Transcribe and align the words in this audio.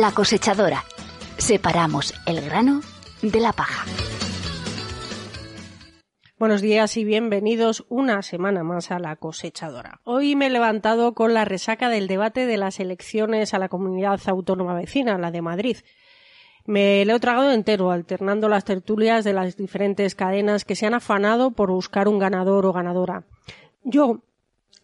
La 0.00 0.10
cosechadora. 0.10 0.82
Separamos 1.38 2.14
el 2.26 2.40
grano 2.40 2.80
de 3.22 3.38
la 3.38 3.52
paja. 3.52 3.86
Buenos 6.36 6.62
días 6.62 6.96
y 6.96 7.04
bienvenidos 7.04 7.84
una 7.88 8.22
semana 8.22 8.64
más 8.64 8.90
a 8.90 8.98
La 8.98 9.14
cosechadora. 9.14 10.00
Hoy 10.02 10.34
me 10.34 10.48
he 10.48 10.50
levantado 10.50 11.14
con 11.14 11.32
la 11.32 11.44
resaca 11.44 11.90
del 11.90 12.08
debate 12.08 12.44
de 12.44 12.56
las 12.56 12.80
elecciones 12.80 13.54
a 13.54 13.60
la 13.60 13.68
comunidad 13.68 14.20
autónoma 14.26 14.74
vecina, 14.74 15.16
la 15.16 15.30
de 15.30 15.42
Madrid. 15.42 15.76
Me 16.66 17.04
lo 17.04 17.14
he 17.14 17.20
tragado 17.20 17.52
entero, 17.52 17.92
alternando 17.92 18.48
las 18.48 18.64
tertulias 18.64 19.22
de 19.22 19.32
las 19.32 19.56
diferentes 19.56 20.16
cadenas 20.16 20.64
que 20.64 20.74
se 20.74 20.86
han 20.86 20.94
afanado 20.94 21.52
por 21.52 21.70
buscar 21.70 22.08
un 22.08 22.18
ganador 22.18 22.66
o 22.66 22.72
ganadora. 22.72 23.26
Yo, 23.84 24.24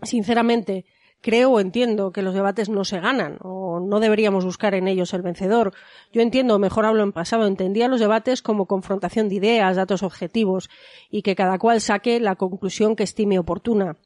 sinceramente, 0.02 0.84
creo 1.20 1.52
o 1.52 1.60
entiendo 1.60 2.12
que 2.12 2.22
los 2.22 2.34
debates 2.34 2.68
no 2.68 2.84
se 2.84 3.00
ganan 3.00 3.38
o 3.40 3.80
no 3.80 4.00
deberíamos 4.00 4.44
buscar 4.44 4.74
en 4.74 4.88
ellos 4.88 5.12
el 5.14 5.22
vencedor. 5.22 5.72
Yo 6.12 6.22
entiendo, 6.22 6.58
mejor 6.58 6.86
hablo 6.86 7.02
en 7.02 7.12
pasado, 7.12 7.46
entendía 7.46 7.88
los 7.88 8.00
debates 8.00 8.42
como 8.42 8.66
confrontación 8.66 9.28
de 9.28 9.36
ideas, 9.36 9.76
datos 9.76 10.02
objetivos 10.02 10.70
y 11.10 11.22
que 11.22 11.34
cada 11.34 11.58
cual 11.58 11.80
saque 11.80 12.20
la 12.20 12.36
conclusión 12.36 12.96
que 12.96 13.04
estime 13.04 13.38
oportuna. 13.38 13.96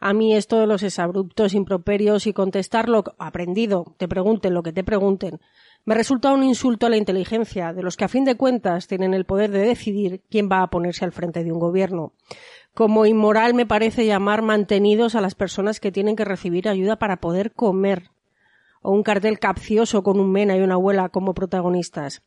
A 0.00 0.12
mí 0.12 0.34
esto 0.34 0.58
de 0.58 0.66
los 0.66 0.82
exabruptos, 0.82 1.54
improperios 1.54 2.26
y 2.26 2.32
contestar 2.32 2.88
lo 2.88 3.04
aprendido, 3.18 3.94
te 3.96 4.08
pregunten 4.08 4.54
lo 4.54 4.62
que 4.62 4.72
te 4.72 4.84
pregunten, 4.84 5.40
me 5.86 5.94
resulta 5.94 6.32
un 6.32 6.42
insulto 6.42 6.86
a 6.86 6.90
la 6.90 6.96
inteligencia 6.96 7.74
de 7.74 7.82
los 7.82 7.98
que 7.98 8.06
a 8.06 8.08
fin 8.08 8.24
de 8.24 8.36
cuentas 8.36 8.86
tienen 8.86 9.12
el 9.12 9.26
poder 9.26 9.50
de 9.50 9.58
decidir 9.58 10.22
quién 10.30 10.48
va 10.50 10.62
a 10.62 10.70
ponerse 10.70 11.04
al 11.04 11.12
frente 11.12 11.44
de 11.44 11.52
un 11.52 11.58
gobierno. 11.58 12.14
Como 12.74 13.06
inmoral 13.06 13.54
me 13.54 13.66
parece 13.66 14.04
llamar 14.04 14.42
mantenidos 14.42 15.14
a 15.14 15.20
las 15.20 15.36
personas 15.36 15.78
que 15.78 15.92
tienen 15.92 16.16
que 16.16 16.24
recibir 16.24 16.68
ayuda 16.68 16.96
para 16.96 17.18
poder 17.18 17.52
comer. 17.52 18.10
O 18.82 18.90
un 18.90 19.04
cartel 19.04 19.38
capcioso 19.38 20.02
con 20.02 20.18
un 20.18 20.32
mena 20.32 20.56
y 20.56 20.60
una 20.60 20.74
abuela 20.74 21.08
como 21.08 21.34
protagonistas. 21.34 22.22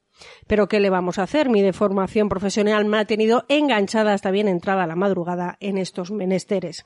Pero 0.47 0.69
¿qué 0.69 0.79
le 0.79 0.89
vamos 0.89 1.19
a 1.19 1.23
hacer? 1.23 1.49
Mi 1.49 1.61
deformación 1.61 2.29
profesional 2.29 2.85
me 2.85 2.97
ha 2.97 3.05
tenido 3.05 3.43
enganchada 3.49 4.13
hasta 4.13 4.31
bien 4.31 4.47
entrada 4.47 4.87
la 4.87 4.95
madrugada 4.95 5.57
en 5.59 5.77
estos 5.77 6.11
menesteres. 6.11 6.85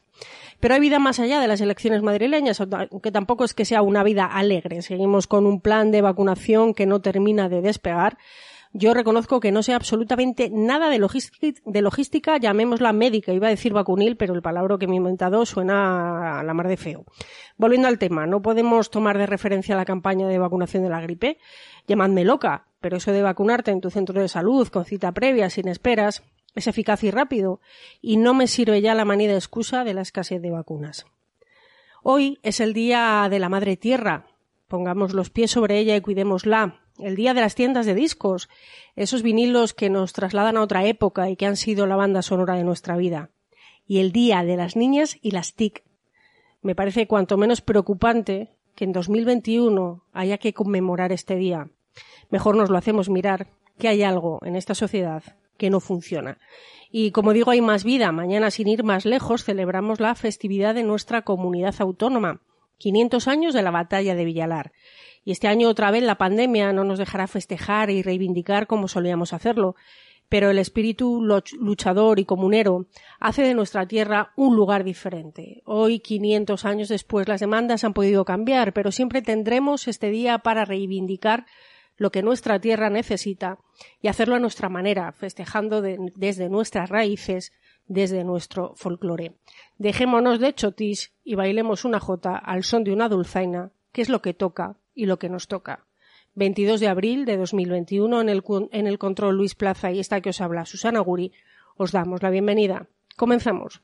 Pero 0.60 0.74
hay 0.74 0.80
vida 0.82 0.98
más 0.98 1.20
allá 1.20 1.40
de 1.40 1.48
las 1.48 1.62
elecciones 1.62 2.02
madrileñas, 2.02 2.60
aunque 2.62 3.12
tampoco 3.12 3.44
es 3.44 3.54
que 3.54 3.64
sea 3.64 3.84
una 3.84 4.04
vida 4.04 4.26
alegre. 4.26 4.82
Seguimos 4.82 5.28
con 5.28 5.46
un 5.46 5.62
plan 5.62 5.92
de 5.92 6.02
vacunación 6.02 6.74
que 6.74 6.88
no 6.88 7.00
termina 7.00 7.48
de 7.48 7.62
despegar 7.62 8.18
yo 8.74 8.94
reconozco 8.94 9.40
que 9.40 9.52
no 9.52 9.64
sé 9.64 9.74
absolutamente 9.74 10.50
nada 10.50 10.90
de, 10.90 11.00
logística, 11.82 12.38
llamémosla 12.38 12.94
médica, 12.94 13.34
iba 13.34 13.48
a 13.48 13.50
decir 13.50 13.74
vacunil, 13.74 14.16
pero 14.16 14.34
el 14.34 14.42
palabra 14.42 14.78
que 14.78 14.88
me 14.88 14.94
he 14.94 14.98
inventado 14.98 15.46
suena 15.46 16.40
a 16.40 16.44
la 16.44 16.54
mar 16.54 16.70
de 16.70 16.78
feo. 16.78 17.06
Volviendo 17.58 17.90
al 17.90 18.00
tema, 18.00 18.26
no 18.28 18.42
podemos 18.42 18.90
tomar 18.90 19.18
de 19.18 19.26
referencia 19.26 19.76
la 19.76 19.84
campaña 19.84 20.28
de 20.28 20.40
vacunación 20.40 20.84
de 20.84 20.90
la 20.90 21.02
gripe. 21.02 21.38
Llamadme 21.88 22.24
loca, 22.24 22.68
pero 22.80 22.98
eso 22.98 23.12
de 23.12 23.22
vacunarte 23.22 23.72
en 23.72 23.82
tu 23.82 23.90
centro 23.90 24.22
de 24.22 24.30
salud, 24.30 24.68
con 24.70 24.86
cita 24.86 25.12
previa, 25.12 25.50
sin 25.50 25.68
esperas, 25.68 26.24
es 26.56 26.68
eficaz 26.68 27.04
y 27.04 27.12
rápido, 27.12 27.60
y 28.02 28.18
no 28.18 28.34
me 28.34 28.48
sirve 28.48 28.82
ya 28.82 28.96
la 28.96 29.06
manida 29.06 29.34
excusa 29.34 29.84
de 29.84 29.94
la 29.94 30.02
escasez 30.02 30.42
de 30.42 30.52
vacunas. 30.52 31.06
Hoy 32.04 32.40
es 32.42 32.60
el 32.60 32.74
día 32.74 33.28
de 33.30 33.40
la 33.40 33.50
Madre 33.50 33.78
Tierra. 33.78 34.28
Pongamos 34.68 35.14
los 35.14 35.30
pies 35.30 35.52
sobre 35.52 35.78
ella 35.78 35.96
y 35.96 36.02
cuidémosla, 36.02 36.82
el 37.02 37.16
día 37.16 37.34
de 37.34 37.42
las 37.42 37.56
tiendas 37.56 37.86
de 37.86 37.96
discos, 37.96 38.50
esos 38.96 39.24
vinilos 39.24 39.74
que 39.74 39.90
nos 39.90 40.14
trasladan 40.14 40.58
a 40.58 40.62
otra 40.62 40.86
época 40.86 41.30
y 41.30 41.36
que 41.36 41.46
han 41.46 41.58
sido 41.58 41.88
la 41.88 41.96
banda 41.96 42.22
sonora 42.22 42.56
de 42.56 42.64
nuestra 42.64 42.98
vida, 42.98 43.30
y 43.88 44.00
el 44.00 44.12
día 44.12 44.44
de 44.44 44.58
las 44.58 44.76
niñas 44.76 45.18
y 45.22 45.32
las 45.32 45.54
TIC. 45.54 45.84
Me 46.62 46.76
parece 46.76 47.08
cuanto 47.08 47.38
menos 47.38 47.62
preocupante 47.62 48.52
que 48.76 48.86
en 48.86 48.94
2021 48.94 50.04
haya 50.14 50.38
que 50.38 50.54
conmemorar 50.54 51.12
este 51.12 51.36
día. 51.36 51.70
Mejor 52.30 52.56
nos 52.56 52.70
lo 52.70 52.78
hacemos 52.78 53.10
mirar 53.10 53.48
que 53.78 53.88
hay 53.88 54.04
algo 54.04 54.40
en 54.44 54.56
esta 54.56 54.76
sociedad 54.76 55.24
que 55.58 55.70
no 55.70 55.80
funciona. 55.80 56.38
Y 56.92 57.12
como 57.12 57.34
digo, 57.34 57.52
hay 57.52 57.62
más 57.62 57.84
vida. 57.84 58.12
Mañana, 58.12 58.52
sin 58.52 58.68
ir 58.68 58.84
más 58.84 59.06
lejos, 59.06 59.44
celebramos 59.44 60.00
la 60.00 60.14
festividad 60.16 60.76
de 60.76 60.84
nuestra 60.84 61.24
comunidad 61.24 61.76
autónoma. 61.80 62.42
500 62.78 63.28
años 63.28 63.54
de 63.54 63.62
la 63.62 63.72
batalla 63.72 64.16
de 64.16 64.26
Villalar. 64.26 64.72
Y 65.24 65.32
este 65.32 65.48
año 65.48 65.70
otra 65.70 65.92
vez 65.92 66.04
la 66.04 66.18
pandemia 66.18 66.74
no 66.74 66.84
nos 66.84 67.00
dejará 67.00 67.28
festejar 67.28 67.90
y 67.90 68.02
reivindicar 68.02 68.68
como 68.68 68.88
solíamos 68.88 69.34
hacerlo, 69.34 69.76
pero 70.32 70.50
el 70.50 70.60
espíritu 70.60 71.22
luchador 71.60 72.18
y 72.20 72.24
comunero 72.26 72.86
hace 73.20 73.42
de 73.42 73.54
nuestra 73.54 73.86
tierra 73.86 74.32
un 74.38 74.56
lugar 74.56 74.86
diferente. 74.86 75.62
Hoy, 75.66 76.00
500 76.00 76.64
años 76.64 76.88
después, 76.88 77.28
las 77.28 77.42
demandas 77.42 77.84
han 77.84 77.94
podido 77.94 78.24
cambiar, 78.24 78.72
pero 78.72 78.94
siempre 78.94 79.22
tendremos 79.22 79.90
este 79.90 80.10
día 80.10 80.40
para 80.40 80.64
reivindicar 80.64 81.46
lo 81.98 82.12
que 82.12 82.24
nuestra 82.24 82.62
tierra 82.62 82.90
necesita 82.90 83.60
y 84.02 84.08
hacerlo 84.08 84.36
a 84.36 84.40
nuestra 84.40 84.70
manera, 84.70 85.12
festejando 85.12 85.82
desde 85.82 86.50
nuestras 86.50 86.90
raíces, 86.90 87.52
desde 87.88 88.24
nuestro 88.24 88.74
folclore. 88.76 89.34
Dejémonos 89.78 90.40
de 90.40 90.54
chotis 90.54 91.14
y 91.26 91.36
bailemos 91.36 91.84
una 91.84 92.00
jota 92.00 92.38
al 92.38 92.64
son 92.64 92.86
de 92.86 92.94
una 92.94 93.10
dulzaina, 93.10 93.74
que 93.92 94.02
es 94.02 94.08
lo 94.08 94.22
que 94.22 94.34
toca 94.34 94.78
y 94.94 95.06
lo 95.06 95.20
que 95.20 95.30
nos 95.30 95.48
toca. 95.48 95.88
22 96.36 96.80
de 96.80 96.88
abril 96.88 97.26
de 97.26 97.38
2021 97.38 98.22
en 98.22 98.30
el, 98.30 98.44
en 98.72 98.88
el 98.88 98.98
control 98.98 99.36
Luis 99.36 99.56
Plaza 99.56 99.92
y 99.92 100.00
esta 100.00 100.22
que 100.22 100.30
os 100.30 100.42
habla 100.42 100.66
Susana 100.66 101.00
Guri, 101.00 101.34
os 101.76 101.92
damos 101.92 102.22
la 102.24 102.30
bienvenida. 102.30 102.88
Comenzamos. 103.18 103.82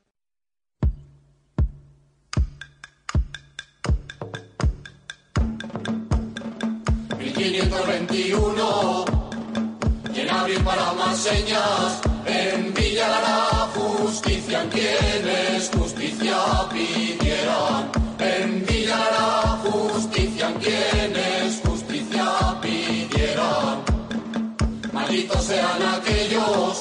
y 10.13 10.19
en 10.19 10.29
abril 10.29 10.59
para 10.63 10.93
más 10.93 11.17
señas, 11.17 12.01
en 12.25 12.73
Villa 12.73 13.07
la 13.07 13.69
justicia 13.75 14.63
en 14.63 14.69
quienes 14.69 15.69
justicia 15.69 16.37
pidieran, 16.71 17.26
Malditos 25.17 25.45
sean 25.45 25.81
aquellos 25.81 26.77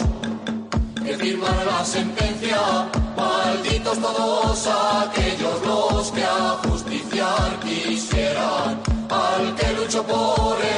que 1.03 1.17
firman 1.17 1.57
la 1.65 1.83
sentencia, 1.83 2.61
malditos 3.17 3.99
todos 3.99 4.67
aquellos 4.67 5.63
los 5.65 6.13
que 6.13 6.23
a 6.23 6.59
justiciar 6.69 7.59
quisieran, 7.61 8.79
al 9.09 9.55
que 9.55 9.73
luchó 9.73 10.03
por 10.03 10.59
el 10.61 10.76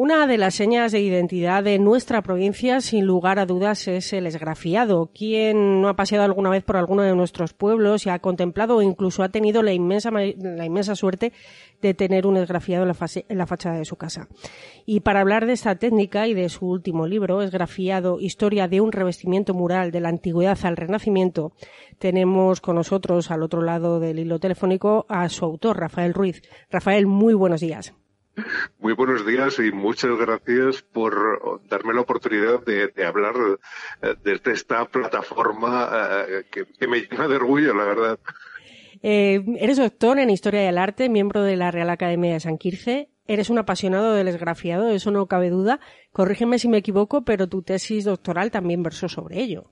Una 0.00 0.28
de 0.28 0.38
las 0.38 0.54
señas 0.54 0.92
de 0.92 1.00
identidad 1.00 1.64
de 1.64 1.76
nuestra 1.80 2.22
provincia, 2.22 2.80
sin 2.80 3.04
lugar 3.04 3.40
a 3.40 3.46
dudas, 3.46 3.88
es 3.88 4.12
el 4.12 4.28
esgrafiado. 4.28 5.10
¿Quién 5.12 5.82
no 5.82 5.88
ha 5.88 5.96
paseado 5.96 6.24
alguna 6.24 6.50
vez 6.50 6.62
por 6.62 6.76
alguno 6.76 7.02
de 7.02 7.16
nuestros 7.16 7.52
pueblos 7.52 8.06
y 8.06 8.08
ha 8.08 8.20
contemplado 8.20 8.76
o 8.76 8.82
incluso 8.82 9.24
ha 9.24 9.30
tenido 9.30 9.60
la 9.60 9.72
inmensa, 9.72 10.12
la 10.12 10.64
inmensa 10.64 10.94
suerte 10.94 11.32
de 11.82 11.94
tener 11.94 12.28
un 12.28 12.36
esgrafiado 12.36 12.84
en 12.84 12.90
la, 12.90 12.96
en 13.28 13.38
la 13.38 13.46
fachada 13.48 13.76
de 13.76 13.84
su 13.84 13.96
casa? 13.96 14.28
Y 14.86 15.00
para 15.00 15.18
hablar 15.18 15.46
de 15.46 15.54
esta 15.54 15.74
técnica 15.74 16.28
y 16.28 16.34
de 16.34 16.48
su 16.48 16.68
último 16.68 17.08
libro, 17.08 17.42
Esgrafiado, 17.42 18.20
Historia 18.20 18.68
de 18.68 18.80
un 18.80 18.92
revestimiento 18.92 19.52
mural 19.52 19.90
de 19.90 19.98
la 19.98 20.10
antigüedad 20.10 20.60
al 20.62 20.76
renacimiento, 20.76 21.54
tenemos 21.98 22.60
con 22.60 22.76
nosotros 22.76 23.32
al 23.32 23.42
otro 23.42 23.62
lado 23.62 23.98
del 23.98 24.20
hilo 24.20 24.38
telefónico 24.38 25.06
a 25.08 25.28
su 25.28 25.44
autor, 25.44 25.76
Rafael 25.76 26.14
Ruiz. 26.14 26.40
Rafael, 26.70 27.08
muy 27.08 27.34
buenos 27.34 27.60
días. 27.62 27.94
Muy 28.78 28.92
buenos 28.92 29.26
días 29.26 29.58
y 29.58 29.72
muchas 29.72 30.16
gracias 30.18 30.82
por 30.82 31.60
darme 31.68 31.94
la 31.94 32.02
oportunidad 32.02 32.64
de, 32.64 32.92
hablar 33.04 33.34
eh, 34.02 34.14
desde 34.22 34.52
esta 34.52 34.84
plataforma 34.84 35.88
eh, 36.28 36.44
que, 36.50 36.86
me 36.86 37.00
llena 37.00 37.28
de 37.28 37.36
orgullo, 37.36 37.74
la 37.74 37.84
verdad. 37.84 38.18
Eh, 39.02 39.44
eres 39.58 39.78
doctor 39.78 40.18
en 40.18 40.30
Historia 40.30 40.62
del 40.62 40.78
Arte, 40.78 41.08
miembro 41.08 41.42
de 41.42 41.56
la 41.56 41.70
Real 41.70 41.90
Academia 41.90 42.34
de 42.34 42.40
San 42.40 42.58
Quirce. 42.58 43.10
Eres 43.26 43.50
un 43.50 43.58
apasionado 43.58 44.14
del 44.14 44.28
esgrafiado, 44.28 44.88
eso 44.88 45.10
no 45.10 45.26
cabe 45.26 45.50
duda. 45.50 45.80
Corrígeme 46.12 46.58
si 46.58 46.68
me 46.68 46.78
equivoco, 46.78 47.24
pero 47.24 47.46
tu 47.46 47.62
tesis 47.62 48.04
doctoral 48.04 48.50
también 48.50 48.82
versó 48.82 49.08
sobre 49.08 49.40
ello. 49.40 49.70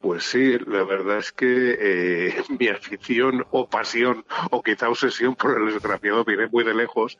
Pues 0.00 0.24
sí, 0.24 0.56
la 0.66 0.84
verdad 0.84 1.18
es 1.18 1.32
que 1.32 1.76
eh, 1.80 2.42
mi 2.58 2.68
afición 2.68 3.44
o 3.50 3.68
pasión 3.68 4.24
o 4.50 4.62
quizá 4.62 4.88
obsesión 4.88 5.34
por 5.34 5.60
el 5.60 5.68
esgrafiado 5.68 6.24
viene 6.24 6.46
muy 6.46 6.64
de 6.64 6.74
lejos, 6.74 7.18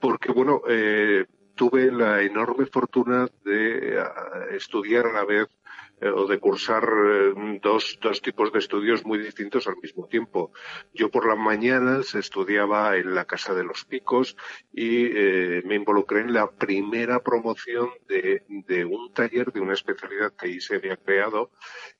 porque 0.00 0.32
bueno, 0.32 0.62
eh, 0.68 1.26
tuve 1.54 1.90
la 1.90 2.22
enorme 2.22 2.66
fortuna 2.66 3.28
de 3.44 3.98
ah, 4.00 4.46
estudiar 4.50 5.06
a 5.06 5.12
la 5.12 5.24
vez 5.24 5.48
eh, 5.98 6.08
o 6.08 6.26
de 6.26 6.38
cursar 6.38 6.84
eh, 6.84 7.58
dos, 7.62 7.98
dos 8.02 8.20
tipos 8.20 8.52
de 8.52 8.58
estudios 8.58 9.06
muy 9.06 9.18
distintos 9.18 9.66
al 9.66 9.76
mismo 9.82 10.06
tiempo. 10.06 10.52
Yo 10.92 11.10
por 11.10 11.26
las 11.26 11.38
mañanas 11.38 12.14
estudiaba 12.14 12.96
en 12.96 13.14
la 13.14 13.24
Casa 13.24 13.54
de 13.54 13.64
los 13.64 13.86
Picos 13.86 14.36
y 14.72 15.06
eh, 15.06 15.62
me 15.64 15.74
involucré 15.74 16.20
en 16.20 16.34
la 16.34 16.50
primera 16.50 17.20
promoción 17.20 17.88
de, 18.08 18.42
de 18.48 18.84
un 18.84 19.12
taller 19.14 19.52
de 19.52 19.60
una 19.60 19.72
especialidad 19.72 20.34
que 20.36 20.48
ahí 20.48 20.60
se 20.60 20.76
había 20.76 20.98
creado, 20.98 21.50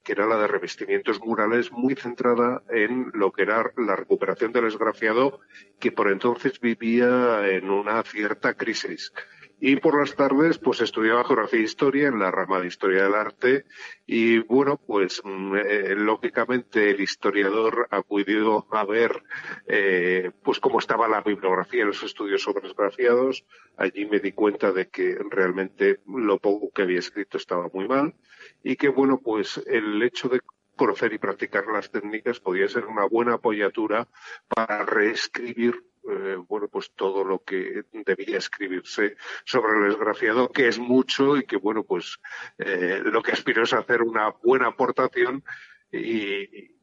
que 0.02 0.12
era 0.12 0.26
la 0.26 0.36
de 0.36 0.48
revestimientos 0.48 1.20
murales, 1.20 1.72
muy 1.72 1.94
centrada 1.94 2.62
en 2.68 3.10
lo 3.14 3.32
que 3.32 3.42
era 3.42 3.72
la 3.78 3.96
recuperación 3.96 4.52
del 4.52 4.66
esgrafiado, 4.66 5.40
que 5.80 5.90
por 5.90 6.10
entonces 6.10 6.60
vivía 6.60 7.48
en 7.48 7.70
una 7.70 8.02
cierta 8.02 8.54
crisis. 8.54 9.12
Y 9.58 9.76
por 9.76 9.98
las 9.98 10.14
tardes, 10.14 10.58
pues 10.58 10.82
estudiaba 10.82 11.24
geografía 11.24 11.60
e 11.60 11.64
historia 11.64 12.08
en 12.08 12.18
la 12.18 12.30
rama 12.30 12.60
de 12.60 12.66
historia 12.66 13.04
del 13.04 13.14
arte. 13.14 13.64
Y 14.06 14.40
bueno, 14.40 14.76
pues 14.76 15.22
mm, 15.24 15.56
eh, 15.56 15.94
lógicamente 15.96 16.90
el 16.90 17.00
historiador 17.00 17.88
acudió 17.90 18.66
a 18.70 18.84
ver, 18.84 19.22
eh, 19.66 20.30
pues 20.42 20.60
cómo 20.60 20.78
estaba 20.78 21.08
la 21.08 21.22
bibliografía 21.22 21.82
en 21.82 21.88
los 21.88 22.02
estudios 22.02 22.42
sobre 22.42 22.68
esgrafiados. 22.68 23.46
Allí 23.78 24.04
me 24.04 24.20
di 24.20 24.32
cuenta 24.32 24.72
de 24.72 24.88
que 24.88 25.18
realmente 25.30 26.00
lo 26.06 26.38
poco 26.38 26.70
que 26.70 26.82
había 26.82 26.98
escrito 26.98 27.38
estaba 27.38 27.70
muy 27.72 27.88
mal. 27.88 28.14
Y 28.62 28.76
que 28.76 28.88
bueno, 28.88 29.20
pues 29.24 29.62
el 29.66 30.02
hecho 30.02 30.28
de 30.28 30.40
conocer 30.76 31.14
y 31.14 31.18
practicar 31.18 31.66
las 31.66 31.90
técnicas 31.90 32.38
podía 32.40 32.68
ser 32.68 32.84
una 32.84 33.06
buena 33.06 33.34
apoyatura 33.34 34.06
para 34.48 34.84
reescribir 34.84 35.82
eh, 36.08 36.36
bueno, 36.48 36.68
pues 36.68 36.92
todo 36.94 37.24
lo 37.24 37.42
que 37.42 37.84
debía 37.92 38.38
escribirse 38.38 39.16
sobre 39.44 39.78
el 39.78 39.90
desgraciado, 39.90 40.50
que 40.50 40.68
es 40.68 40.78
mucho 40.78 41.36
y 41.36 41.44
que, 41.44 41.56
bueno, 41.56 41.84
pues 41.84 42.18
eh, 42.58 43.00
lo 43.04 43.22
que 43.22 43.32
aspiro 43.32 43.64
es 43.64 43.72
hacer 43.72 44.02
una 44.02 44.30
buena 44.42 44.68
aportación 44.68 45.42
y, 45.90 46.76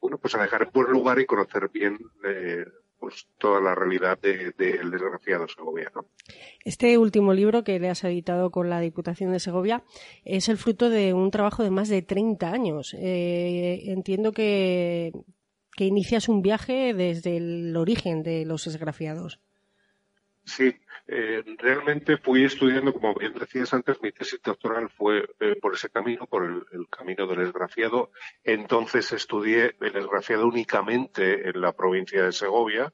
bueno, 0.00 0.18
pues 0.18 0.34
a 0.34 0.42
dejar 0.42 0.62
en 0.62 0.70
buen 0.72 0.90
lugar 0.90 1.20
y 1.20 1.26
conocer 1.26 1.68
bien 1.68 1.98
eh, 2.24 2.64
pues 2.98 3.28
toda 3.38 3.60
la 3.60 3.74
realidad 3.74 4.18
del 4.18 4.54
desgraciado 4.90 5.46
segoviano. 5.48 6.06
Este 6.64 6.96
último 6.96 7.34
libro 7.34 7.62
que 7.62 7.78
le 7.78 7.90
has 7.90 8.02
editado 8.04 8.50
con 8.50 8.70
la 8.70 8.80
Diputación 8.80 9.32
de 9.32 9.40
Segovia 9.40 9.84
es 10.24 10.48
el 10.48 10.56
fruto 10.56 10.88
de 10.88 11.12
un 11.12 11.30
trabajo 11.30 11.62
de 11.62 11.70
más 11.70 11.88
de 11.88 12.02
30 12.02 12.50
años. 12.50 12.96
entiendo 12.98 14.32
que, 14.32 15.12
que 15.76 15.84
inicias 15.84 16.28
un 16.28 16.42
viaje 16.42 16.94
desde 16.94 17.36
el 17.36 17.76
origen 17.76 18.22
de 18.22 18.44
los 18.44 18.66
esgrafiados. 18.66 19.38
Sí, 20.44 20.74
eh, 21.08 21.42
realmente 21.58 22.18
fui 22.18 22.44
estudiando, 22.44 22.92
como 22.92 23.14
bien 23.14 23.34
decías 23.34 23.74
antes, 23.74 24.00
mi 24.00 24.12
tesis 24.12 24.40
doctoral 24.42 24.88
fue 24.90 25.28
eh, 25.40 25.56
por 25.60 25.74
ese 25.74 25.90
camino, 25.90 26.26
por 26.26 26.44
el, 26.44 26.88
camino 26.88 27.26
del 27.26 27.42
esgrafiado. 27.42 28.10
Entonces 28.42 29.12
estudié 29.12 29.76
el 29.80 29.96
esgrafiado 29.96 30.46
únicamente 30.46 31.48
en 31.48 31.60
la 31.60 31.72
provincia 31.72 32.24
de 32.24 32.32
Segovia, 32.32 32.92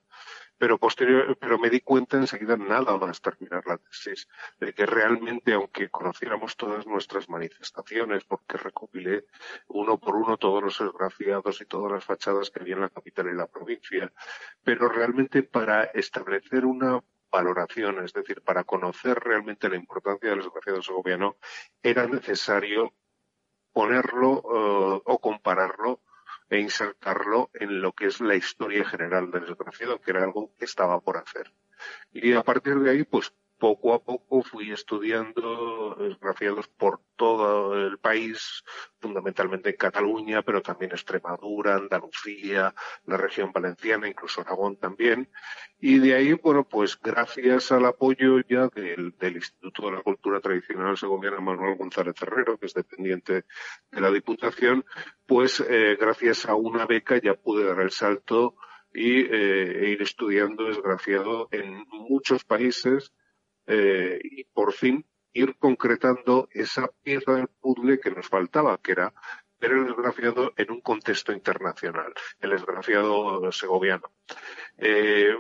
pero 0.62 0.78
posterior, 0.78 1.36
pero 1.40 1.58
me 1.58 1.70
di 1.70 1.80
cuenta 1.80 2.16
enseguida 2.16 2.56
nada 2.56 2.96
más 2.96 3.20
terminar 3.20 3.66
la 3.66 3.78
tesis 3.78 4.28
de 4.60 4.72
que 4.72 4.86
realmente 4.86 5.54
aunque 5.54 5.90
conociéramos 5.90 6.56
todas 6.56 6.86
nuestras 6.86 7.28
manifestaciones 7.28 8.22
porque 8.22 8.58
recopilé 8.58 9.26
uno 9.66 9.98
por 9.98 10.14
uno 10.14 10.36
todos 10.36 10.62
los 10.62 10.80
esgrafiados 10.80 11.60
y 11.60 11.64
todas 11.64 11.90
las 11.90 12.04
fachadas 12.04 12.50
que 12.50 12.60
había 12.60 12.74
en 12.74 12.82
la 12.82 12.90
capital 12.90 13.26
y 13.26 13.34
la 13.34 13.48
provincia 13.48 14.12
pero 14.62 14.88
realmente 14.88 15.42
para 15.42 15.82
establecer 15.82 16.64
una 16.64 17.02
valoración, 17.32 18.04
es 18.04 18.12
decir, 18.12 18.40
para 18.42 18.62
conocer 18.62 19.18
realmente 19.18 19.68
la 19.68 19.74
importancia 19.74 20.30
del 20.30 20.42
esgrafiado 20.42 20.80
segoviano, 20.80 21.38
era 21.82 22.06
necesario 22.06 22.94
ponerlo 23.72 24.36
eh, 24.38 25.02
o 25.06 25.18
compararlo 25.18 26.02
e 26.52 26.60
insertarlo 26.60 27.50
en 27.54 27.80
lo 27.80 27.92
que 27.92 28.06
es 28.08 28.20
la 28.20 28.34
historia 28.34 28.84
general 28.84 29.30
del 29.30 29.46
desgraciado, 29.46 29.98
que 30.02 30.10
era 30.10 30.22
algo 30.22 30.54
que 30.58 30.66
estaba 30.66 31.00
por 31.00 31.16
hacer. 31.16 31.50
Y 32.12 32.34
a 32.34 32.42
partir 32.42 32.78
de 32.80 32.90
ahí, 32.90 33.04
pues 33.04 33.32
poco 33.62 33.94
a 33.94 34.02
poco 34.02 34.42
fui 34.42 34.72
estudiando 34.72 35.96
esgrafiados 36.00 36.66
por 36.66 37.00
todo 37.14 37.78
el 37.78 37.96
país, 37.98 38.64
fundamentalmente 38.98 39.70
en 39.70 39.76
Cataluña, 39.76 40.42
pero 40.42 40.62
también 40.62 40.90
Extremadura, 40.90 41.76
Andalucía, 41.76 42.74
la 43.04 43.16
región 43.16 43.52
valenciana, 43.52 44.08
incluso 44.08 44.40
Aragón 44.40 44.78
también. 44.78 45.30
Y 45.78 46.00
de 46.00 46.16
ahí, 46.16 46.32
bueno, 46.32 46.64
pues 46.64 47.00
gracias 47.00 47.70
al 47.70 47.86
apoyo 47.86 48.40
ya 48.48 48.66
del, 48.66 49.14
Instituto 49.20 49.86
de 49.86 49.92
la 49.92 50.02
Cultura 50.02 50.40
Tradicional 50.40 50.98
Segoviana 50.98 51.38
Manuel 51.38 51.76
González 51.76 52.16
Herrero, 52.20 52.58
que 52.58 52.66
es 52.66 52.74
dependiente 52.74 53.44
de 53.92 54.00
la 54.00 54.10
Diputación, 54.10 54.84
pues 55.24 55.60
eh, 55.60 55.96
gracias 56.00 56.46
a 56.46 56.56
una 56.56 56.84
beca 56.86 57.20
ya 57.22 57.34
pude 57.34 57.64
dar 57.64 57.78
el 57.78 57.92
salto 57.92 58.56
y 58.92 59.20
eh, 59.20 59.90
ir 59.92 60.02
estudiando 60.02 60.64
desgraciado 60.64 61.46
en 61.52 61.86
muchos 62.08 62.42
países 62.42 63.12
eh, 63.66 64.18
y 64.22 64.44
por 64.44 64.72
fin 64.72 65.04
ir 65.32 65.56
concretando 65.58 66.48
esa 66.52 66.88
pieza 67.02 67.32
del 67.32 67.48
puzzle 67.48 68.00
que 68.00 68.10
nos 68.10 68.28
faltaba, 68.28 68.78
que 68.78 68.92
era 68.92 69.14
ver 69.60 69.72
el 69.72 69.86
desgraciado 69.86 70.52
en 70.56 70.70
un 70.70 70.80
contexto 70.80 71.32
internacional, 71.32 72.12
el 72.40 72.50
desgraciado 72.50 73.50
segoviano. 73.52 74.10
Eh, 74.76 75.34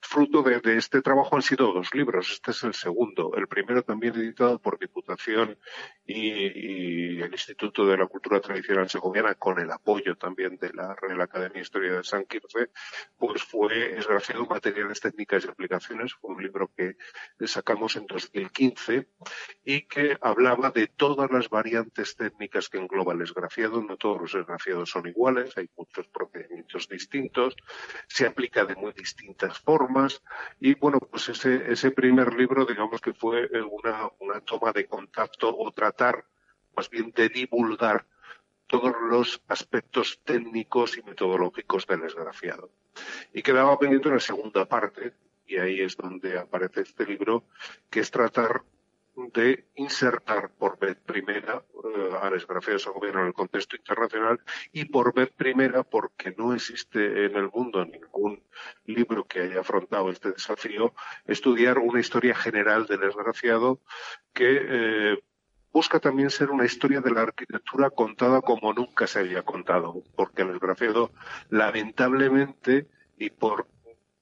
fruto 0.00 0.42
de, 0.42 0.60
este 0.76 1.02
trabajo 1.02 1.36
han 1.36 1.42
sido 1.42 1.72
dos 1.72 1.94
libros. 1.94 2.32
Este 2.32 2.50
es 2.52 2.62
el 2.64 2.74
segundo. 2.74 3.32
El 3.36 3.46
primero 3.46 3.82
también 3.82 4.14
editado 4.16 4.58
por 4.58 4.78
Diputación 4.78 5.58
y, 6.06 7.20
el 7.20 7.32
Instituto 7.32 7.86
de 7.86 7.98
la 7.98 8.06
Cultura 8.06 8.40
Tradicional 8.40 8.88
Segoviana, 8.88 9.34
con 9.34 9.60
el 9.60 9.70
apoyo 9.70 10.16
también 10.16 10.56
de 10.56 10.72
la 10.72 10.94
Real 10.94 11.20
Academia 11.20 11.54
de 11.54 11.60
Historia 11.60 11.92
de 11.92 12.04
San 12.04 12.24
Quirce, 12.24 12.70
pues 13.18 13.42
fue 13.42 13.98
Esgrafiado 13.98 14.46
Materiales, 14.46 15.00
Técnicas 15.00 15.44
y 15.44 15.48
Aplicaciones. 15.48 16.14
Fue 16.14 16.34
un 16.34 16.42
libro 16.42 16.70
que 16.74 16.96
sacamos 17.46 17.96
en 17.96 18.06
2015 18.06 19.06
y 19.64 19.82
que 19.82 20.16
hablaba 20.20 20.70
de 20.70 20.86
todas 20.86 21.30
las 21.30 21.50
variantes 21.50 22.16
técnicas 22.16 22.68
que 22.68 22.78
engloba 22.78 23.12
el 23.12 23.22
esgrafiado. 23.22 23.82
No 23.82 23.96
todos 23.96 24.20
los 24.20 24.34
esgrafiados 24.34 24.90
son 24.90 25.06
iguales, 25.06 25.56
hay 25.56 25.68
muchos 25.76 26.08
procedimientos 26.08 26.88
distintos, 26.88 27.54
se 28.08 28.26
aplica 28.26 28.64
de 28.64 28.74
muy 28.74 28.92
distintas 28.92 29.58
formas 29.58 29.89
y 30.60 30.74
bueno, 30.74 30.98
pues 30.98 31.28
ese, 31.28 31.70
ese 31.70 31.90
primer 31.90 32.34
libro, 32.34 32.64
digamos 32.64 33.00
que 33.00 33.12
fue 33.12 33.44
eh, 33.44 33.62
una, 33.62 34.10
una 34.20 34.40
toma 34.40 34.72
de 34.72 34.86
contacto 34.86 35.54
o 35.56 35.70
tratar 35.72 36.24
más 36.76 36.88
bien 36.90 37.12
de 37.12 37.28
divulgar 37.28 38.06
todos 38.66 38.94
los 39.10 39.42
aspectos 39.48 40.20
técnicos 40.24 40.96
y 40.96 41.02
metodológicos 41.02 41.86
del 41.86 42.04
esgrafiado. 42.04 42.70
Y 43.32 43.42
quedaba 43.42 43.78
pendiente 43.78 44.08
una 44.08 44.20
segunda 44.20 44.64
parte, 44.64 45.12
y 45.46 45.56
ahí 45.56 45.80
es 45.80 45.96
donde 45.96 46.38
aparece 46.38 46.82
este 46.82 47.04
libro, 47.04 47.44
que 47.90 48.00
es 48.00 48.10
tratar 48.10 48.62
de 49.28 49.66
insertar 49.76 50.50
por 50.58 50.78
vez 50.78 50.96
primera 50.96 51.62
eh, 51.84 52.10
al 52.20 52.34
esgrafiado 52.34 52.78
segoviano 52.78 53.20
en 53.20 53.26
el 53.28 53.34
contexto 53.34 53.76
internacional 53.76 54.40
y 54.72 54.86
por 54.86 55.14
vez 55.14 55.30
primera 55.30 55.82
porque 55.82 56.34
no 56.36 56.54
existe 56.54 57.26
en 57.26 57.36
el 57.36 57.50
mundo 57.50 57.84
ningún 57.84 58.42
libro 58.86 59.26
que 59.26 59.40
haya 59.40 59.60
afrontado 59.60 60.10
este 60.10 60.32
desafío, 60.32 60.94
estudiar 61.26 61.78
una 61.78 62.00
historia 62.00 62.34
general 62.34 62.86
del 62.86 63.02
esgrafiado 63.04 63.80
que 64.32 64.60
eh, 64.62 65.22
busca 65.72 66.00
también 66.00 66.30
ser 66.30 66.50
una 66.50 66.64
historia 66.64 67.00
de 67.00 67.12
la 67.12 67.22
arquitectura 67.22 67.90
contada 67.90 68.40
como 68.40 68.72
nunca 68.72 69.06
se 69.06 69.20
había 69.20 69.42
contado, 69.42 70.02
porque 70.16 70.42
el 70.42 70.50
esgrafiado 70.50 71.12
lamentablemente 71.48 72.88
y 73.18 73.30
por 73.30 73.66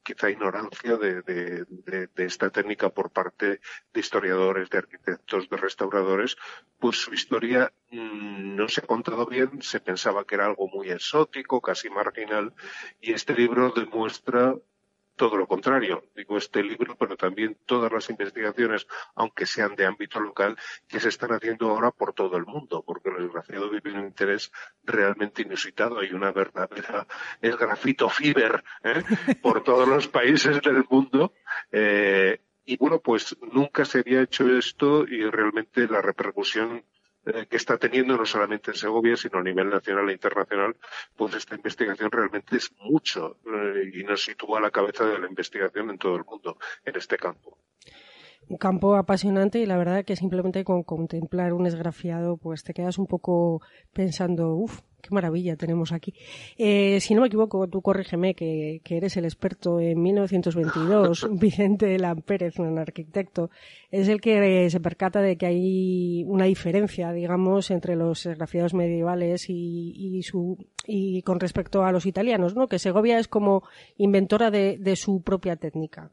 quizá 0.08 0.30
ignorancia 0.30 0.96
de, 0.96 1.66
esta 2.16 2.48
técnica 2.48 2.88
por 2.88 3.10
parte 3.10 3.60
de 3.92 4.00
historiadores, 4.00 4.70
de 4.70 4.78
arquitectos, 4.78 5.50
de 5.50 5.56
restauradores, 5.58 6.36
pues 6.80 6.96
su 6.96 7.12
historia 7.12 7.70
mm, 7.90 8.56
no 8.56 8.68
se 8.68 8.80
ha 8.80 8.86
contado 8.86 9.26
bien, 9.26 9.60
se 9.60 9.80
pensaba 9.80 10.24
que 10.24 10.36
era 10.36 10.46
algo 10.46 10.66
muy 10.68 10.90
exótico, 10.90 11.60
casi 11.60 11.90
marginal, 11.90 12.54
y 13.02 13.12
este 13.12 13.34
libro 13.34 13.70
demuestra 13.70 14.54
todo 15.18 15.36
lo 15.36 15.46
contrario. 15.46 16.04
Digo 16.16 16.38
este 16.38 16.62
libro, 16.62 16.96
pero 16.96 17.14
también 17.14 17.58
todas 17.66 17.92
las 17.92 18.08
investigaciones, 18.08 18.86
aunque 19.16 19.44
sean 19.44 19.76
de 19.76 19.84
ámbito 19.84 20.18
local, 20.20 20.56
que 20.88 20.98
se 20.98 21.10
están 21.10 21.32
haciendo 21.32 21.68
ahora 21.68 21.90
por 21.90 22.14
todo 22.14 22.38
el 22.38 22.46
mundo, 22.46 22.82
porque 22.86 23.10
el 23.10 23.24
desgraciado 23.24 23.68
vive 23.68 23.92
un 23.92 24.06
interés 24.06 24.50
realmente 24.82 25.42
inusitado. 25.42 25.98
Hay 25.98 26.12
una 26.14 26.32
verdadera, 26.32 27.06
es 27.42 27.56
grafito 27.58 28.08
fiber 28.08 28.64
¿eh? 28.82 29.02
por 29.42 29.62
todos 29.62 29.86
los 29.86 30.08
países 30.08 30.62
del 30.62 30.86
mundo. 30.88 31.34
Eh, 31.70 32.40
y 32.64 32.76
bueno, 32.76 33.00
pues 33.00 33.36
nunca 33.52 33.84
se 33.84 33.98
había 33.98 34.22
hecho 34.22 34.48
esto 34.56 35.04
y 35.04 35.28
realmente 35.28 35.86
la 35.88 36.00
repercusión 36.00 36.84
eh, 37.34 37.46
que 37.48 37.56
está 37.56 37.78
teniendo 37.78 38.16
no 38.16 38.26
solamente 38.26 38.70
en 38.70 38.76
Segovia, 38.76 39.16
sino 39.16 39.38
a 39.38 39.42
nivel 39.42 39.68
nacional 39.70 40.08
e 40.08 40.12
internacional, 40.12 40.76
pues 41.16 41.34
esta 41.34 41.54
investigación 41.54 42.10
realmente 42.10 42.56
es 42.56 42.72
mucho 42.80 43.38
eh, 43.46 43.90
y 43.94 44.02
nos 44.04 44.22
sitúa 44.22 44.58
a 44.58 44.62
la 44.62 44.70
cabeza 44.70 45.04
de 45.06 45.18
la 45.18 45.28
investigación 45.28 45.90
en 45.90 45.98
todo 45.98 46.16
el 46.16 46.24
mundo 46.24 46.58
en 46.84 46.96
este 46.96 47.16
campo 47.16 47.58
un 48.48 48.56
campo 48.56 48.96
apasionante 48.96 49.58
y 49.58 49.66
la 49.66 49.76
verdad 49.76 50.04
que 50.04 50.16
simplemente 50.16 50.64
con 50.64 50.82
contemplar 50.82 51.52
un 51.52 51.66
esgrafiado 51.66 52.36
pues 52.36 52.64
te 52.64 52.74
quedas 52.74 52.98
un 52.98 53.06
poco 53.06 53.60
pensando, 53.92 54.54
uff, 54.54 54.80
qué 55.00 55.10
maravilla 55.10 55.56
tenemos 55.56 55.92
aquí. 55.92 56.14
Eh, 56.56 57.00
si 57.00 57.14
no 57.14 57.20
me 57.20 57.28
equivoco, 57.28 57.68
tú 57.68 57.82
corrígeme 57.82 58.34
que, 58.34 58.80
que 58.84 58.96
eres 58.96 59.16
el 59.16 59.24
experto 59.24 59.80
en 59.80 60.00
1922, 60.00 61.28
Vicente 61.38 61.98
Lampérez, 61.98 62.58
un 62.58 62.78
arquitecto, 62.78 63.50
es 63.90 64.08
el 64.08 64.20
que 64.20 64.68
se 64.70 64.80
percata 64.80 65.20
de 65.20 65.36
que 65.36 65.46
hay 65.46 66.24
una 66.26 66.44
diferencia, 66.44 67.12
digamos, 67.12 67.70
entre 67.70 67.96
los 67.96 68.26
esgrafiados 68.26 68.74
medievales 68.74 69.48
y, 69.48 69.92
y, 69.94 70.22
su, 70.22 70.58
y 70.86 71.22
con 71.22 71.40
respecto 71.40 71.84
a 71.84 71.92
los 71.92 72.06
italianos, 72.06 72.54
¿no? 72.54 72.68
Que 72.68 72.78
Segovia 72.78 73.18
es 73.18 73.28
como 73.28 73.62
inventora 73.96 74.50
de, 74.50 74.78
de 74.78 74.96
su 74.96 75.22
propia 75.22 75.56
técnica. 75.56 76.10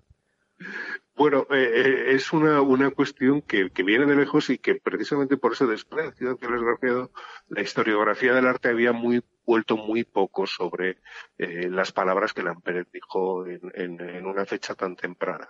Bueno, 1.15 1.47
eh, 1.49 1.71
eh, 1.73 2.15
es 2.15 2.33
una, 2.33 2.61
una 2.61 2.91
cuestión 2.91 3.41
que, 3.41 3.71
que, 3.71 3.83
viene 3.83 4.05
de 4.05 4.15
lejos 4.15 4.49
y 4.49 4.57
que 4.57 4.75
precisamente 4.75 5.37
por 5.37 5.53
ese 5.53 5.65
desprecio 5.65 6.37
que 6.37 6.49
les 6.49 6.61
grafiado, 6.61 7.11
la 7.47 7.61
historiografía 7.61 8.33
del 8.33 8.47
arte 8.47 8.69
había 8.69 8.91
muy 8.91 9.23
vuelto 9.45 9.77
muy 9.77 10.03
poco 10.03 10.45
sobre 10.45 10.97
eh, 11.37 11.69
las 11.69 11.91
palabras 11.93 12.33
que 12.33 12.43
Lamperet 12.43 12.89
dijo 12.91 13.45
en, 13.47 13.61
en, 13.73 14.25
una 14.25 14.45
fecha 14.45 14.75
tan 14.75 14.95
temprana. 14.95 15.47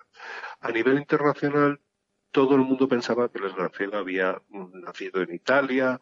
A 0.59 0.71
nivel 0.71 0.97
internacional, 0.97 1.79
todo 2.31 2.55
el 2.55 2.61
mundo 2.61 2.87
pensaba 2.87 3.29
que 3.29 3.39
el 3.39 3.45
esgrafiado 3.45 3.97
había 3.97 4.41
nacido 4.49 5.21
en 5.21 5.33
Italia, 5.33 6.01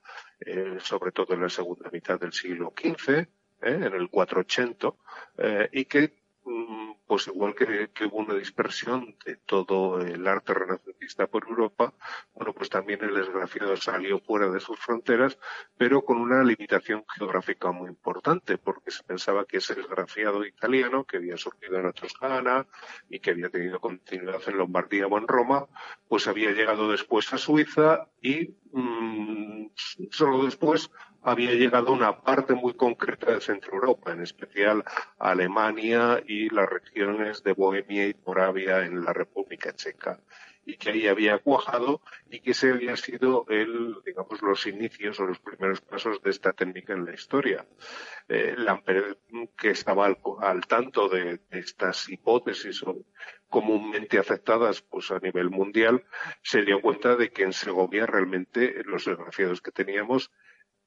sobre 0.79 1.12
todo 1.12 1.36
en 1.36 1.41
la 1.41 1.50
segunda 1.50 1.89
mitad 1.91 2.20
del 2.20 2.34
siglo 2.34 2.74
XV, 2.75 3.27
eh, 3.63 3.75
en 3.75 3.93
el 3.93 4.10
480, 4.10 4.93
eh, 5.38 5.70
y 5.72 5.86
que 5.86 6.13
mm, 6.43 6.91
pues 7.07 7.27
igual 7.27 7.53
que, 7.55 7.89
hubo 8.05 8.17
una 8.17 8.36
dispersión 8.36 9.15
de 9.25 9.36
todo 9.36 10.00
el 10.00 10.27
arte 10.27 10.53
renacentista 10.53 11.27
por 11.27 11.48
Europa, 11.48 11.93
bueno, 12.33 12.53
pues 12.53 12.69
también 12.69 13.03
el 13.03 13.17
esgrafiado 13.17 13.75
salió 13.77 14.19
fuera 14.19 14.50
de 14.50 14.60
sus 14.60 14.79
fronteras, 14.79 15.38
pero 15.77 16.03
con 16.03 16.17
una 16.17 16.43
limitación 16.43 17.03
geográfica 17.07 17.72
muy 17.72 17.89
importante, 17.89 18.57
porque 18.57 18.91
se 18.91 19.03
pensaba 19.03 19.45
que 19.45 19.57
ese 19.57 19.74
esgrafiado 19.74 20.45
italiano, 20.45 21.03
que 21.03 21.17
había 21.17 21.38
surgido 21.38 21.77
en 21.77 21.83
la 21.83 21.93
Toscana 21.93 22.65
y 23.10 23.19
que 23.19 23.31
había 23.31 23.50
tenido 23.50 23.79
continuidad 23.79 24.41
en 24.48 24.57
Lombardía 24.57 25.07
o 25.07 25.17
en 25.17 25.27
Roma, 25.27 25.67
pues 26.07 26.27
había 26.27 26.51
llegado 26.51 26.89
después 26.89 27.31
a 27.33 27.38
Suiza 27.38 28.07
y 28.22 28.55
mmm, 28.72 29.67
solo 30.10 30.45
después 30.45 30.89
había 31.24 31.51
llegado 31.51 31.94
una 31.94 32.22
parte 32.22 32.53
muy 32.53 32.74
concreta 32.74 33.32
de 33.32 33.42
Centro 33.42 33.74
Europa, 33.74 34.12
en 34.12 34.22
especial 34.22 34.84
Alemania 35.18 36.22
y 36.27 36.50
las 36.50 36.70
regiones 36.70 37.44
de 37.44 37.53
Bohemia 37.53 38.08
y 38.08 38.15
Moravia 38.25 38.86
en 38.86 39.03
la 39.03 39.13
República 39.13 39.74
Checa, 39.74 40.20
y 40.65 40.77
que 40.77 40.92
ahí 40.92 41.08
había 41.08 41.39
cuajado 41.39 42.01
y 42.30 42.39
que 42.39 42.51
ese 42.51 42.72
había 42.72 42.96
sido 42.96 43.46
el, 43.50 43.98
digamos, 44.06 44.42
los 44.42 44.65
inicios 44.68 45.20
o 45.20 45.25
los 45.25 45.39
primeros 45.39 45.82
pasos 45.82 46.22
de 46.22 46.30
esta 46.30 46.53
técnica 46.53 46.94
en 46.94 47.06
la 47.06 47.13
historia. 47.13 47.65
Eh, 48.30 48.56
que 49.58 49.72
estaba 49.72 50.06
al, 50.06 50.18
al 50.39 50.65
tanto 50.65 51.10
de, 51.10 51.39
de, 51.50 51.60
estas 51.60 52.08
hipótesis 52.10 52.84
comúnmente 53.50 54.18
aceptadas 54.18 54.82
pues 54.82 55.12
a 55.12 55.20
nivel 55.20 55.50
mundial, 55.50 56.03
se 56.42 56.63
dio 56.63 56.82
cuenta 56.82 57.15
de 57.15 57.32
que 57.32 57.44
en 57.44 57.53
Segovia 57.53 58.06
realmente 58.06 58.82
los 58.86 59.06
desgraciados 59.06 59.62
que 59.62 59.72
teníamos 59.72 60.32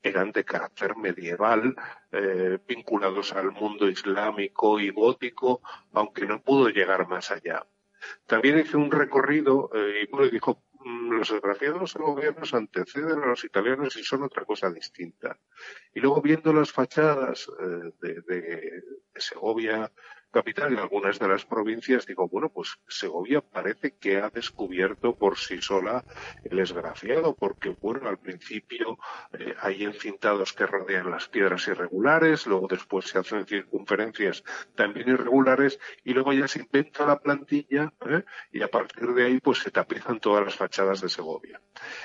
eran 0.02 0.32
de 0.32 0.44
carácter 0.44 0.96
medieval, 0.96 1.74
eh, 2.12 2.58
vinculados 2.66 3.32
al 3.32 3.52
mundo 3.52 3.88
islámico 3.88 4.78
y 4.78 4.90
gótico, 4.90 5.62
aunque 5.92 6.26
no 6.26 6.42
pudo 6.42 6.68
llegar 6.68 7.08
más 7.08 7.30
allá. 7.30 7.66
También 8.26 8.58
hizo 8.58 8.78
un 8.78 8.90
recorrido 8.90 9.70
eh, 9.74 10.02
y 10.04 10.10
bueno, 10.10 10.28
dijo, 10.28 10.62
mm, 10.84 11.10
los 11.12 11.30
desgraciados 11.30 11.94
gobiernos 11.94 12.54
anteceden 12.54 13.22
a 13.22 13.26
los 13.26 13.44
italianos 13.44 13.96
y 13.96 14.04
son 14.04 14.22
otra 14.22 14.44
cosa 14.44 14.70
distinta. 14.70 15.38
Y 15.92 16.00
luego 16.00 16.22
viendo 16.22 16.52
las 16.52 16.70
fachadas 16.70 17.50
eh, 17.60 17.92
de 18.00 18.82
Segovia, 19.14 19.90
capital 20.36 20.74
y 20.74 20.76
algunas 20.76 21.18
de 21.18 21.28
las 21.28 21.46
provincias, 21.46 22.04
digo, 22.04 22.28
bueno, 22.28 22.50
pues 22.50 22.78
Segovia 22.86 23.40
parece 23.40 23.96
que 23.96 24.18
ha 24.18 24.28
descubierto 24.28 25.14
por 25.14 25.38
sí 25.38 25.62
sola 25.62 26.04
el 26.44 26.58
esgrafiado, 26.58 27.34
porque, 27.34 27.70
bueno, 27.70 28.06
al 28.06 28.18
principio 28.18 28.98
eh, 29.32 29.54
hay 29.62 29.84
encintados 29.84 30.52
que 30.52 30.66
rodean 30.66 31.10
las 31.10 31.26
piedras 31.28 31.66
irregulares, 31.68 32.46
luego 32.46 32.66
después 32.68 33.06
se 33.06 33.18
hacen 33.18 33.46
circunferencias 33.46 34.44
también 34.74 35.08
irregulares, 35.08 35.80
y 36.04 36.12
luego 36.12 36.34
ya 36.34 36.46
se 36.46 36.60
inventa 36.60 37.06
la 37.06 37.18
plantilla, 37.18 37.90
¿eh? 38.06 38.22
y 38.52 38.60
a 38.60 38.68
partir 38.68 39.08
de 39.14 39.24
ahí, 39.24 39.40
pues 39.40 39.60
se 39.60 39.70
tapizan 39.70 40.20
todas 40.20 40.44
las 40.44 40.54
fachadas 40.54 41.00
de 41.00 41.08
Segovia. 41.08 41.62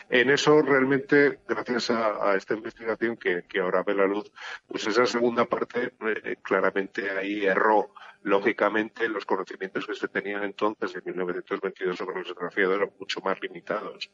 En 0.10 0.30
eso, 0.30 0.62
realmente, 0.62 1.42
gracias 1.46 1.90
a, 1.90 2.32
a 2.32 2.38
esta 2.38 2.54
investigación 2.54 3.18
que, 3.18 3.44
que, 3.44 3.60
ahora 3.60 3.84
ve 3.84 3.94
la 3.94 4.08
luz, 4.08 4.32
pues 4.68 4.88
esa 4.88 5.06
segunda 5.06 5.44
parte, 5.44 5.92
eh, 6.00 6.38
claramente 6.42 7.12
ahí 7.12 7.46
erró 7.46 7.92
lógicamente 8.24 9.10
los 9.10 9.26
conocimientos 9.26 9.86
que 9.88 9.96
se 9.96 10.08
tenían 10.08 10.44
entonces 10.44 10.96
en 10.96 11.04
1922 11.06 11.98
sobre 11.98 12.20
los 12.20 12.28
desgraciados 12.28 12.76
eran 12.78 12.92
mucho 13.00 13.22
más 13.22 13.42
limitados. 13.42 14.12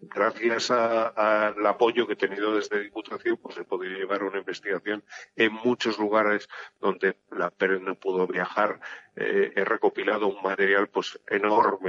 Gracias 0.00 0.70
al 0.70 1.66
apoyo 1.66 2.06
que 2.06 2.14
he 2.14 2.16
tenido 2.16 2.54
desde 2.54 2.80
Diputación, 2.80 3.38
pues 3.38 3.56
he 3.56 3.64
podido 3.64 3.98
llevar 3.98 4.22
una 4.22 4.38
investigación 4.38 5.04
en 5.36 5.52
muchos 5.52 5.98
lugares 5.98 6.48
donde 6.80 7.16
la 7.30 7.50
Pérez 7.50 7.80
no 7.80 7.94
pudo 7.94 8.26
viajar. 8.26 8.80
Eh, 9.18 9.50
he 9.56 9.64
recopilado 9.64 10.26
un 10.26 10.42
material 10.42 10.88
pues 10.88 11.18
enorme. 11.26 11.88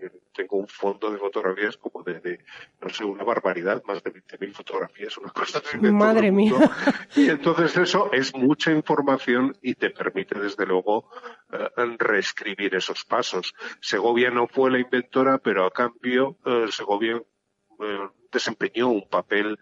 Eh, 0.00 0.10
tengo 0.32 0.58
un 0.58 0.68
fondo 0.68 1.10
de 1.10 1.18
fotografías 1.18 1.76
como 1.76 2.04
de, 2.04 2.20
de 2.20 2.38
no 2.80 2.88
sé, 2.88 3.04
una 3.04 3.24
barbaridad, 3.24 3.82
más 3.84 4.00
de 4.04 4.12
20.000 4.12 4.52
fotografías, 4.52 5.18
una 5.18 5.30
cosa 5.30 5.60
Madre 5.90 6.30
mía. 6.30 6.52
Y 7.16 7.30
entonces 7.30 7.76
eso 7.76 8.12
es 8.12 8.32
mucha 8.32 8.70
información 8.70 9.56
y 9.60 9.74
te 9.74 9.90
permite 9.90 10.38
desde 10.38 10.66
luego 10.66 11.10
eh, 11.52 11.68
reescribir 11.98 12.76
esos 12.76 13.04
pasos. 13.04 13.54
Segovia 13.80 14.30
no 14.30 14.46
fue 14.46 14.70
la 14.70 14.78
inventora, 14.78 15.38
pero 15.38 15.66
a 15.66 15.72
cambio 15.72 16.38
eh, 16.46 16.66
Segovia 16.70 17.20
desempeñó 18.30 18.88
un 18.88 19.08
papel 19.08 19.56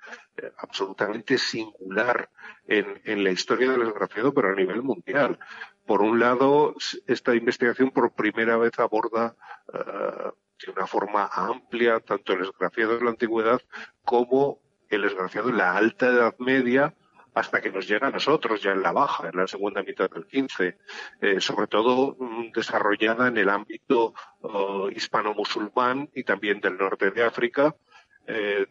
absolutamente 0.59 1.37
singular 1.37 2.31
en, 2.67 3.01
en, 3.05 3.23
la 3.23 3.31
historia 3.31 3.71
del 3.71 3.85
desgraciado, 3.85 4.33
pero 4.33 4.49
a 4.49 4.55
nivel 4.55 4.83
mundial. 4.83 5.39
Por 5.87 6.03
un 6.03 6.19
lado, 6.19 6.75
esta 7.07 7.35
investigación 7.35 7.91
por 7.91 8.15
primera 8.15 8.57
vez 8.57 8.79
aborda 8.79 9.37
uh, 9.73 10.31
de 10.65 10.73
una 10.73 10.87
forma 10.87 11.29
amplia 11.33 12.01
tanto 12.01 12.33
el 12.33 12.41
desgraciado 12.41 12.99
de 12.99 13.05
la 13.05 13.11
antigüedad 13.11 13.61
como 14.05 14.61
el 14.89 15.03
desgraciado 15.03 15.51
en 15.51 15.59
la 15.59 15.77
alta 15.77 16.07
edad 16.07 16.35
media 16.39 16.95
hasta 17.35 17.61
que 17.61 17.71
nos 17.71 17.87
llega 17.87 18.09
a 18.09 18.11
nosotros 18.11 18.63
ya 18.63 18.73
en 18.73 18.83
la 18.83 18.93
baja, 18.93 19.29
en 19.29 19.37
la 19.37 19.47
segunda 19.47 19.83
mitad 19.83 20.09
del 20.09 20.27
15, 20.27 20.79
eh, 21.21 21.41
sobre 21.41 21.67
todo 21.67 22.17
mm, 22.19 22.51
desarrollada 22.53 23.29
en 23.29 23.37
el 23.37 23.51
ámbito 23.51 24.15
oh, 24.41 24.89
hispano-musulmán 24.89 26.09
y 26.15 26.25
también 26.25 26.61
del 26.61 26.79
norte 26.79 27.11
de 27.11 27.23
África, 27.23 27.77
eh, 28.27 28.67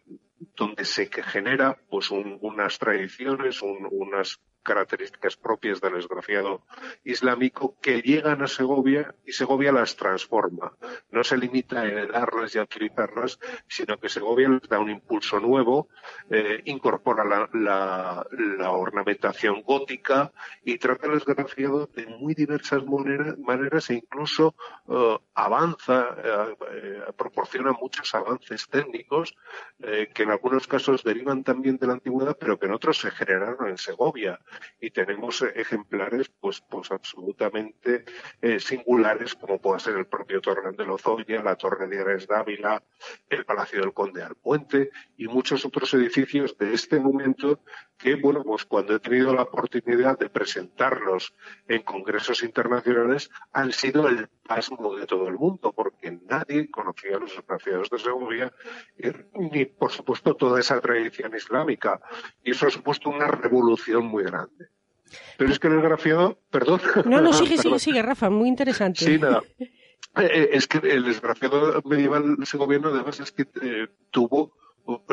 donde 0.56 0.84
se 0.84 1.06
genera 1.06 1.78
pues 1.88 2.10
unas 2.10 2.78
tradiciones, 2.78 3.62
unas 3.62 4.40
características 4.66 5.36
propias 5.36 5.80
del 5.80 5.96
esgrafiado 5.96 6.62
islámico 7.04 7.76
que 7.80 8.02
llegan 8.02 8.42
a 8.42 8.48
Segovia 8.48 9.14
y 9.24 9.32
Segovia 9.32 9.72
las 9.72 9.96
transforma. 9.96 10.72
No 11.10 11.22
se 11.22 11.38
limita 11.38 11.80
a 11.80 11.86
heredarlas 11.86 12.54
y 12.54 12.58
a 12.58 12.64
utilizarlas, 12.64 13.38
sino 13.68 13.96
que 13.98 14.08
Segovia 14.08 14.48
les 14.48 14.68
da 14.68 14.80
un 14.80 14.90
impulso 14.90 15.38
nuevo, 15.38 15.88
eh, 16.28 16.60
incorpora 16.64 17.24
la, 17.24 18.26
ornamentación 18.68 19.62
gótica 19.62 20.32
y 20.64 20.78
trata 20.78 21.06
el 21.06 21.14
esgrafiado 21.14 21.86
de 21.86 22.06
muy 22.06 22.34
diversas 22.34 22.82
maneras 22.84 23.90
e 23.90 23.94
incluso 23.94 24.54
eh, 24.88 25.18
avanza, 25.34 26.16
eh, 26.22 27.12
proporciona 27.16 27.72
muchos 27.72 28.14
avances 28.14 28.68
técnicos 28.68 29.34
que 29.78 30.22
en 30.22 30.30
algunos 30.30 30.66
casos 30.66 31.04
derivan 31.04 31.44
también 31.44 31.76
de 31.76 31.86
la 31.86 31.92
antigüedad, 31.94 32.36
pero 32.38 32.58
que 32.58 32.66
en 32.66 32.72
otros 32.72 32.98
se 32.98 33.10
generaron 33.10 33.68
en 33.68 33.78
Segovia 33.78 34.40
y 34.80 34.90
tenemos 34.90 35.42
ejemplares 35.42 36.28
pues, 36.40 36.60
pues 36.60 36.90
absolutamente 36.90 38.04
eh, 38.40 38.60
singulares 38.60 39.34
como 39.34 39.60
puede 39.60 39.80
ser 39.80 39.96
el 39.96 40.06
propio 40.06 40.40
Torre 40.40 40.72
de 40.72 40.84
Lozoya, 40.84 41.42
la 41.42 41.56
Torre 41.56 41.86
de 41.88 42.00
Ares 42.00 42.26
Dávila, 42.26 42.82
el 43.28 43.44
Palacio 43.44 43.80
del 43.80 43.92
Conde 43.92 44.22
Alpuente 44.22 44.90
y 45.16 45.26
muchos 45.26 45.64
otros 45.64 45.92
edificios 45.94 46.56
de 46.58 46.74
este 46.74 47.00
momento 47.00 47.60
que, 47.98 48.16
bueno, 48.16 48.42
pues 48.42 48.64
cuando 48.64 48.94
he 48.94 49.00
tenido 49.00 49.34
la 49.34 49.42
oportunidad 49.42 50.18
de 50.18 50.28
presentarlos 50.28 51.34
en 51.68 51.82
congresos 51.82 52.42
internacionales 52.42 53.30
han 53.52 53.72
sido 53.72 54.08
el 54.08 54.28
pasmo 54.46 54.94
de 54.96 55.06
todo 55.06 55.28
el 55.28 55.34
mundo, 55.34 55.72
porque 55.72 56.18
nadie 56.28 56.70
conocía 56.70 57.16
a 57.16 57.20
los 57.20 57.32
esgrafiados 57.32 57.90
de 57.90 57.98
Segovia, 57.98 58.52
eh, 58.98 59.12
ni 59.34 59.64
por 59.66 59.90
supuesto 59.90 60.34
toda 60.34 60.60
esa 60.60 60.80
tradición 60.80 61.34
islámica. 61.34 62.00
Y 62.42 62.52
eso 62.52 62.66
ha 62.66 62.70
supuesto 62.70 63.10
una 63.10 63.28
revolución 63.28 64.06
muy 64.06 64.24
grande. 64.24 64.68
Pero 65.36 65.50
es 65.50 65.58
que 65.58 65.68
el 65.68 65.78
esgrafiado, 65.78 66.38
perdón. 66.50 66.80
No, 67.04 67.20
no, 67.20 67.32
sigue, 67.32 67.58
sigue, 67.58 67.78
sigue, 67.78 68.02
Rafa, 68.02 68.30
muy 68.30 68.48
interesante. 68.48 69.04
Sí, 69.04 69.18
nada. 69.18 69.42
Eh, 69.58 69.66
eh, 70.16 70.48
es 70.52 70.66
que 70.66 70.78
el 70.78 71.06
esgrafiado 71.06 71.82
medieval 71.84 72.36
segoviano 72.44 72.88
además 72.88 73.20
es 73.20 73.32
que 73.32 73.44
tuvo 74.10 74.50
pues 74.50 74.65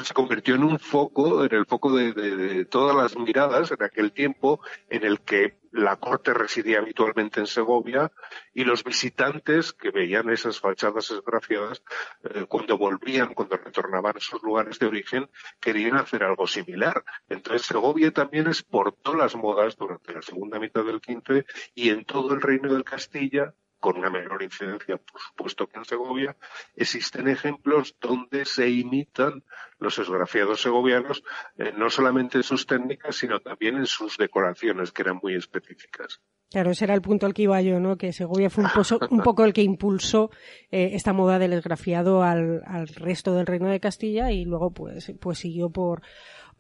se 0.03 0.13
convirtió 0.13 0.55
en 0.55 0.63
un 0.63 0.79
foco, 0.79 1.43
en 1.45 1.53
el 1.53 1.65
foco 1.65 1.95
de, 1.95 2.65
todas 2.65 2.95
las 2.95 3.17
miradas 3.17 3.71
en 3.71 3.83
aquel 3.83 4.12
tiempo 4.12 4.59
en 4.89 5.03
el 5.03 5.21
que 5.21 5.57
la 5.71 5.95
corte 5.95 6.33
residía 6.33 6.79
habitualmente 6.79 7.39
en 7.39 7.47
Segovia 7.47 8.12
y 8.53 8.63
los 8.63 8.83
visitantes 8.83 9.73
que 9.73 9.89
veían 9.89 10.29
esas 10.29 10.59
fachadas 10.59 11.09
esgrafiadas 11.09 11.83
eh, 12.23 12.45
cuando 12.47 12.77
volvían, 12.77 13.33
cuando 13.33 13.57
retornaban 13.57 14.17
a 14.17 14.19
sus 14.19 14.41
lugares 14.43 14.77
de 14.77 14.86
origen, 14.86 15.29
querían 15.59 15.95
hacer 15.95 16.23
algo 16.23 16.45
similar. 16.45 17.03
Entonces 17.27 17.65
Segovia 17.65 18.12
también 18.12 18.47
exportó 18.47 19.15
las 19.15 19.36
modas 19.36 19.75
durante 19.75 20.13
la 20.13 20.21
segunda 20.21 20.59
mitad 20.59 20.83
del 20.83 21.01
XV 21.01 21.43
y 21.73 21.89
en 21.89 22.05
todo 22.05 22.33
el 22.36 22.41
reino 22.41 22.71
del 22.71 22.83
Castilla 22.83 23.53
con 23.84 23.98
una 23.98 24.10
menor 24.10 24.41
incidencia, 24.41 24.96
por 24.96 25.19
supuesto, 25.19 25.67
que 25.67 25.78
en 25.78 25.84
Segovia, 25.84 26.38
existen 26.74 27.28
ejemplos 27.28 27.98
donde 28.00 28.46
se 28.46 28.69
imitan 28.69 29.43
los 29.78 30.00
esgrafiados 30.00 30.62
segovianos, 30.62 31.22
eh, 31.58 31.74
no 31.76 31.89
solamente 31.89 32.38
en 32.38 32.43
sus 32.43 32.65
técnicas, 32.65 33.17
sino 33.17 33.41
también 33.41 33.76
en 33.76 33.86
sus 33.86 34.15
decoraciones, 34.17 34.93
que 34.93 35.02
eran 35.02 35.19
muy 35.22 35.36
específicas. 35.36 36.22
Claro, 36.50 36.72
ese 36.72 36.86
era 36.86 36.93
el 36.93 37.02
punto 37.02 37.26
al 37.26 37.34
que 37.34 37.41
iba 37.41 37.62
yo, 37.62 37.82
¿no? 37.82 37.98
Que 37.98 38.13
Segovia 38.13 38.50
fue 38.50 38.63
un, 39.10 39.19
poco 39.22 39.43
el 39.43 39.52
que 39.52 39.63
impulsó 39.63 40.30
eh, 40.72 40.91
esta 40.93 41.12
moda 41.12 41.38
del 41.38 41.52
esgrafiado 41.52 42.24
al, 42.24 42.62
resto 42.88 43.34
del 43.34 43.48
Reino 43.48 43.67
de 43.67 43.82
Castilla 43.82 44.32
y 44.32 44.46
luego, 44.46 44.72
pues, 44.72 45.12
pues 45.19 45.39
siguió 45.39 45.72
por, 45.72 46.04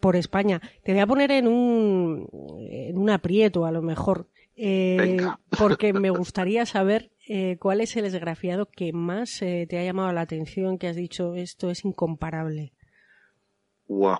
por 0.01 0.17
España. 0.17 0.59
Te 0.83 0.91
voy 0.91 0.99
a 0.99 1.07
poner 1.07 1.31
en 1.31 1.47
un, 1.47 2.27
en 2.69 2.97
un 2.97 3.09
aprieto, 3.09 3.65
a 3.65 3.71
lo 3.71 3.81
mejor, 3.81 4.27
eh, 4.57 5.17
porque 5.57 5.93
me 5.93 6.09
gustaría 6.09 6.65
saber 6.65 7.12
eh, 7.27 7.57
¿cuál 7.59 7.81
es 7.81 7.95
el 7.95 8.05
esgrafiado 8.05 8.67
que 8.69 8.93
más 8.93 9.41
eh, 9.41 9.65
te 9.69 9.79
ha 9.79 9.83
llamado 9.83 10.11
la 10.11 10.21
atención, 10.21 10.77
que 10.77 10.87
has 10.87 10.95
dicho 10.95 11.35
esto 11.35 11.69
es 11.69 11.85
incomparable? 11.85 12.73
Wow. 13.87 14.19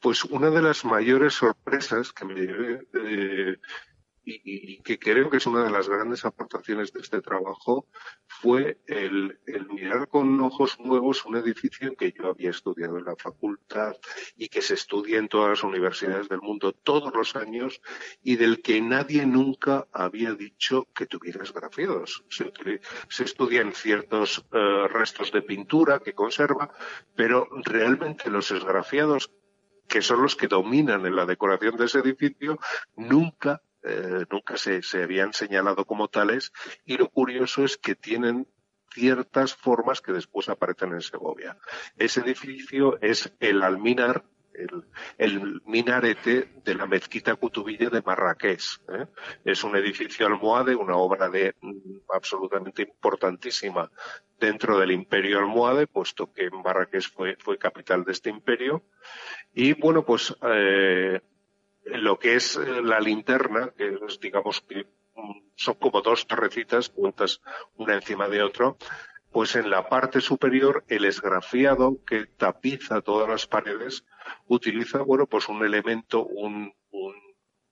Pues 0.00 0.24
una 0.24 0.50
de 0.50 0.62
las 0.62 0.84
mayores 0.84 1.34
sorpresas 1.34 2.12
que 2.12 2.24
me 2.24 2.34
llevé 2.34 2.86
eh, 2.94 3.56
y, 4.28 4.78
que 4.82 4.98
creo 4.98 5.30
que 5.30 5.38
es 5.38 5.46
una 5.46 5.64
de 5.64 5.70
las 5.70 5.88
grandes 5.88 6.24
aportaciones 6.24 6.92
de 6.92 7.00
este 7.00 7.20
trabajo 7.20 7.86
fue 8.26 8.78
el, 8.86 9.38
mirar 9.70 10.08
con 10.08 10.40
ojos 10.40 10.78
nuevos 10.80 11.24
un 11.24 11.36
edificio 11.36 11.94
que 11.96 12.12
yo 12.12 12.28
había 12.28 12.50
estudiado 12.50 12.98
en 12.98 13.04
la 13.04 13.16
facultad 13.16 13.96
y 14.36 14.48
que 14.48 14.62
se 14.62 14.74
estudia 14.74 15.18
en 15.18 15.28
todas 15.28 15.50
las 15.50 15.64
universidades 15.64 16.28
del 16.28 16.40
mundo 16.40 16.72
todos 16.72 17.14
los 17.14 17.36
años 17.36 17.80
y 18.22 18.36
del 18.36 18.60
que 18.62 18.80
nadie 18.80 19.26
nunca 19.26 19.86
había 19.92 20.34
dicho 20.34 20.86
que 20.94 21.06
tuviera 21.06 21.42
esgrafiados. 21.42 22.24
Se, 22.28 22.52
se 23.08 23.24
estudian 23.24 23.72
ciertos 23.72 24.44
eh, 24.52 24.88
restos 24.88 25.32
de 25.32 25.42
pintura 25.42 26.00
que 26.00 26.14
conserva, 26.14 26.72
pero 27.14 27.48
realmente 27.64 28.30
los 28.30 28.50
esgrafiados 28.50 29.30
que 29.88 30.02
son 30.02 30.22
los 30.22 30.36
que 30.36 30.48
dominan 30.48 31.06
en 31.06 31.16
la 31.16 31.24
decoración 31.24 31.76
de 31.76 31.86
ese 31.86 32.00
edificio, 32.00 32.58
nunca 32.94 33.62
eh, 33.84 34.24
nunca 34.30 34.56
se, 34.56 34.80
habían 35.02 35.32
señalado 35.32 35.84
como 35.84 36.08
tales 36.08 36.52
y 36.84 36.96
lo 36.96 37.08
curioso 37.08 37.64
es 37.64 37.76
que 37.76 37.94
tienen 37.94 38.48
ciertas 38.90 39.54
formas 39.54 40.00
que 40.00 40.12
después 40.12 40.48
aparecen 40.48 40.92
en 40.92 41.02
Segovia. 41.02 41.56
Ese 41.96 42.20
edificio 42.20 42.98
es 43.00 43.32
el 43.38 43.62
alminar, 43.62 44.24
el, 45.18 45.62
minarete 45.66 46.50
de 46.64 46.74
la 46.74 46.86
mezquita 46.86 47.36
Cutubilla 47.36 47.90
de 47.90 48.02
Marrakech. 48.02 48.80
¿eh? 48.88 49.06
Es 49.44 49.62
un 49.62 49.76
edificio 49.76 50.26
almohade, 50.26 50.74
una 50.74 50.96
obra 50.96 51.28
de 51.28 51.54
mm, 51.60 52.10
absolutamente 52.12 52.82
importantísima 52.82 53.90
dentro 54.40 54.78
del 54.78 54.90
imperio 54.90 55.38
almohade, 55.38 55.86
puesto 55.86 56.32
que 56.32 56.50
Marrakech 56.50 57.12
fue, 57.12 57.36
fue 57.36 57.58
capital 57.58 58.04
de 58.04 58.12
este 58.12 58.30
imperio. 58.30 58.82
Y 59.52 59.74
bueno, 59.74 60.04
pues 60.04 60.34
eh, 60.42 61.20
lo 61.92 62.18
que 62.18 62.36
es 62.36 62.56
eh, 62.56 62.82
la 62.82 63.00
linterna, 63.00 63.72
que 63.76 63.98
es, 64.06 64.20
digamos 64.20 64.60
que 64.62 64.86
mm, 65.14 65.50
son 65.54 65.74
como 65.74 66.00
dos 66.00 66.26
torrecitas 66.26 66.90
juntas 66.90 67.40
una 67.76 67.94
encima 67.94 68.28
de 68.28 68.42
otra, 68.42 68.74
pues 69.30 69.56
en 69.56 69.70
la 69.70 69.88
parte 69.88 70.20
superior 70.20 70.84
el 70.88 71.04
esgrafiado 71.04 71.98
que 72.06 72.26
tapiza 72.26 73.00
todas 73.02 73.28
las 73.28 73.46
paredes 73.46 74.04
utiliza, 74.46 75.02
bueno, 75.02 75.26
pues 75.26 75.48
un 75.48 75.64
elemento, 75.64 76.24
un, 76.24 76.72
un 76.90 77.14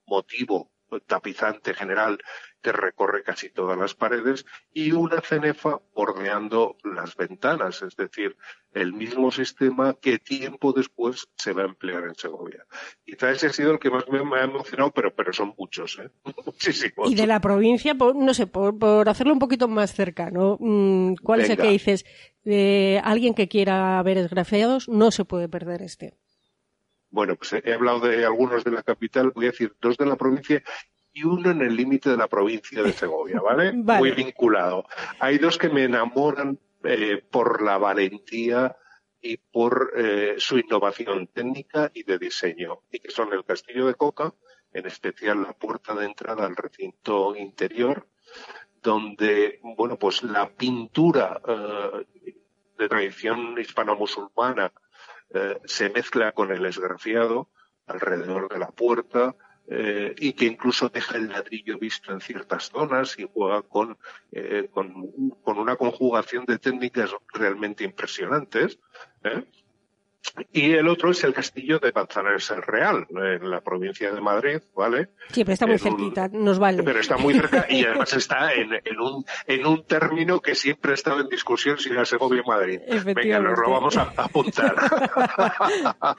motivo 0.05 0.71
tapizante 1.05 1.73
general 1.73 2.19
que 2.61 2.71
recorre 2.71 3.23
casi 3.23 3.49
todas 3.49 3.77
las 3.77 3.93
paredes 3.93 4.45
y 4.73 4.91
una 4.91 5.21
cenefa 5.21 5.79
bordeando 5.93 6.75
las 6.83 7.15
ventanas, 7.15 7.81
es 7.81 7.95
decir, 7.95 8.35
el 8.73 8.93
mismo 8.93 9.31
sistema 9.31 9.93
que 9.93 10.19
tiempo 10.19 10.73
después 10.73 11.27
se 11.35 11.53
va 11.53 11.63
a 11.63 11.67
emplear 11.67 12.03
en 12.03 12.15
Segovia. 12.15 12.65
Quizá 13.05 13.31
ese 13.31 13.47
ha 13.47 13.53
sido 13.53 13.71
el 13.71 13.79
que 13.79 13.89
más 13.89 14.05
me, 14.09 14.19
ha 14.19 14.43
emocionado, 14.43 14.91
pero, 14.91 15.13
pero 15.13 15.33
son 15.33 15.53
muchos, 15.57 15.99
¿eh? 15.99 16.09
Y 17.05 17.15
de 17.15 17.27
la 17.27 17.39
provincia, 17.39 17.93
no 17.93 18.33
sé, 18.33 18.47
por, 18.47 19.07
hacerlo 19.07 19.33
un 19.33 19.39
poquito 19.39 19.67
más 19.67 19.93
cercano, 19.93 20.57
mm, 20.59 21.15
¿cuál 21.23 21.41
es 21.41 21.49
el 21.49 21.57
que 21.57 21.69
dices? 21.69 22.05
De 22.43 23.01
alguien 23.03 23.33
que 23.33 23.47
quiera 23.47 24.01
ver 24.03 24.17
esgrafiados, 24.17 24.87
no 24.89 25.11
se 25.11 25.25
puede 25.25 25.47
perder 25.47 25.81
este. 25.81 26.17
Bueno, 27.09 27.35
pues 27.35 27.53
he 27.53 27.73
hablado 27.73 28.01
de 28.01 28.25
algunos 28.25 28.63
de 28.63 28.71
la 28.71 28.83
capital, 28.83 29.31
voy 29.33 29.45
a 29.45 29.51
decir 29.51 29.75
dos 29.81 29.97
de 29.97 30.05
la 30.05 30.15
provincia 30.15 30.61
y 31.13 31.23
uno 31.23 31.49
en 31.49 31.61
el 31.61 31.75
límite 31.75 32.11
de 32.11 32.17
la 32.17 32.27
provincia 32.27 32.83
de 32.83 32.93
Segovia, 32.93 33.39
¿vale? 33.43 33.73
Muy 33.73 34.11
vinculado. 34.11 34.85
Hay 35.19 35.37
dos 35.37 35.57
que 35.57 35.69
me 35.69 35.85
enamoran 35.85 36.59
eh, 36.83 37.23
por 37.31 37.61
la 37.63 37.77
valentía 37.77 38.75
y 39.19 39.37
por 39.37 39.93
eh, 39.95 40.35
su 40.37 40.59
innovación 40.59 41.27
técnica 41.27 41.91
y 41.93 42.03
de 42.03 42.19
diseño, 42.19 42.83
y 42.91 42.99
que 42.99 43.09
son 43.09 43.33
el 43.33 43.43
Castillo 43.43 43.87
de 43.87 43.95
Coca, 43.95 44.33
en 44.71 44.85
especial 44.85 45.41
la 45.41 45.53
puerta 45.53 45.95
de 45.95 46.05
entrada 46.05 46.45
al 46.45 46.55
recinto 46.55 47.35
interior, 47.35 48.07
donde, 48.81 49.59
bueno, 49.63 49.97
pues 49.97 50.21
la 50.21 50.49
pintura 50.49 51.41
eh, 51.47 52.05
de 52.77 52.87
tradición 52.87 53.57
hispano-musulmana 53.59 54.71
eh, 55.33 55.59
se 55.65 55.89
mezcla 55.89 56.31
con 56.31 56.51
el 56.51 56.65
esgrafiado 56.65 57.49
alrededor 57.85 58.49
de 58.49 58.59
la 58.59 58.71
puerta 58.71 59.35
eh, 59.69 60.15
y 60.17 60.33
que 60.33 60.45
incluso 60.45 60.87
deja 60.87 61.17
el 61.17 61.27
ladrillo 61.27 61.77
visto 61.77 62.13
en 62.13 62.21
ciertas 62.21 62.69
zonas 62.69 63.19
y 63.19 63.27
juega 63.33 63.61
con, 63.63 63.97
eh, 64.31 64.69
con, 64.71 65.11
una 65.43 65.75
conjugación 65.75 66.45
de 66.45 66.57
técnicas 66.57 67.11
realmente 67.33 67.83
impresionantes. 67.83 68.79
Y 70.51 70.73
el 70.73 70.87
otro 70.87 71.11
es 71.11 71.23
el 71.23 71.33
castillo 71.33 71.79
de 71.79 71.91
Manzanares 71.91 72.49
el 72.51 72.61
Real, 72.61 73.07
en 73.09 73.49
la 73.49 73.61
provincia 73.61 74.11
de 74.11 74.21
Madrid, 74.21 74.59
¿vale? 74.75 75.09
Sí, 75.31 75.43
pero 75.43 75.53
está 75.53 75.67
muy 75.67 75.79
cerquita, 75.79 76.27
nos 76.27 76.59
vale. 76.59 76.83
Pero 76.83 76.99
está 76.99 77.17
muy 77.17 77.33
cerca 77.33 77.65
y 77.69 77.83
además 77.85 78.13
está 78.13 78.53
en, 78.53 78.73
en, 78.73 78.99
un, 78.99 79.25
en 79.45 79.65
un 79.65 79.85
término 79.85 80.39
que 80.39 80.55
siempre 80.55 80.91
ha 80.91 80.95
estado 80.95 81.21
en 81.21 81.29
discusión 81.29 81.77
si 81.77 81.89
era 81.89 82.05
Segovia 82.05 82.43
Madrid. 82.45 82.79
Venga, 83.15 83.39
lo 83.39 83.69
vamos 83.69 83.97
a 83.97 84.13
apuntar. 84.17 84.75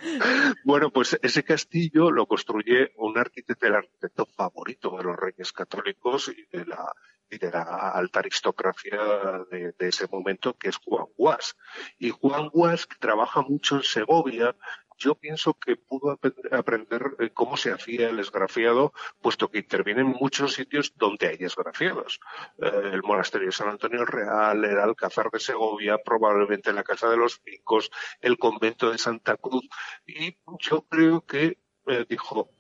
bueno, 0.65 0.91
pues 0.91 1.19
ese 1.23 1.43
castillo 1.43 2.11
lo 2.11 2.27
construye 2.27 2.93
un 2.97 3.19
arquitecto, 3.19 3.67
el 3.67 3.75
arquitecto 3.75 4.27
favorito 4.27 4.97
de 4.97 5.05
los 5.05 5.17
reyes 5.17 5.53
católicos 5.53 6.33
y 6.37 6.57
de 6.57 6.65
la 6.67 6.93
y 7.31 7.39
de 7.39 7.51
la 7.51 7.63
alta 7.63 8.21
aristocracia 8.21 8.99
de, 9.51 9.75
ese 9.79 10.07
momento, 10.09 10.55
que 10.55 10.69
es 10.69 10.77
Juan 10.77 11.07
Guas. 11.17 11.57
Y 11.99 12.11
Juan 12.11 12.49
Guas, 12.49 12.87
que 12.87 12.97
trabaja 12.97 13.43
mucho 13.43 13.77
en 13.77 13.83
Segovia, 13.83 14.55
yo 14.99 15.15
pienso 15.15 15.55
que 15.55 15.77
pudo 15.77 16.19
aprender 16.51 17.03
eh, 17.21 17.31
cómo 17.33 17.57
se 17.57 17.71
hacía 17.71 18.09
el 18.09 18.19
esgrafiado, 18.19 18.93
puesto 19.23 19.49
que 19.49 19.59
interviene 19.59 20.01
en 20.01 20.09
muchos 20.09 20.55
sitios 20.55 20.93
donde 20.97 21.29
hay 21.29 21.37
esgrafiados. 21.41 22.19
Eh, 22.59 22.91
el 22.93 23.03
monasterio 23.03 23.47
de 23.47 23.53
San 23.53 23.69
Antonio 23.69 24.05
Real, 24.05 24.65
el 24.65 24.79
Alcázar 24.79 25.31
de 25.31 25.39
Segovia, 25.39 25.99
probablemente 25.99 26.73
la 26.73 26.83
Casa 26.83 27.09
de 27.09 27.17
los 27.17 27.39
Picos, 27.39 27.91
el 28.21 28.39
convento 28.39 28.91
de 28.91 28.99
Santa 28.99 29.37
Cruz. 29.37 29.69
Y 30.05 30.37
yo 30.59 30.83
creo 30.83 31.25
que 31.25 31.59
eh, 31.87 32.05
dijo, 32.09 32.51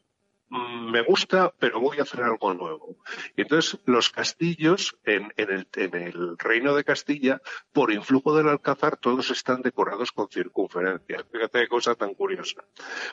me 0.50 1.02
gusta, 1.02 1.52
pero 1.58 1.80
voy 1.80 1.98
a 1.98 2.02
hacer 2.02 2.22
algo 2.22 2.54
nuevo. 2.54 2.96
Y 3.37 3.42
entonces 3.42 3.78
los 3.84 4.11
castillos 4.11 4.98
en, 5.04 5.32
el, 5.37 5.68
el, 5.74 6.38
reino 6.38 6.74
de 6.74 6.84
Castilla, 6.84 7.40
por 7.72 7.92
influjo 7.92 8.34
del 8.37 8.48
Alcázar, 8.48 8.96
todos 8.96 9.30
están 9.30 9.62
decorados 9.62 10.12
con 10.12 10.28
circunferencias. 10.28 11.24
Fíjate 11.30 11.61
qué 11.61 11.68
cosa 11.68 11.94
tan 11.94 12.14
curiosa. 12.14 12.64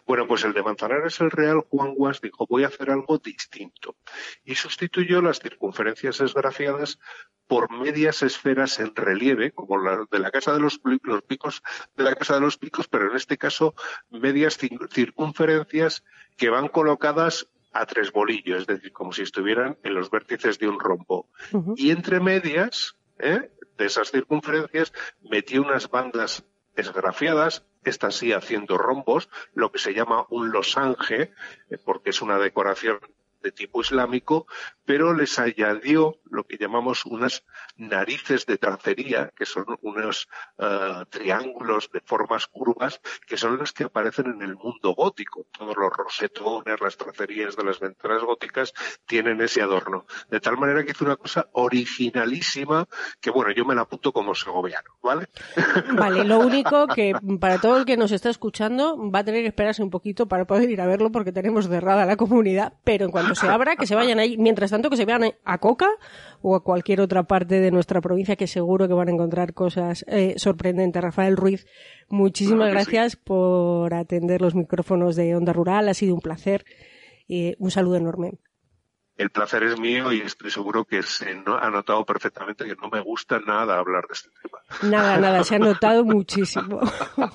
Bueno, 0.06 0.28
pues 0.28 0.44
el 0.46 0.54
de 0.54 0.64
Manzanares 0.64 1.20
el 1.20 1.32
Real, 1.32 1.66
Juan 1.70 1.94
Guas, 1.96 2.22
dijo 2.22 2.46
voy 2.50 2.64
a 2.64 2.68
hacer 2.68 2.90
algo 2.90 3.18
distinto. 3.18 3.98
Y 4.44 4.56
sustituyó 4.56 5.22
las 5.22 5.40
circunferencias 5.40 6.22
esgrafiadas 6.22 7.00
por 7.48 7.72
medias 7.72 8.24
esferas 8.24 8.80
en 8.80 8.96
relieve, 8.96 9.52
como 9.52 9.78
la 9.78 10.06
de 10.10 10.20
la 10.20 10.32
Casa 10.32 10.54
de 10.54 10.60
los, 10.60 10.80
los 11.04 11.22
Picos, 11.24 11.62
de 11.96 12.04
la 12.04 12.16
Casa 12.16 12.36
de 12.36 12.42
los 12.42 12.58
Picos, 12.58 12.88
pero 12.88 13.10
en 13.10 13.16
este 13.16 13.38
caso 13.38 13.76
medias 14.10 14.58
circunferencias 14.92 16.04
que 16.38 16.50
van 16.50 16.68
colocadas 16.68 17.48
a 17.74 17.86
tres 17.86 18.12
bolillos, 18.12 18.62
es 18.62 18.68
decir, 18.68 18.94
como 18.94 19.12
si 19.12 19.22
estuvieran 19.22 19.78
en 19.84 19.94
los 19.94 20.10
vértices 20.10 20.58
de 20.60 20.68
un 20.70 20.80
rombo. 20.80 21.28
Y 21.76 21.92
entre 21.92 22.22
medias 22.22 22.96
¿eh? 23.20 23.52
de 23.78 23.86
esas 23.86 24.12
circunferencias 24.12 24.94
metió 25.30 25.62
unas 25.62 25.90
bandas 25.90 26.46
esgrafiadas, 26.76 27.66
estas 27.84 28.16
sí 28.16 28.32
haciendo 28.32 28.78
rombos, 28.78 29.30
lo 29.54 29.72
que 29.72 29.80
se 29.80 29.94
llama 29.94 30.26
un 30.30 30.52
losange, 30.52 31.34
eh, 31.70 31.78
porque 31.84 32.12
es 32.12 32.22
una 32.22 32.38
decoración 32.38 33.00
de 33.46 33.52
tipo 33.52 33.82
islámico, 33.82 34.48
pero 34.86 35.14
les 35.14 35.38
añadió 35.38 36.18
lo 36.32 36.46
que 36.46 36.58
llamamos 36.58 37.06
unas 37.06 37.44
narices 37.78 38.48
de 38.48 38.58
tracería, 38.58 39.32
que 39.36 39.46
son 39.46 39.66
unos 39.82 40.28
uh, 40.58 41.06
triángulos 41.10 41.92
de 41.92 42.02
formas 42.02 42.48
curvas, 42.48 43.02
que 43.28 43.38
son 43.38 43.60
las 43.60 43.72
que 43.72 43.84
aparecen 43.84 44.32
en 44.32 44.42
el 44.42 44.56
mundo 44.56 44.96
gótico. 44.96 45.46
Todos 45.52 45.76
los 45.78 45.92
rosetones, 45.92 46.82
las 46.82 46.98
tracerías 46.98 47.56
de 47.56 47.64
las 47.64 47.80
ventanas 47.80 48.24
góticas 48.24 48.74
tienen 49.06 49.42
ese 49.42 49.62
adorno. 49.62 50.06
De 50.30 50.40
tal 50.40 50.58
manera 50.58 50.84
que 50.84 50.92
hizo 50.92 51.06
una 51.06 51.18
cosa 51.18 51.48
originalísima, 51.54 52.88
que 53.22 53.30
bueno, 53.30 53.52
yo 53.52 53.64
me 53.64 53.76
la 53.76 53.82
apunto 53.82 54.12
como 54.12 54.34
segoviano, 54.34 54.90
¿vale? 55.04 55.28
Vale, 55.94 56.24
lo 56.24 56.40
único 56.40 56.88
que 56.88 57.14
para 57.40 57.60
todo 57.60 57.78
el 57.78 57.86
que 57.86 57.96
nos 57.96 58.12
está 58.12 58.30
escuchando 58.30 58.98
va 59.12 59.20
a 59.20 59.24
tener 59.24 59.42
que 59.42 59.50
esperarse 59.50 59.84
un 59.84 59.92
poquito 59.92 60.28
para 60.28 60.46
poder 60.46 60.70
ir 60.70 60.82
a 60.82 60.88
verlo 60.88 61.12
porque 61.12 61.32
tenemos 61.32 61.68
cerrada 61.68 62.06
la 62.06 62.18
comunidad, 62.18 62.74
pero 62.84 63.06
en 63.06 63.12
cuanto 63.12 63.35
se 63.36 63.48
abra, 63.48 63.76
que 63.76 63.86
se 63.86 63.96
vayan 63.96 64.20
ahí. 64.20 64.38
Mientras 64.38 64.72
tanto, 64.72 64.90
que 64.90 64.98
se 64.98 65.06
vean 65.06 65.34
a 65.44 65.58
Coca 65.58 65.90
o 66.42 66.56
a 66.56 66.64
cualquier 66.64 67.02
otra 67.02 67.24
parte 67.24 67.60
de 67.60 67.72
nuestra 67.72 68.02
provincia, 68.02 68.36
que 68.36 68.48
seguro 68.48 68.88
que 68.88 68.94
van 68.94 69.10
a 69.10 69.12
encontrar 69.12 69.54
cosas 69.54 70.06
eh, 70.08 70.36
sorprendentes. 70.38 71.02
Rafael 71.02 71.38
Ruiz, 71.38 71.68
muchísimas 72.10 72.72
gracias 72.72 73.16
por 73.16 73.94
atender 73.94 74.42
los 74.42 74.56
micrófonos 74.56 75.16
de 75.16 75.36
Onda 75.36 75.54
Rural. 75.54 75.90
Ha 75.90 75.94
sido 75.94 76.16
un 76.16 76.22
placer. 76.22 76.66
y 77.28 77.56
un 77.60 77.72
saludo 77.72 77.96
enorme. 77.96 78.40
El 79.18 79.30
placer 79.30 79.64
es 79.64 79.80
mío 79.80 80.12
y 80.12 80.20
estoy 80.20 80.52
seguro 80.52 80.84
que 80.84 81.02
se 81.02 81.32
ha 81.32 81.70
notado 81.70 82.06
perfectamente 82.06 82.66
que 82.66 82.76
no 82.76 82.90
me 82.90 83.00
gusta 83.00 83.40
nada 83.40 83.78
hablar 83.78 84.06
de 84.08 84.14
este 84.14 84.30
tema. 84.42 84.60
Nada, 84.92 85.18
nada, 85.18 85.44
se 85.46 85.56
ha 85.56 85.60
notado 85.60 86.04
muchísimo. 86.06 86.82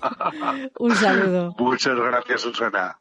un 0.78 0.94
saludo. 0.94 1.54
Muchas 1.58 1.96
gracias, 1.96 2.42
Susana. 2.42 2.99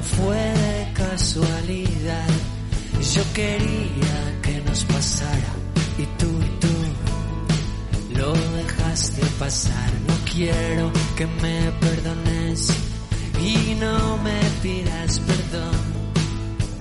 Fue 0.00 0.36
de 0.36 0.92
casualidad. 0.94 2.28
Yo 3.14 3.22
quería 3.34 4.40
que 4.42 4.62
nos 4.62 4.84
pasara 4.84 5.52
y 5.98 6.04
tú 6.18 6.28
y 6.40 6.48
tú 6.60 8.18
lo 8.18 8.32
dejaste 8.32 9.20
pasar. 9.38 9.90
No 10.08 10.14
quiero 10.32 10.90
que 11.16 11.26
me 11.26 11.72
perdones 11.80 12.68
y 13.40 13.74
no 13.74 14.16
me 14.18 14.40
pidas 14.62 15.20
perdón. 15.20 15.76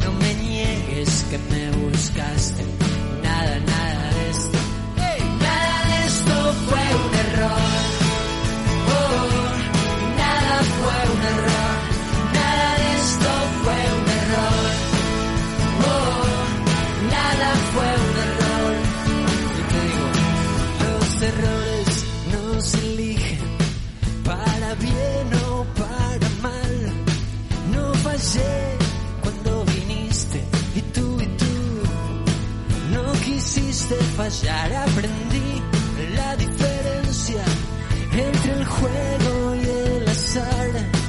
No 0.06 0.12
me 0.14 0.34
niegues 0.36 1.26
que 1.30 1.38
me 1.38 1.72
buscaste. 1.86 2.64
Nada, 3.24 3.60
nada 3.60 3.81
quisiste 33.92 34.04
fallar. 34.16 34.74
Aprendí 34.74 35.62
la 36.16 36.36
diferencia 36.36 37.44
entre 38.14 38.54
el 38.54 38.66
juego 38.66 39.56
y 39.56 39.70
el 39.70 40.08
azar. 40.08 41.01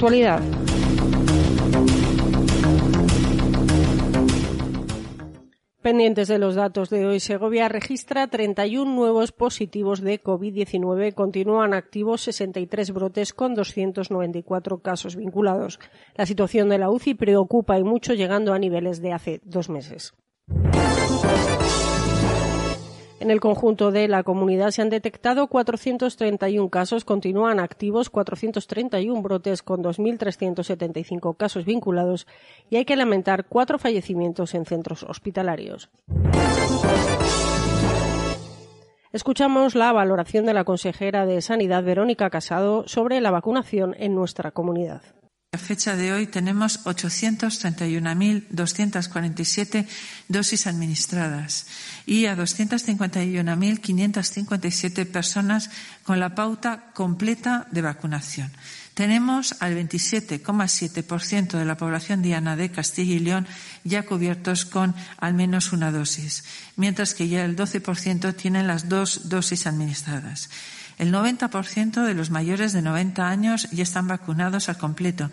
Actualidad. 0.00 0.40
Pendientes 5.82 6.28
de 6.28 6.38
los 6.38 6.54
datos 6.54 6.88
de 6.88 7.04
hoy, 7.04 7.20
Segovia 7.20 7.68
registra 7.68 8.26
31 8.26 8.90
nuevos 8.90 9.32
positivos 9.32 10.00
de 10.00 10.22
COVID-19. 10.22 11.12
Continúan 11.12 11.74
activos 11.74 12.22
63 12.22 12.92
brotes 12.92 13.34
con 13.34 13.54
294 13.54 14.78
casos 14.78 15.16
vinculados. 15.16 15.78
La 16.14 16.24
situación 16.24 16.70
de 16.70 16.78
la 16.78 16.90
UCI 16.90 17.12
preocupa 17.12 17.78
y 17.78 17.84
mucho, 17.84 18.14
llegando 18.14 18.54
a 18.54 18.58
niveles 18.58 19.02
de 19.02 19.12
hace 19.12 19.42
dos 19.44 19.68
meses. 19.68 20.14
En 23.20 23.30
el 23.30 23.38
conjunto 23.38 23.90
de 23.90 24.08
la 24.08 24.22
comunidad 24.22 24.70
se 24.70 24.80
han 24.80 24.88
detectado 24.88 25.46
431 25.48 26.70
casos, 26.70 27.04
continúan 27.04 27.60
activos 27.60 28.08
431 28.08 29.20
brotes 29.20 29.62
con 29.62 29.84
2.375 29.84 31.36
casos 31.36 31.66
vinculados 31.66 32.26
y 32.70 32.76
hay 32.76 32.86
que 32.86 32.96
lamentar 32.96 33.44
cuatro 33.44 33.78
fallecimientos 33.78 34.54
en 34.54 34.64
centros 34.64 35.02
hospitalarios. 35.02 35.90
Escuchamos 39.12 39.74
la 39.74 39.92
valoración 39.92 40.46
de 40.46 40.54
la 40.54 40.64
consejera 40.64 41.26
de 41.26 41.42
Sanidad, 41.42 41.84
Verónica 41.84 42.30
Casado, 42.30 42.88
sobre 42.88 43.20
la 43.20 43.30
vacunación 43.30 43.94
en 43.98 44.14
nuestra 44.14 44.52
comunidad. 44.52 45.02
A 45.52 45.58
fecha 45.58 45.96
de 45.96 46.12
hoy 46.12 46.28
tenemos 46.28 46.84
831.247 46.84 49.84
dosis 50.28 50.68
administradas 50.68 51.66
y 52.06 52.26
a 52.26 52.36
251.557 52.36 55.10
personas 55.10 55.70
con 56.04 56.20
la 56.20 56.36
pauta 56.36 56.92
completa 56.94 57.66
de 57.72 57.82
vacunación. 57.82 58.52
Tenemos 58.94 59.56
al 59.58 59.74
27,7% 59.74 61.58
de 61.58 61.64
la 61.64 61.76
población 61.76 62.22
diana 62.22 62.54
de 62.54 62.70
Castilla 62.70 63.14
y 63.14 63.18
León 63.18 63.48
ya 63.82 64.04
cubiertos 64.04 64.64
con 64.64 64.94
al 65.16 65.34
menos 65.34 65.72
una 65.72 65.90
dosis, 65.90 66.44
mientras 66.76 67.12
que 67.12 67.26
ya 67.26 67.44
el 67.44 67.56
12% 67.56 68.36
tienen 68.36 68.68
las 68.68 68.88
dos 68.88 69.28
dosis 69.28 69.66
administradas. 69.66 70.48
El 71.00 71.14
90% 71.14 72.04
de 72.04 72.12
los 72.12 72.28
mayores 72.28 72.74
de 72.74 72.82
90 72.82 73.26
años 73.26 73.70
ya 73.70 73.82
están 73.82 74.06
vacunados 74.06 74.68
al 74.68 74.76
completo 74.76 75.30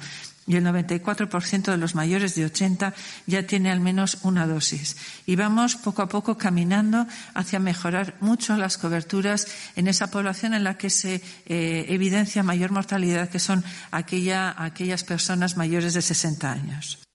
y 0.48 0.56
el 0.56 0.64
94% 0.64 1.72
de 1.72 1.76
los 1.76 1.94
mayores 1.94 2.36
de 2.36 2.46
80 2.46 2.94
ya 3.26 3.44
tiene 3.44 3.70
al 3.70 3.82
menos 3.82 4.20
una 4.24 4.48
dosis. 4.48 4.96
Y 5.26 5.36
vamos 5.36 5.76
poco 5.76 6.02
a 6.02 6.08
poco 6.08 6.38
caminando 6.38 7.06
hacia 7.34 7.60
mejorar 7.60 8.16
mucho 8.22 8.56
las 8.56 8.78
coberturas 8.78 9.48
en 9.76 9.90
esa 9.90 10.08
población 10.08 10.54
en 10.54 10.64
la 10.64 10.78
que 10.78 10.90
se 10.90 11.22
eh, 11.46 11.86
evidencia 11.90 12.44
mayor 12.44 12.72
mortalidad, 12.72 13.28
que 13.28 13.40
son 13.40 13.62
aquella, 13.92 14.56
aquellas 14.58 15.04
personas 15.04 15.58
mayores 15.58 15.94
de 15.94 16.02
60 16.02 16.50
años. 16.50 17.07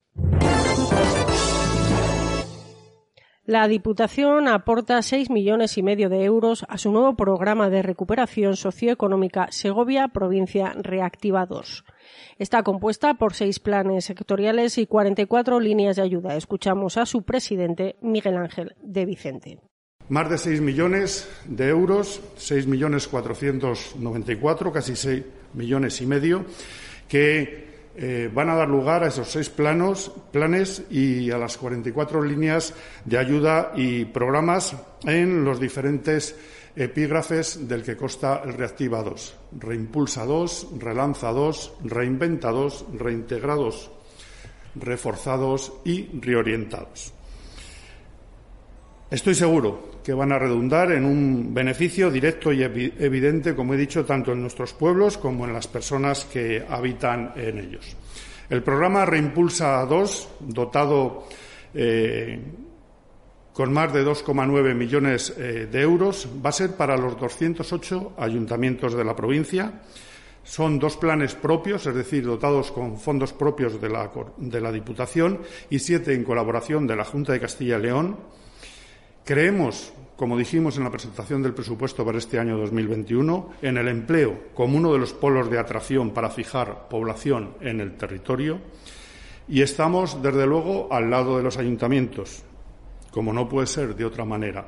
La 3.45 3.67
Diputación 3.67 4.47
aporta 4.47 5.03
seis 5.03 5.29
millones 5.29 5.77
y 5.77 5.83
medio 5.83 6.09
de 6.09 6.23
euros 6.23 6.65
a 6.69 6.79
su 6.79 6.93
nuevo 6.93 7.17
programa 7.17 7.71
de 7.71 7.83
recuperación 7.83 8.55
socioeconómica 8.55 9.49
Segovia 9.51 10.07
Provincia 10.07 10.73
Reactiva 10.77 11.45
2. 11.47 11.85
Está 12.39 12.63
compuesta 12.63 13.15
por 13.15 13.35
seis 13.35 13.59
planes 13.59 14.05
sectoriales 14.05 14.79
y 14.79 14.87
44 14.87 15.59
líneas 15.59 15.97
de 15.97 16.03
ayuda. 16.03 16.37
Escuchamos 16.37 16.97
a 16.97 17.05
su 17.05 17.23
presidente, 17.23 17.97
Miguel 18.01 18.37
Ángel 18.37 18.77
de 18.81 19.07
Vicente. 19.07 19.59
Más 20.09 20.31
de 20.31 20.39
seis 20.39 20.61
millones 20.61 21.29
de 21.45 21.69
euros, 21.69 22.21
seis 22.37 22.69
millones 22.69 23.09
cuatrocientos 23.09 23.97
noventa 23.97 24.33
y 24.33 24.37
cuatro, 24.37 24.73
casi 24.73 24.95
seis 24.95 25.25
millones 25.53 26.01
y 26.01 26.07
medio, 26.07 26.45
que 27.09 27.72
eh, 27.95 28.31
van 28.33 28.49
a 28.49 28.55
dar 28.55 28.69
lugar 28.69 29.05
a 29.05 29.09
esos 29.09 29.29
seis 29.29 29.51
planos, 29.51 30.11
planes 30.33 30.85
y 30.91 31.31
a 31.31 31.39
las 31.39 31.59
44 31.59 32.23
líneas 32.23 32.75
de 33.05 33.19
ayuda 33.19 33.73
y 33.77 34.07
programas 34.07 34.75
en 35.05 35.45
los 35.45 35.61
diferentes 35.61 36.35
epígrafes 36.75 37.69
del 37.69 37.83
que 37.83 37.97
consta 37.97 38.43
el 38.45 38.55
Reactiva 38.55 39.03
2. 39.03 39.37
Reimpulsa 39.61 40.25
2, 40.25 40.69
Relanza 40.79 41.33
2, 41.33 41.73
Reinventa 41.85 42.51
2, 42.51 42.87
Reintegrados, 42.95 43.91
Reforzados 44.75 45.73
y 45.85 46.09
Reorientados. 46.19 47.13
Estoy 49.11 49.35
seguro 49.35 49.92
que 50.03 50.13
van 50.13 50.33
a 50.33 50.39
redundar 50.39 50.93
en 50.93 51.05
un 51.05 51.55
beneficio 51.55 52.11
directo 52.11 52.53
y 52.53 52.63
evidente, 52.63 53.55
como 53.55 53.75
he 53.75 53.77
dicho, 53.77 54.05
tanto 54.05 54.33
en 54.33 54.43
nuestros 54.43 54.73
pueblos 54.73 55.17
como 55.17 55.47
en 55.47 55.53
las 55.53 55.69
personas 55.69 56.25
que 56.25 56.65
habitan 56.69 57.33
en 57.37 57.59
ellos. 57.59 57.97
El 58.51 58.63
programa 58.63 59.07
Reimpulsa 59.07 59.85
2, 59.87 60.29
dotado 60.41 61.25
eh, 61.75 62.39
con 63.53 63.73
más 63.73 63.93
de 63.93 64.05
2,9 64.05 64.75
millones 64.75 65.35
eh, 65.39 65.69
de 65.71 65.81
euros, 65.81 66.29
va 66.45 66.51
a 66.51 66.53
ser 66.53 66.73
para 66.73 66.97
los 66.97 67.19
208 67.19 68.15
ayuntamientos 68.19 68.95
de 68.95 69.05
la 69.05 69.15
provincia. 69.15 69.83
Son 70.45 70.79
dos 70.79 70.97
planes 70.97 71.37
propios, 71.37 71.87
es 71.87 71.95
decir, 71.95 72.25
dotados 72.25 72.73
con 72.73 72.99
fondos 72.99 73.33
propios 73.33 73.81
de 73.81 73.89
la, 73.89 74.11
de 74.37 74.61
la 74.61 74.73
Diputación 74.73 75.41
y 75.71 75.79
siete 75.79 76.13
en 76.13 76.25
colaboración 76.25 76.87
de 76.87 76.97
la 76.97 77.05
Junta 77.05 77.33
de 77.33 77.41
Castilla 77.41 77.79
y 77.79 77.83
León 77.83 78.17
Creemos, 79.25 79.93
como 80.17 80.37
dijimos 80.37 80.77
en 80.77 80.83
la 80.83 80.91
presentación 80.91 81.45
del 81.45 81.55
presupuesto 81.55 82.05
para 82.05 82.19
este 82.19 82.41
año 82.41 82.59
2021, 82.59 83.55
en 83.63 83.77
el 83.77 83.87
empleo 83.87 84.49
como 84.53 84.77
uno 84.77 84.93
de 84.93 84.99
los 84.99 85.13
polos 85.13 85.49
de 85.49 85.61
atracción 85.61 86.11
para 86.11 86.29
fijar 86.29 86.89
población 86.89 87.55
en 87.61 87.81
el 87.81 87.97
territorio 87.97 88.59
y 89.47 89.63
estamos, 89.63 90.21
desde 90.23 90.45
luego, 90.45 90.93
al 90.93 91.09
lado 91.09 91.37
de 91.37 91.45
los 91.45 91.57
ayuntamientos, 91.57 92.43
como 93.13 93.33
no 93.33 93.49
puede 93.49 93.69
ser 93.69 93.95
de 93.95 94.05
otra 94.05 94.25
manera, 94.25 94.67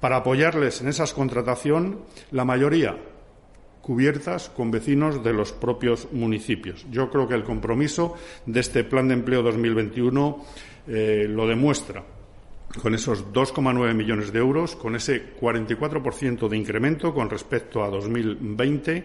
para 0.00 0.16
apoyarles 0.16 0.80
en 0.80 0.88
esa 0.88 1.04
contratación, 1.12 2.00
la 2.30 2.46
mayoría 2.46 2.96
cubiertas 3.82 4.48
con 4.48 4.70
vecinos 4.70 5.22
de 5.22 5.34
los 5.34 5.52
propios 5.52 6.08
municipios. 6.10 6.86
Yo 6.90 7.10
creo 7.10 7.28
que 7.28 7.34
el 7.34 7.44
compromiso 7.44 8.14
de 8.46 8.60
este 8.60 8.82
Plan 8.82 9.08
de 9.08 9.14
Empleo 9.14 9.42
2021 9.42 10.44
eh, 10.88 11.26
lo 11.28 11.46
demuestra 11.46 12.02
con 12.78 12.94
esos 12.94 13.32
2,9 13.32 13.94
millones 13.94 14.32
de 14.32 14.38
euros, 14.38 14.76
con 14.76 14.94
ese 14.94 15.34
44% 15.36 16.48
de 16.48 16.56
incremento 16.56 17.12
con 17.12 17.28
respecto 17.28 17.82
a 17.82 17.88
2020 17.88 19.04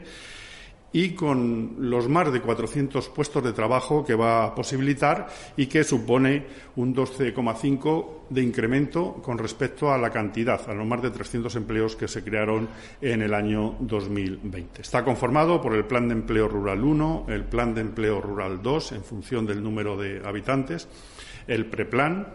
y 0.96 1.10
con 1.10 1.76
los 1.78 2.08
más 2.08 2.32
de 2.32 2.40
400 2.40 3.10
puestos 3.10 3.44
de 3.44 3.52
trabajo 3.52 4.06
que 4.06 4.16
va 4.16 4.46
a 4.46 4.56
posibilitar 4.56 5.28
y 5.58 5.66
que 5.66 5.84
supone 5.84 6.46
un 6.78 6.96
12,5 6.96 8.30
de 8.30 8.42
incremento 8.42 9.16
con 9.16 9.38
respecto 9.38 9.92
a 9.92 9.98
la 9.98 10.10
cantidad, 10.10 10.70
a 10.70 10.74
los 10.74 10.88
más 10.88 11.02
de 11.02 11.12
300 11.12 11.54
empleos 11.58 11.98
que 11.98 12.08
se 12.08 12.24
crearon 12.24 12.70
en 13.02 13.22
el 13.22 13.34
año 13.34 13.76
2020. 13.82 14.84
Está 14.84 15.04
conformado 15.04 15.60
por 15.60 15.74
el 15.74 15.84
Plan 15.84 16.08
de 16.08 16.14
Empleo 16.14 16.48
Rural 16.48 16.82
1, 16.82 17.26
el 17.28 17.44
Plan 17.44 17.76
de 17.76 17.82
Empleo 17.82 18.22
Rural 18.22 18.62
2, 18.64 18.94
en 18.94 19.04
función 19.04 19.46
del 19.46 19.62
número 19.62 19.98
de 19.98 20.22
habitantes, 20.26 20.88
el 21.48 21.66
Preplan, 21.66 22.28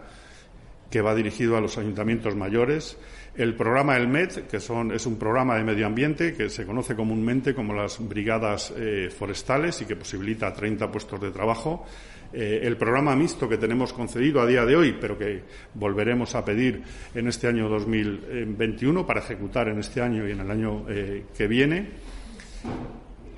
que 0.91 1.01
va 1.01 1.15
dirigido 1.15 1.57
a 1.57 1.61
los 1.61 1.77
ayuntamientos 1.77 2.35
mayores. 2.35 2.97
El 3.33 3.55
programa 3.55 3.95
El 3.95 4.09
MED, 4.09 4.47
que 4.49 4.59
son, 4.59 4.91
es 4.91 5.05
un 5.05 5.17
programa 5.17 5.55
de 5.55 5.63
medio 5.63 5.87
ambiente 5.87 6.33
que 6.33 6.49
se 6.49 6.65
conoce 6.65 6.95
comúnmente 6.95 7.55
como 7.55 7.73
las 7.73 7.97
brigadas 8.05 8.73
eh, 8.75 9.09
forestales 9.09 9.81
y 9.81 9.85
que 9.85 9.95
posibilita 9.95 10.53
30 10.53 10.91
puestos 10.91 11.21
de 11.21 11.31
trabajo. 11.31 11.85
Eh, 12.33 12.61
el 12.63 12.75
programa 12.75 13.15
mixto 13.15 13.47
que 13.47 13.57
tenemos 13.57 13.93
concedido 13.93 14.41
a 14.41 14.45
día 14.45 14.65
de 14.65 14.75
hoy, 14.75 14.97
pero 14.99 15.17
que 15.17 15.43
volveremos 15.73 16.35
a 16.35 16.43
pedir 16.43 16.81
en 17.15 17.27
este 17.27 17.47
año 17.47 17.69
2021 17.69 19.07
para 19.07 19.21
ejecutar 19.21 19.69
en 19.69 19.79
este 19.79 20.01
año 20.01 20.27
y 20.27 20.31
en 20.31 20.39
el 20.41 20.51
año 20.51 20.85
eh, 20.89 21.23
que 21.35 21.47
viene. 21.47 21.87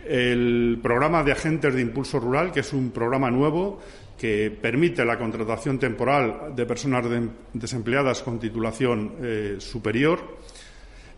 El 0.06 0.80
programa 0.82 1.24
de 1.24 1.32
agentes 1.32 1.74
de 1.74 1.82
impulso 1.82 2.20
rural, 2.20 2.52
que 2.52 2.60
es 2.60 2.74
un 2.74 2.92
programa 2.92 3.32
nuevo 3.32 3.80
que 4.24 4.50
permite 4.50 5.04
la 5.04 5.20
contratación 5.20 5.78
temporal 5.78 6.56
de 6.56 6.66
personas 6.66 7.04
desempleadas 7.52 8.24
con 8.24 8.40
titulación 8.40 9.16
eh, 9.22 9.56
superior, 9.60 10.40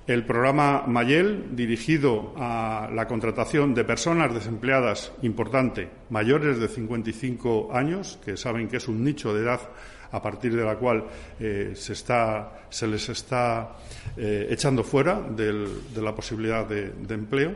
el 0.08 0.26
programa 0.26 0.86
Mayel, 0.88 1.56
dirigido 1.56 2.34
a 2.36 2.90
la 2.92 3.06
contratación 3.06 3.76
de 3.76 3.84
personas 3.84 4.34
desempleadas 4.34 5.12
importante, 5.22 5.88
mayores 6.10 6.58
de 6.58 6.68
55 6.68 7.70
años, 7.72 8.18
que 8.26 8.38
saben 8.38 8.68
que 8.68 8.78
es 8.78 8.88
un 8.88 9.04
nicho 9.04 9.36
de 9.36 9.44
edad 9.44 9.62
a 10.12 10.20
partir 10.20 10.56
de 10.56 10.66
la 10.66 10.76
cual 10.78 11.06
eh, 11.40 11.74
se, 11.76 12.88
les 12.88 13.10
está 13.10 13.78
eh, 14.18 14.48
echando 14.50 14.84
fuera 14.84 15.22
de 15.22 16.02
la 16.02 16.16
posibilidad 16.16 16.66
de 16.66 17.14
empleo 17.14 17.54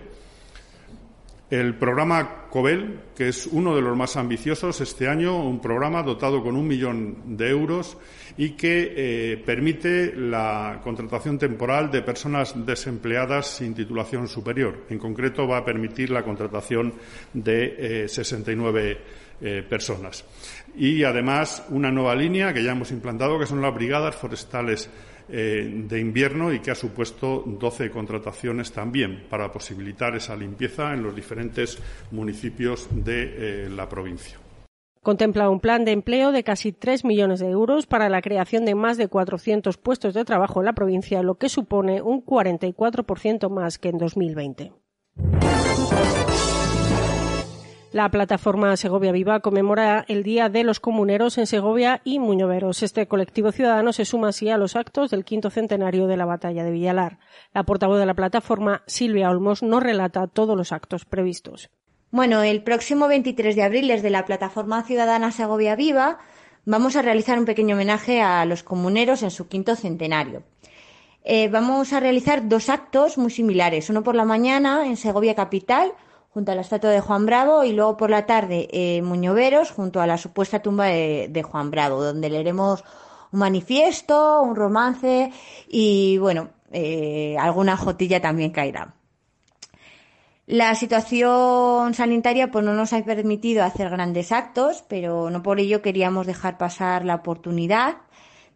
El 1.49 1.75
programa 1.75 2.45
COBEL, 2.51 2.99
que 3.15 3.29
es 3.29 3.47
uno 3.47 3.75
de 3.75 3.81
los 3.81 3.97
más 3.97 4.17
ambiciosos 4.17 4.81
este 4.81 5.07
año, 5.07 5.43
un 5.43 5.59
programa 5.59 6.03
dotado 6.03 6.43
con 6.43 6.55
un 6.55 6.67
millón 6.67 7.37
de 7.37 7.49
euros 7.49 7.97
y 8.37 8.51
que 8.51 8.93
eh, 8.95 9.37
permite 9.43 10.15
la 10.15 10.79
contratación 10.83 11.39
temporal 11.39 11.89
de 11.89 12.03
personas 12.03 12.53
desempleadas 12.65 13.47
sin 13.47 13.73
titulación 13.73 14.27
superior. 14.27 14.85
En 14.91 14.99
concreto, 14.99 15.47
va 15.47 15.57
a 15.57 15.65
permitir 15.65 16.11
la 16.11 16.21
contratación 16.21 16.93
de 17.33 18.05
69 18.07 18.97
eh, 19.41 19.63
personas. 19.67 20.25
Y 20.75 21.03
además, 21.03 21.65
una 21.69 21.89
nueva 21.89 22.13
línea 22.13 22.53
que 22.53 22.61
ya 22.61 22.73
hemos 22.73 22.91
implantado, 22.91 23.39
que 23.39 23.45
son 23.45 23.61
las 23.61 23.73
brigadas 23.73 24.15
forestales 24.15 24.89
eh, 25.31 25.83
de 25.87 25.99
invierno 25.99 26.51
y 26.51 26.59
que 26.59 26.71
ha 26.71 26.75
supuesto 26.75 27.43
12 27.45 27.91
contrataciones 27.91 28.71
también 28.71 29.25
para 29.29 29.51
posibilitar 29.51 30.15
esa 30.15 30.35
limpieza 30.35 30.93
en 30.93 31.03
los 31.03 31.15
diferentes 31.15 31.77
municipios 32.11 32.87
de 32.91 33.65
eh, 33.65 33.69
la 33.69 33.87
provincia. 33.87 34.39
Contempla 35.01 35.49
un 35.49 35.59
plan 35.59 35.85
de 35.85 35.91
empleo 35.91 36.31
de 36.31 36.43
casi 36.43 36.73
3 36.73 37.05
millones 37.05 37.39
de 37.39 37.49
euros 37.49 37.87
para 37.87 38.09
la 38.09 38.21
creación 38.21 38.65
de 38.65 38.75
más 38.75 38.97
de 38.97 39.07
400 39.07 39.77
puestos 39.77 40.13
de 40.13 40.25
trabajo 40.25 40.59
en 40.59 40.65
la 40.65 40.73
provincia, 40.73 41.23
lo 41.23 41.35
que 41.35 41.47
supone 41.47 42.01
un 42.01 42.25
44% 42.25 43.49
más 43.49 43.77
que 43.77 43.89
en 43.89 43.97
2020. 43.97 44.73
La 47.91 48.11
plataforma 48.11 48.77
Segovia 48.77 49.11
Viva 49.11 49.39
conmemora 49.39 50.05
el 50.07 50.21
Día 50.21 50.47
de 50.47 50.63
los 50.63 50.79
Comuneros 50.79 51.39
en 51.39 51.47
Segovia 51.47 52.01
y 52.03 52.19
Muñoveros. 52.19 52.83
Este 52.83 53.07
colectivo 53.07 53.51
ciudadano 53.51 53.93
se 53.93 54.05
suma 54.05 54.27
así 54.27 54.47
a 54.47 54.59
los 54.59 54.75
actos 54.75 55.09
del 55.09 55.25
quinto 55.25 55.49
centenario 55.49 56.05
de 56.05 56.15
la 56.15 56.25
batalla 56.25 56.63
de 56.63 56.69
Villalar. 56.69 57.17
La 57.51 57.63
portavoz 57.63 57.97
de 57.97 58.05
la 58.05 58.13
plataforma, 58.13 58.83
Silvia 58.85 59.31
Olmos, 59.31 59.63
nos 59.63 59.81
relata 59.81 60.27
todos 60.27 60.55
los 60.55 60.71
actos 60.71 61.05
previstos. 61.05 61.71
Bueno, 62.11 62.43
el 62.43 62.61
próximo 62.61 63.07
23 63.07 63.55
de 63.55 63.63
abril, 63.63 63.87
desde 63.87 64.11
la 64.11 64.25
plataforma 64.25 64.83
ciudadana 64.83 65.31
Segovia 65.31 65.75
Viva, 65.75 66.19
vamos 66.65 66.95
a 66.95 67.01
realizar 67.01 67.39
un 67.39 67.45
pequeño 67.45 67.73
homenaje 67.73 68.21
a 68.21 68.45
los 68.45 68.61
comuneros 68.61 69.23
en 69.23 69.31
su 69.31 69.47
quinto 69.47 69.75
centenario. 69.75 70.43
Eh, 71.23 71.49
vamos 71.49 71.91
a 71.93 71.99
realizar 71.99 72.47
dos 72.47 72.69
actos 72.69 73.17
muy 73.17 73.31
similares, 73.31 73.89
uno 73.89 74.03
por 74.03 74.13
la 74.13 74.25
mañana 74.25 74.85
en 74.85 74.95
Segovia 74.95 75.33
Capital, 75.33 75.93
junto 76.39 76.53
a 76.53 76.55
la 76.55 76.61
estatua 76.61 76.91
de 76.91 77.01
Juan 77.01 77.25
Bravo 77.25 77.65
y 77.65 77.73
luego 77.73 77.97
por 77.97 78.09
la 78.09 78.25
tarde 78.25 78.69
en 78.71 79.03
Muñoveros 79.03 79.71
junto 79.71 79.99
a 79.99 80.07
la 80.07 80.17
supuesta 80.17 80.61
tumba 80.61 80.85
de, 80.85 81.43
Juan 81.43 81.69
Bravo, 81.69 82.01
donde 82.01 82.29
leeremos 82.29 82.85
un 83.33 83.39
manifiesto, 83.41 84.41
un 84.41 84.55
romance 84.55 85.33
y 85.67 86.17
bueno, 86.17 86.51
eh, 86.71 87.35
alguna 87.37 87.75
jotilla 87.75 88.21
también 88.21 88.51
caerá. 88.51 88.95
La 90.47 90.75
situación 90.75 91.93
sanitaria 91.93 92.49
pues 92.49 92.63
no 92.63 92.73
nos 92.73 92.93
ha 92.93 93.03
permitido 93.03 93.65
hacer 93.65 93.89
grandes 93.89 94.31
actos, 94.31 94.85
pero 94.87 95.29
no 95.29 95.43
por 95.43 95.59
ello 95.59 95.81
queríamos 95.81 96.25
dejar 96.25 96.57
pasar 96.57 97.03
la 97.03 97.15
oportunidad 97.15 97.97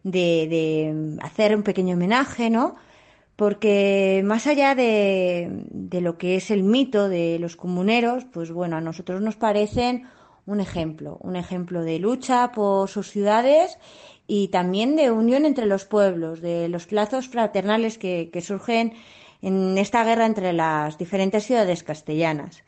de, 0.04 0.48
de 0.48 1.18
hacer 1.22 1.54
un 1.54 1.62
pequeño 1.62 1.96
homenaje, 1.96 2.48
¿no? 2.48 2.76
Porque 3.36 4.22
más 4.24 4.46
allá 4.46 4.74
de, 4.74 5.50
lo 5.90 6.18
que 6.18 6.36
es 6.36 6.50
el 6.50 6.62
mito 6.62 7.08
de 7.08 7.38
los 7.38 7.56
comuneros, 7.56 8.24
pues 8.32 8.52
bueno, 8.52 8.76
a 8.76 8.80
nosotros 8.80 9.20
nos 9.20 9.36
parecen 9.36 10.06
un 10.46 10.60
ejemplo, 10.60 11.18
un 11.20 11.36
ejemplo 11.36 11.82
de 11.82 11.98
lucha 11.98 12.52
por 12.52 12.88
sus 12.88 13.10
ciudades 13.10 13.78
y 14.26 14.48
también 14.48 14.94
de 14.96 15.10
unión 15.10 15.46
entre 15.46 15.66
los 15.66 15.84
pueblos, 15.84 16.40
de 16.40 16.68
los 16.68 16.86
plazos 16.86 17.28
fraternales 17.28 17.98
que, 17.98 18.30
que 18.32 18.40
surgen 18.40 18.92
en 19.42 19.78
esta 19.78 20.04
guerra 20.04 20.26
entre 20.26 20.52
las 20.52 20.96
diferentes 20.96 21.44
ciudades 21.44 21.82
castellanas. 21.82 22.62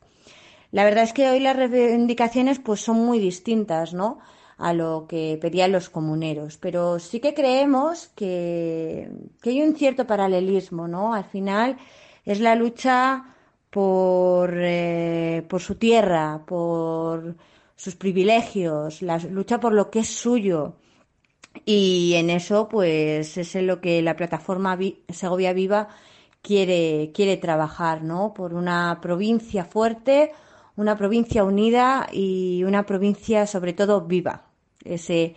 La 0.72 0.84
verdad 0.84 1.04
es 1.04 1.12
que 1.12 1.30
hoy 1.30 1.40
las 1.40 1.56
reivindicaciones 1.56 2.58
pues 2.58 2.80
son 2.80 3.04
muy 3.04 3.18
distintas, 3.18 3.94
¿no? 3.94 4.18
A 4.58 4.72
lo 4.72 5.06
que 5.08 5.38
pedían 5.40 5.72
los 5.72 5.90
comuneros. 5.90 6.56
Pero 6.58 6.98
sí 6.98 7.20
que 7.20 7.34
creemos 7.34 8.08
que, 8.08 9.10
hay 9.44 9.62
un 9.62 9.76
cierto 9.76 10.06
paralelismo, 10.06 10.88
¿no? 10.88 11.14
Al 11.14 11.24
final 11.24 11.78
es 12.24 12.40
la 12.40 12.54
lucha 12.54 13.34
por, 13.70 14.54
eh, 14.56 15.44
por 15.48 15.60
su 15.60 15.76
tierra, 15.76 16.42
por 16.46 17.36
sus 17.76 17.94
privilegios, 17.96 19.02
la 19.02 19.18
lucha 19.18 19.60
por 19.60 19.72
lo 19.72 19.90
que 19.90 20.00
es 20.00 20.08
suyo. 20.08 20.76
Y 21.64 22.14
en 22.14 22.30
eso, 22.30 22.68
pues, 22.68 23.36
es 23.38 23.54
en 23.56 23.66
lo 23.66 23.80
que 23.80 24.02
la 24.02 24.16
plataforma 24.16 24.78
Segovia 25.08 25.52
Viva 25.52 25.88
quiere, 26.42 27.12
quiere 27.14 27.36
trabajar, 27.38 28.02
¿no? 28.02 28.34
Por 28.34 28.54
una 28.54 28.98
provincia 29.02 29.64
fuerte, 29.64 30.32
una 30.76 30.96
provincia 30.96 31.44
unida 31.44 32.08
y 32.12 32.64
una 32.64 32.84
provincia 32.86 33.46
sobre 33.46 33.72
todo 33.72 34.02
viva. 34.02 34.45
Ese 34.88 35.34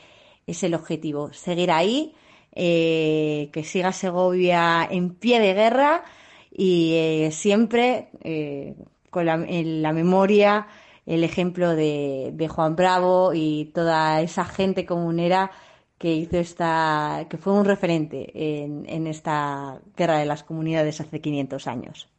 es 0.47 0.63
el 0.63 0.73
objetivo, 0.73 1.31
seguir 1.33 1.71
ahí, 1.71 2.13
eh, 2.53 3.49
que 3.53 3.63
siga 3.63 3.91
Segovia 3.91 4.87
en 4.89 5.13
pie 5.13 5.39
de 5.39 5.53
guerra 5.53 6.03
y 6.51 6.93
eh, 6.95 7.31
siempre 7.31 8.09
eh, 8.23 8.75
con 9.09 9.25
la, 9.25 9.35
en 9.35 9.81
la 9.81 9.93
memoria 9.93 10.67
el 11.05 11.23
ejemplo 11.23 11.75
de, 11.75 12.47
Juan 12.49 12.75
Bravo 12.75 13.33
y 13.33 13.71
toda 13.73 14.21
esa 14.21 14.45
gente 14.45 14.85
comunera 14.85 15.51
que 15.97 16.13
hizo 16.13 16.37
esta, 16.37 17.25
que 17.29 17.37
fue 17.37 17.53
un 17.53 17.65
referente 17.65 18.31
en, 18.63 18.85
en 18.87 19.07
esta 19.07 19.79
guerra 19.97 20.19
de 20.19 20.25
las 20.25 20.43
comunidades 20.43 21.01
hace 21.01 21.19
500 21.19 21.67
años. 21.67 22.09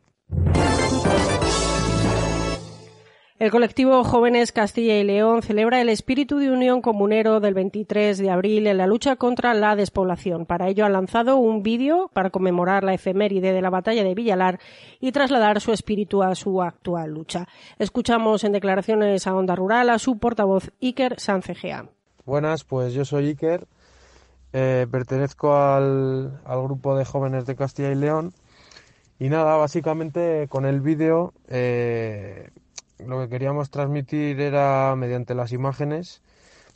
El 3.40 3.50
colectivo 3.50 4.04
Jóvenes 4.04 4.52
Castilla 4.52 4.98
y 4.98 5.02
León 5.02 5.40
celebra 5.40 5.80
el 5.80 5.88
espíritu 5.88 6.36
de 6.36 6.50
unión 6.50 6.82
comunero 6.82 7.40
del 7.40 7.54
23 7.54 8.18
de 8.18 8.30
abril 8.30 8.66
en 8.66 8.76
la 8.76 8.86
lucha 8.86 9.16
contra 9.16 9.54
la 9.54 9.76
despoblación. 9.76 10.44
Para 10.44 10.68
ello 10.68 10.84
han 10.84 10.92
lanzado 10.92 11.38
un 11.38 11.62
vídeo 11.62 12.10
para 12.12 12.28
conmemorar 12.28 12.84
la 12.84 12.92
efeméride 12.92 13.54
de 13.54 13.62
la 13.62 13.70
batalla 13.70 14.04
de 14.04 14.14
Villalar 14.14 14.60
y 15.00 15.12
trasladar 15.12 15.62
su 15.62 15.72
espíritu 15.72 16.22
a 16.22 16.34
su 16.34 16.60
actual 16.60 17.12
lucha. 17.12 17.48
Escuchamos 17.78 18.44
en 18.44 18.52
declaraciones 18.52 19.26
a 19.26 19.34
Onda 19.34 19.56
Rural 19.56 19.88
a 19.88 19.98
su 19.98 20.18
portavoz 20.18 20.70
Iker 20.82 21.18
Sancegea. 21.18 21.88
Buenas, 22.26 22.64
pues 22.64 22.92
yo 22.92 23.06
soy 23.06 23.28
Iker, 23.28 23.66
eh, 24.52 24.86
pertenezco 24.90 25.56
al, 25.56 26.42
grupo 26.44 26.94
de 26.94 27.06
jóvenes 27.06 27.46
de 27.46 27.56
Castilla 27.56 27.90
y 27.90 27.94
León 27.94 28.34
y 29.18 29.30
nada, 29.30 29.56
básicamente 29.56 30.46
con 30.48 30.66
el 30.66 30.82
vídeo 30.82 31.32
eh, 31.48 32.50
lo 33.06 33.20
que 33.20 33.28
queríamos 33.28 33.70
transmitir 33.70 34.40
era, 34.40 34.94
mediante 34.96 35.34
las 35.34 35.52
imágenes, 35.52 36.22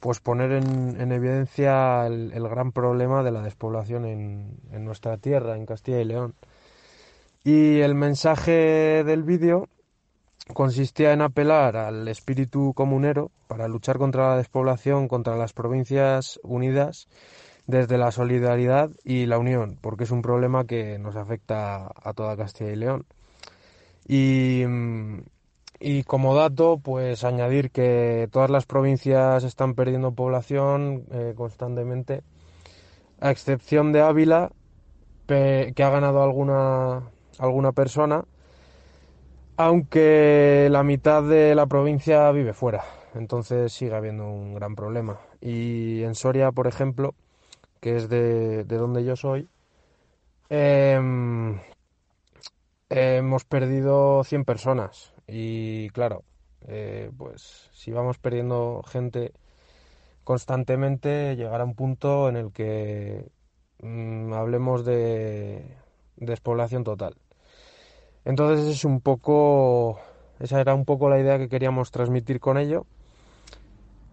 pues 0.00 0.20
poner 0.20 0.52
en, 0.52 1.12
evidencia 1.12 2.06
el, 2.06 2.48
gran 2.48 2.72
problema 2.72 3.22
de 3.22 3.30
la 3.30 3.42
despoblación 3.42 4.04
en, 4.04 4.84
nuestra 4.84 5.16
tierra, 5.16 5.56
en 5.56 5.66
Castilla 5.66 6.00
y 6.00 6.04
León. 6.04 6.34
Y 7.42 7.80
el 7.80 7.94
mensaje 7.94 9.02
del 9.04 9.22
vídeo 9.22 9.68
consistía 10.52 11.12
en 11.12 11.22
apelar 11.22 11.76
al 11.76 12.06
espíritu 12.08 12.74
comunero 12.74 13.30
para 13.46 13.66
luchar 13.66 13.98
contra 13.98 14.30
la 14.30 14.36
despoblación, 14.36 15.08
contra 15.08 15.36
las 15.36 15.52
provincias 15.52 16.38
unidas, 16.42 17.08
desde 17.66 17.96
la 17.96 18.10
solidaridad 18.10 18.90
y 19.04 19.26
la 19.26 19.38
unión, 19.38 19.78
porque 19.80 20.04
es 20.04 20.10
un 20.10 20.20
problema 20.20 20.66
que 20.66 20.98
nos 20.98 21.16
afecta 21.16 21.90
a 21.94 22.12
toda 22.12 22.36
Castilla 22.36 22.72
y 22.72 22.76
León. 22.76 23.06
Y, 24.06 24.64
y 25.80 26.04
como 26.04 26.34
dato, 26.34 26.78
pues 26.78 27.24
añadir 27.24 27.70
que 27.70 28.28
todas 28.32 28.50
las 28.50 28.66
provincias 28.66 29.44
están 29.44 29.74
perdiendo 29.74 30.12
población 30.12 31.04
eh, 31.10 31.34
constantemente, 31.36 32.22
a 33.20 33.30
excepción 33.30 33.92
de 33.92 34.02
Ávila, 34.02 34.52
que 35.26 35.74
ha 35.78 35.90
ganado 35.90 36.22
alguna, 36.22 37.02
alguna 37.38 37.72
persona, 37.72 38.24
aunque 39.56 40.68
la 40.70 40.82
mitad 40.82 41.22
de 41.22 41.54
la 41.54 41.66
provincia 41.66 42.30
vive 42.32 42.52
fuera, 42.52 42.84
entonces 43.14 43.72
sigue 43.72 43.94
habiendo 43.94 44.28
un 44.28 44.54
gran 44.54 44.74
problema. 44.74 45.20
Y 45.40 46.02
en 46.02 46.14
Soria, 46.14 46.52
por 46.52 46.66
ejemplo, 46.66 47.14
que 47.80 47.96
es 47.96 48.08
de, 48.08 48.64
donde 48.64 49.04
yo 49.04 49.16
soy, 49.16 49.48
em, 50.48 51.60
hemos 52.88 53.44
perdido 53.44 54.24
100 54.24 54.44
personas 54.44 55.13
y 55.26 55.88
claro, 55.90 56.24
eh, 56.66 57.10
pues 57.16 57.70
si 57.72 57.92
vamos 57.92 58.18
perdiendo 58.18 58.82
gente 58.86 59.32
constantemente, 60.24 61.36
llegará 61.36 61.64
un 61.64 61.74
punto 61.74 62.28
en 62.28 62.36
el 62.36 62.52
que 62.52 63.26
mm, 63.82 64.32
hablemos 64.32 64.84
de 64.84 65.64
despoblación 66.16 66.84
total. 66.84 67.16
Entonces 68.24 68.66
es 68.66 68.84
un 68.84 69.00
poco, 69.00 69.98
esa 70.40 70.60
era 70.60 70.74
un 70.74 70.84
poco 70.84 71.10
la 71.10 71.20
idea 71.20 71.38
que 71.38 71.48
queríamos 71.48 71.90
transmitir 71.90 72.40
con 72.40 72.56
ello. 72.58 72.86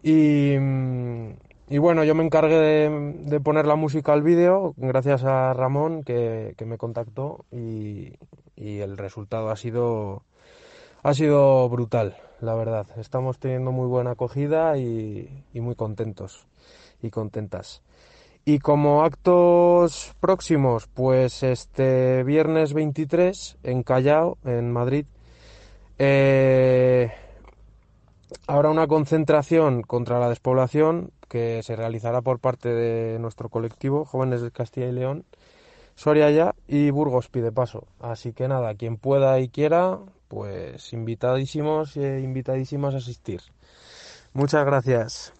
Y, 0.03 0.57
mm, 0.59 1.32
y 1.70 1.78
bueno, 1.78 2.03
yo 2.03 2.16
me 2.16 2.24
encargué 2.26 2.89
de, 2.89 3.39
poner 3.39 3.66
la 3.66 3.76
música 3.76 4.14
al 4.14 4.24
vídeo 4.24 4.74
gracias 4.78 5.24
a 5.24 5.53
Ramón 5.53 6.03
que, 6.03 6.55
me 6.66 6.78
contactó 6.78 7.45
y, 7.51 8.14
y 8.55 8.80
el 8.80 8.97
resultado 8.97 9.49
ha 9.49 9.55
sido 9.55 10.24
ha 11.04 11.14
sido 11.14 11.68
brutal, 11.70 12.18
la 12.41 12.56
verdad. 12.56 12.88
Estamos 12.97 13.39
teniendo 13.39 13.72
muy 13.72 13.88
buena 13.88 14.12
acogida 14.12 14.78
y, 14.78 15.43
muy 15.54 15.76
contentos 15.76 16.45
y 17.02 17.10
contentas. 17.10 17.82
Y 18.45 18.60
como 18.60 19.04
actos 19.04 20.14
próximos, 20.20 20.88
pues 20.88 21.43
este 21.43 22.24
viernes 22.24 22.74
23 22.74 23.58
en 23.64 23.84
Callao, 23.84 24.38
en 24.43 24.72
Madrid, 24.72 25.06
eh, 25.99 27.12
habrá 28.47 28.70
una 28.70 28.88
concentración 28.88 29.84
contra 29.84 30.20
la 30.20 30.30
despoblación 30.30 31.12
que 31.28 31.62
se 31.64 31.76
realizará 31.76 32.22
por 32.22 32.39
parte 32.39 32.70
de 32.70 33.20
nuestro 33.20 33.49
colectivo 33.49 34.06
Jóvenes 34.06 34.41
de 34.41 34.52
Castilla 34.52 34.88
y 34.88 34.91
León, 34.91 35.24
Soria 35.95 36.32
ya 36.32 36.56
y 36.68 36.89
Burgos 36.89 37.30
pide 37.30 37.52
paso. 37.52 37.88
Así 37.99 38.34
que 38.34 38.47
nada, 38.47 38.74
quien 38.74 38.97
pueda 38.97 39.39
y 39.39 39.49
quiera, 39.49 39.99
pues 40.32 40.94
invitadísimos 40.94 41.98
e 41.98 42.22
invitadísimas 42.22 42.94
a 42.94 43.00
asistir. 43.00 43.42
Muchas 44.32 44.66
gracias. 44.66 45.34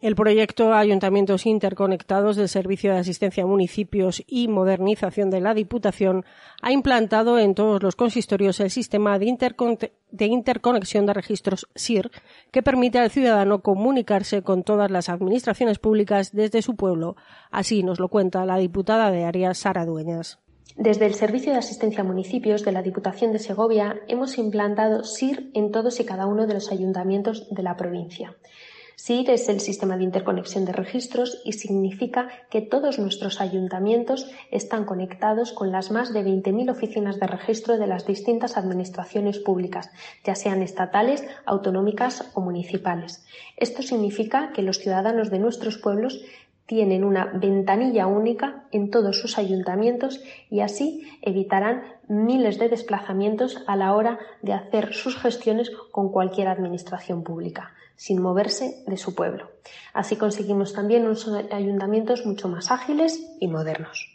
El 0.00 0.14
proyecto 0.14 0.72
Ayuntamientos 0.72 1.46
Interconectados 1.46 2.36
del 2.36 2.48
Servicio 2.48 2.92
de 2.92 3.00
Asistencia 3.00 3.42
a 3.42 3.48
Municipios 3.48 4.22
y 4.28 4.46
Modernización 4.46 5.28
de 5.28 5.40
la 5.40 5.52
Diputación 5.52 6.24
ha 6.62 6.70
implantado 6.70 7.36
en 7.40 7.56
todos 7.56 7.82
los 7.82 7.96
consistorios 7.96 8.60
el 8.60 8.70
sistema 8.70 9.18
de, 9.18 9.26
interconexión 10.20 11.04
de 11.04 11.14
registros 11.14 11.68
SIR 11.74 12.12
que 12.52 12.62
permite 12.62 13.00
al 13.00 13.10
ciudadano 13.10 13.60
comunicarse 13.60 14.42
con 14.42 14.62
todas 14.62 14.90
las 14.92 15.08
administraciones 15.08 15.80
públicas 15.80 16.30
desde 16.32 16.62
su 16.62 16.76
pueblo. 16.76 17.16
Así 17.50 17.82
nos 17.82 17.98
lo 17.98 18.06
cuenta 18.06 18.46
la 18.46 18.56
diputada 18.56 19.10
de 19.10 19.24
Arias, 19.24 19.58
Sara 19.58 19.84
Dueñas. 19.84 20.38
Desde 20.80 21.04
el 21.04 21.12
Servicio 21.12 21.52
de 21.52 21.58
Asistencia 21.58 22.00
a 22.00 22.04
Municipios 22.04 22.64
de 22.64 22.72
la 22.72 22.80
Diputación 22.80 23.32
de 23.32 23.38
Segovia 23.38 24.00
hemos 24.08 24.38
implantado 24.38 25.04
SIR 25.04 25.50
en 25.52 25.72
todos 25.72 26.00
y 26.00 26.06
cada 26.06 26.24
uno 26.24 26.46
de 26.46 26.54
los 26.54 26.72
ayuntamientos 26.72 27.54
de 27.54 27.62
la 27.62 27.76
provincia. 27.76 28.34
SIR 28.96 29.28
es 29.28 29.50
el 29.50 29.60
sistema 29.60 29.98
de 29.98 30.04
interconexión 30.04 30.64
de 30.64 30.72
registros 30.72 31.42
y 31.44 31.52
significa 31.52 32.28
que 32.48 32.62
todos 32.62 32.98
nuestros 32.98 33.42
ayuntamientos 33.42 34.30
están 34.50 34.86
conectados 34.86 35.52
con 35.52 35.70
las 35.70 35.90
más 35.90 36.14
de 36.14 36.24
20.000 36.24 36.70
oficinas 36.70 37.20
de 37.20 37.26
registro 37.26 37.76
de 37.76 37.86
las 37.86 38.06
distintas 38.06 38.56
administraciones 38.56 39.38
públicas, 39.38 39.90
ya 40.24 40.34
sean 40.34 40.62
estatales, 40.62 41.22
autonómicas 41.44 42.30
o 42.32 42.40
municipales. 42.40 43.22
Esto 43.58 43.82
significa 43.82 44.52
que 44.54 44.62
los 44.62 44.78
ciudadanos 44.78 45.30
de 45.30 45.40
nuestros 45.40 45.76
pueblos 45.76 46.24
tienen 46.70 47.02
una 47.02 47.24
ventanilla 47.34 48.06
única 48.06 48.62
en 48.70 48.90
todos 48.90 49.18
sus 49.18 49.38
ayuntamientos 49.38 50.20
y 50.50 50.60
así 50.60 51.02
evitarán 51.20 51.82
miles 52.06 52.60
de 52.60 52.68
desplazamientos 52.68 53.64
a 53.66 53.74
la 53.74 53.92
hora 53.92 54.20
de 54.42 54.52
hacer 54.52 54.94
sus 54.94 55.16
gestiones 55.16 55.72
con 55.90 56.12
cualquier 56.12 56.46
administración 56.46 57.24
pública 57.24 57.74
sin 57.96 58.22
moverse 58.22 58.84
de 58.86 58.96
su 58.96 59.16
pueblo. 59.16 59.50
Así 59.92 60.14
conseguimos 60.14 60.72
también 60.72 61.06
unos 61.06 61.28
ayuntamientos 61.50 62.24
mucho 62.24 62.46
más 62.46 62.70
ágiles 62.70 63.20
y 63.40 63.48
modernos. 63.48 64.06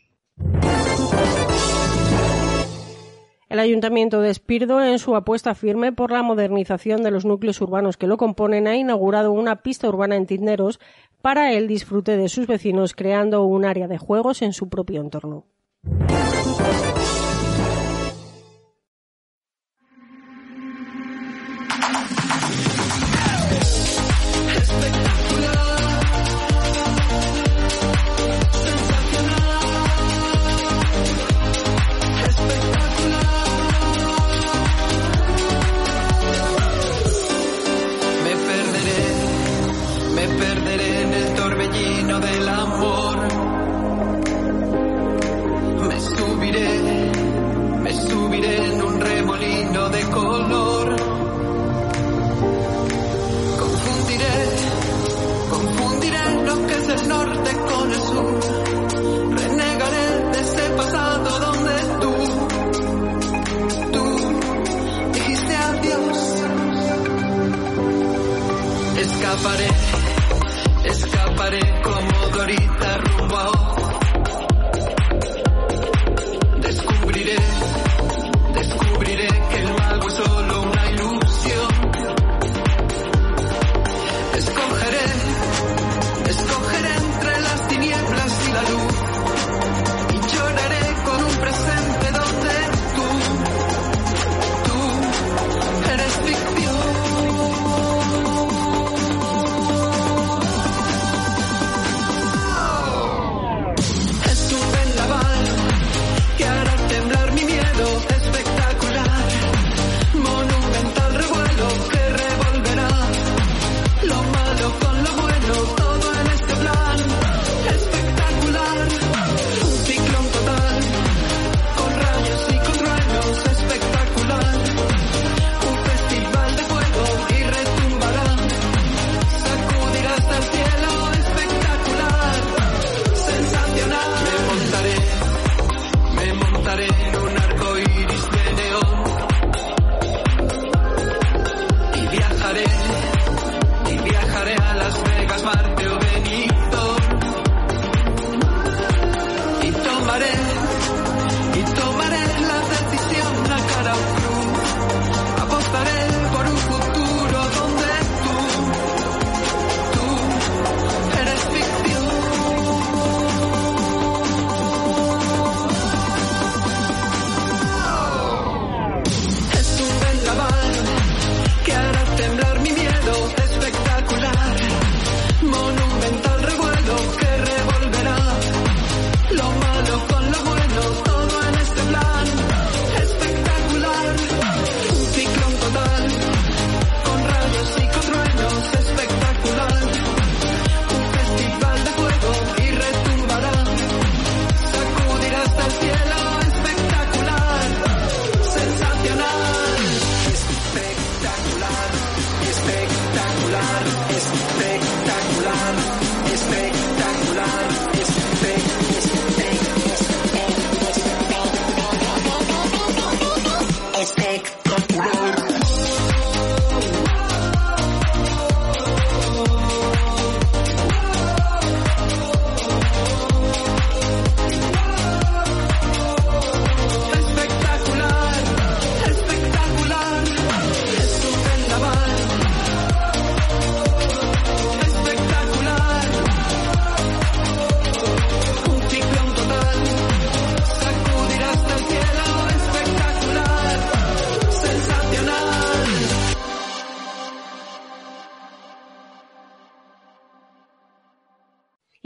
El 3.47 3.59
Ayuntamiento 3.59 4.21
de 4.21 4.31
Espirdo, 4.31 4.83
en 4.83 4.97
su 4.99 5.15
apuesta 5.15 5.55
firme 5.55 5.93
por 5.93 6.11
la 6.11 6.23
modernización 6.23 7.03
de 7.03 7.11
los 7.11 7.25
núcleos 7.25 7.61
urbanos 7.61 7.95
que 7.95 8.07
lo 8.07 8.17
componen, 8.17 8.67
ha 8.67 8.75
inaugurado 8.75 9.31
una 9.31 9.61
pista 9.61 9.87
urbana 9.87 10.15
en 10.15 10.25
Tizneros 10.25 10.79
para 11.25 11.53
el 11.53 11.67
disfrute 11.67 12.17
de 12.17 12.29
sus 12.29 12.45
vecinos, 12.45 12.93
creando 12.93 13.45
un 13.45 13.65
área 13.65 13.87
de 13.87 13.97
juegos 13.97 14.43
en 14.43 14.53
su 14.53 14.69
propio 14.69 15.01
entorno. 15.01 15.47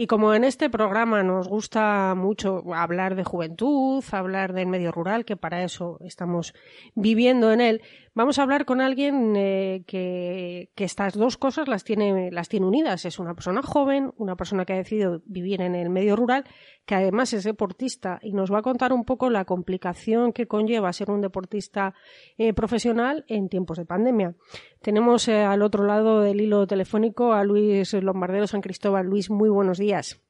Como 0.10 0.34
en 0.34 0.44
este 0.44 0.72
programa 0.72 1.22
nos 1.22 1.48
gusta 1.48 2.16
mucho 2.16 2.64
hablar 2.74 3.16
de 3.16 3.24
juventud, 3.24 4.04
hablar 4.12 4.54
del 4.54 4.66
medio 4.66 4.92
rural, 4.92 5.24
que 5.24 5.38
para 5.38 5.64
eso 5.64 6.00
estamos 6.02 6.56
viviendo 6.96 7.52
en 7.52 7.62
él, 7.62 7.84
vamos 8.16 8.40
a 8.40 8.44
hablar 8.44 8.66
con 8.66 8.82
alguien 8.82 9.36
eh, 9.36 9.84
que, 9.86 10.72
estas 10.78 11.14
dos 11.14 11.38
cosas 11.38 11.68
las 11.68 11.84
tiene, 11.84 12.32
las 12.32 12.50
tiene 12.50 12.66
unidas. 12.66 13.06
Es 13.06 13.20
una 13.20 13.36
persona 13.36 13.62
joven, 13.62 14.12
una 14.18 14.36
persona 14.36 14.66
que 14.66 14.74
ha 14.74 14.78
decidido 14.78 15.22
vivir 15.26 15.62
en 15.62 15.76
el 15.76 15.92
medio 15.92 16.16
rural, 16.16 16.44
que 16.88 16.96
además 16.96 17.32
es 17.34 17.44
deportista 17.44 18.20
y 18.24 18.34
nos 18.34 18.52
va 18.52 18.60
a 18.60 18.64
contar 18.64 18.94
un 18.94 19.06
poco 19.06 19.30
la 19.30 19.46
complicación 19.46 20.34
que 20.34 20.48
conlleva 20.48 20.92
ser 20.92 21.12
un 21.12 21.22
deportista 21.22 21.94
eh, 22.40 22.54
profesional 22.54 23.26
en 23.28 23.48
tiempos 23.48 23.78
de 23.78 23.86
pandemia. 23.86 24.34
Tenemos 24.82 25.28
eh, 25.28 25.44
al 25.44 25.62
otro 25.62 25.86
lado 25.86 26.22
del 26.22 26.40
hilo 26.40 26.66
telefónico 26.66 27.34
a 27.34 27.44
Luis 27.44 27.94
Lombardero 27.94 28.48
San 28.48 28.62
Cristóbal. 28.62 29.06
Luis, 29.06 29.30
muy 29.30 29.50
buenos 29.50 29.78
días. 29.78 30.22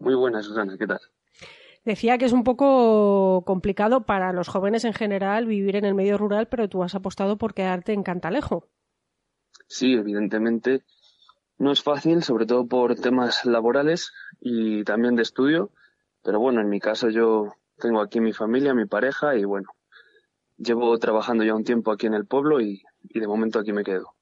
Muy 0.00 0.14
buenas, 0.14 0.46
Susana, 0.46 0.76
¿qué 0.76 0.86
tal? 0.86 1.00
Decía 1.84 2.18
que 2.18 2.24
es 2.24 2.32
un 2.32 2.44
poco 2.44 3.42
complicado 3.46 4.02
para 4.02 4.32
los 4.32 4.48
jóvenes 4.48 4.84
en 4.84 4.92
general 4.92 5.46
vivir 5.46 5.76
en 5.76 5.84
el 5.84 5.94
medio 5.94 6.18
rural, 6.18 6.48
pero 6.48 6.68
tú 6.68 6.82
has 6.82 6.94
apostado 6.94 7.38
por 7.38 7.54
quedarte 7.54 7.92
en 7.92 8.02
Cantalejo. 8.02 8.66
Sí, 9.66 9.94
evidentemente 9.94 10.82
no 11.58 11.70
es 11.70 11.82
fácil, 11.82 12.22
sobre 12.22 12.46
todo 12.46 12.66
por 12.66 12.96
temas 12.96 13.44
laborales 13.46 14.12
y 14.40 14.82
también 14.84 15.14
de 15.14 15.22
estudio, 15.22 15.70
pero 16.22 16.40
bueno, 16.40 16.60
en 16.60 16.68
mi 16.68 16.80
caso 16.80 17.08
yo 17.08 17.54
tengo 17.78 18.00
aquí 18.00 18.20
mi 18.20 18.32
familia, 18.32 18.74
mi 18.74 18.86
pareja 18.86 19.36
y 19.36 19.44
bueno, 19.44 19.68
llevo 20.58 20.98
trabajando 20.98 21.44
ya 21.44 21.54
un 21.54 21.64
tiempo 21.64 21.92
aquí 21.92 22.06
en 22.06 22.14
el 22.14 22.26
pueblo 22.26 22.60
y, 22.60 22.82
y 23.08 23.20
de 23.20 23.26
momento 23.26 23.58
aquí 23.58 23.72
me 23.72 23.84
quedo. 23.84 24.14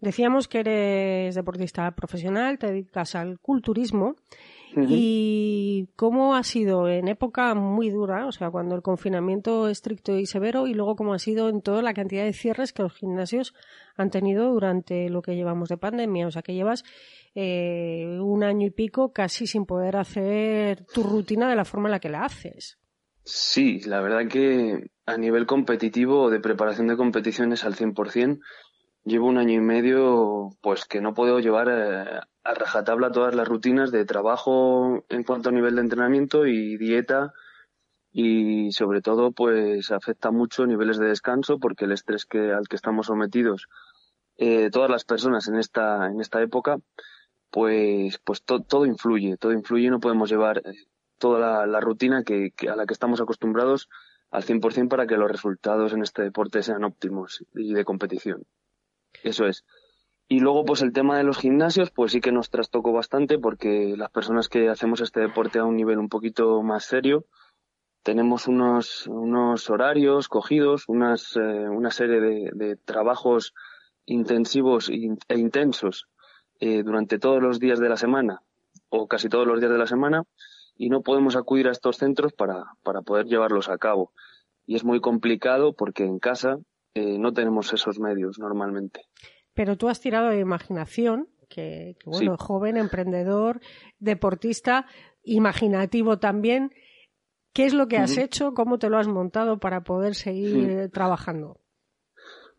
Decíamos 0.00 0.48
que 0.48 0.60
eres 0.60 1.34
deportista 1.34 1.90
profesional, 1.90 2.58
te 2.58 2.68
dedicas 2.68 3.14
al 3.14 3.38
culturismo. 3.38 4.16
¿Y 4.88 5.88
cómo 5.96 6.36
ha 6.36 6.44
sido 6.44 6.88
en 6.88 7.08
época 7.08 7.54
muy 7.56 7.90
dura, 7.90 8.26
o 8.26 8.32
sea, 8.32 8.50
cuando 8.50 8.76
el 8.76 8.82
confinamiento 8.82 9.68
estricto 9.68 10.16
y 10.16 10.26
severo, 10.26 10.68
y 10.68 10.74
luego 10.74 10.94
cómo 10.94 11.12
ha 11.12 11.18
sido 11.18 11.48
en 11.48 11.60
toda 11.60 11.82
la 11.82 11.92
cantidad 11.92 12.22
de 12.22 12.32
cierres 12.32 12.72
que 12.72 12.84
los 12.84 12.94
gimnasios 12.94 13.52
han 13.96 14.10
tenido 14.10 14.52
durante 14.52 15.08
lo 15.08 15.22
que 15.22 15.34
llevamos 15.34 15.68
de 15.70 15.76
pandemia? 15.76 16.28
O 16.28 16.30
sea, 16.30 16.42
que 16.42 16.54
llevas 16.54 16.84
eh, 17.34 18.18
un 18.22 18.44
año 18.44 18.68
y 18.68 18.70
pico 18.70 19.12
casi 19.12 19.48
sin 19.48 19.66
poder 19.66 19.96
hacer 19.96 20.86
tu 20.94 21.02
rutina 21.02 21.50
de 21.50 21.56
la 21.56 21.64
forma 21.64 21.88
en 21.88 21.92
la 21.92 22.00
que 22.00 22.08
la 22.08 22.24
haces. 22.24 22.79
Sí, 23.24 23.80
la 23.80 24.00
verdad 24.00 24.28
que 24.28 24.90
a 25.06 25.16
nivel 25.16 25.46
competitivo, 25.46 26.30
de 26.30 26.40
preparación 26.40 26.86
de 26.88 26.96
competiciones 26.96 27.64
al 27.64 27.74
100%, 27.76 28.40
llevo 29.04 29.26
un 29.28 29.38
año 29.38 29.54
y 29.54 29.60
medio 29.60 30.50
pues 30.60 30.84
que 30.84 31.00
no 31.00 31.14
puedo 31.14 31.40
llevar 31.40 31.68
eh, 31.70 32.20
a 32.44 32.54
rajatabla 32.54 33.12
todas 33.12 33.34
las 33.34 33.48
rutinas 33.48 33.90
de 33.92 34.04
trabajo 34.04 35.04
en 35.08 35.24
cuanto 35.24 35.50
a 35.50 35.52
nivel 35.52 35.76
de 35.76 35.82
entrenamiento 35.82 36.46
y 36.46 36.76
dieta. 36.76 37.32
Y 38.12 38.72
sobre 38.72 39.02
todo 39.02 39.32
pues 39.32 39.90
afecta 39.92 40.30
mucho 40.32 40.66
niveles 40.66 40.98
de 40.98 41.06
descanso 41.08 41.58
porque 41.60 41.84
el 41.84 41.92
estrés 41.92 42.26
que 42.26 42.52
al 42.52 42.66
que 42.68 42.74
estamos 42.74 43.06
sometidos 43.06 43.68
eh, 44.36 44.68
todas 44.70 44.90
las 44.90 45.04
personas 45.04 45.46
en 45.46 45.56
esta 45.56 46.06
en 46.06 46.20
esta 46.20 46.42
época 46.42 46.78
pues 47.50 48.18
pues 48.24 48.42
todo 48.42 48.86
influye 48.86 49.36
todo 49.36 49.52
influye. 49.52 49.90
No 49.90 50.00
podemos 50.00 50.28
llevar 50.30 50.58
eh, 50.58 50.74
toda 51.20 51.66
la, 51.66 51.80
rutina 51.80 52.24
que, 52.24 52.52
a 52.68 52.74
la 52.74 52.86
que 52.86 52.92
estamos 52.92 53.20
acostumbrados 53.20 53.88
al 54.32 54.42
100% 54.42 54.88
para 54.88 55.06
que 55.06 55.16
los 55.16 55.30
resultados 55.30 55.92
en 55.92 56.02
este 56.02 56.22
deporte 56.22 56.64
sean 56.64 56.82
óptimos 56.82 57.44
y 57.54 57.72
de 57.74 57.84
competición. 57.84 58.44
Eso 59.22 59.46
es. 59.46 59.64
Y 60.28 60.40
luego, 60.40 60.64
pues 60.64 60.82
el 60.82 60.92
tema 60.92 61.18
de 61.18 61.24
los 61.24 61.38
gimnasios, 61.38 61.90
pues 61.90 62.12
sí 62.12 62.20
que 62.20 62.32
nos 62.32 62.50
trastocó 62.50 62.92
bastante 62.92 63.38
porque 63.38 63.94
las 63.96 64.10
personas 64.10 64.48
que 64.48 64.68
hacemos 64.68 65.00
este 65.00 65.20
deporte 65.20 65.58
a 65.58 65.64
un 65.64 65.76
nivel 65.76 65.98
un 65.98 66.08
poquito 66.08 66.62
más 66.62 66.84
serio, 66.84 67.26
tenemos 68.02 68.46
unos, 68.46 69.06
unos 69.08 69.68
horarios 69.68 70.28
cogidos, 70.28 70.84
unas, 70.88 71.36
eh, 71.36 71.40
una 71.40 71.90
serie 71.90 72.20
de, 72.20 72.76
trabajos 72.76 73.54
intensivos 74.06 74.88
e 74.88 75.38
intensos 75.38 76.06
eh, 76.60 76.82
durante 76.82 77.18
todos 77.18 77.42
los 77.42 77.60
días 77.60 77.80
de 77.80 77.88
la 77.88 77.96
semana 77.96 78.42
o 78.88 79.06
casi 79.06 79.28
todos 79.28 79.46
los 79.46 79.60
días 79.60 79.72
de 79.72 79.78
la 79.78 79.86
semana 79.86 80.24
y 80.80 80.88
no 80.88 81.02
podemos 81.02 81.36
acudir 81.36 81.68
a 81.68 81.72
estos 81.72 81.98
centros 81.98 82.32
para, 82.32 82.64
para 82.82 83.02
poder 83.02 83.26
llevarlos 83.26 83.68
a 83.68 83.76
cabo. 83.76 84.14
Y 84.64 84.76
es 84.76 84.82
muy 84.82 84.98
complicado 85.02 85.74
porque 85.74 86.04
en 86.04 86.18
casa 86.18 86.56
eh, 86.94 87.18
no 87.18 87.34
tenemos 87.34 87.74
esos 87.74 88.00
medios 88.00 88.38
normalmente. 88.38 89.02
Pero 89.52 89.76
tú 89.76 89.90
has 89.90 90.00
tirado 90.00 90.30
de 90.30 90.40
imaginación, 90.40 91.28
que, 91.50 91.96
bueno, 92.06 92.38
joven, 92.38 92.78
emprendedor, 92.78 93.60
deportista, 93.98 94.86
imaginativo 95.22 96.18
también. 96.18 96.72
¿Qué 97.52 97.66
es 97.66 97.74
lo 97.74 97.86
que 97.86 97.98
has 97.98 98.16
hecho? 98.16 98.54
¿Cómo 98.54 98.78
te 98.78 98.88
lo 98.88 98.96
has 98.96 99.08
montado 99.08 99.58
para 99.60 99.82
poder 99.82 100.14
seguir 100.14 100.88
trabajando? 100.90 101.59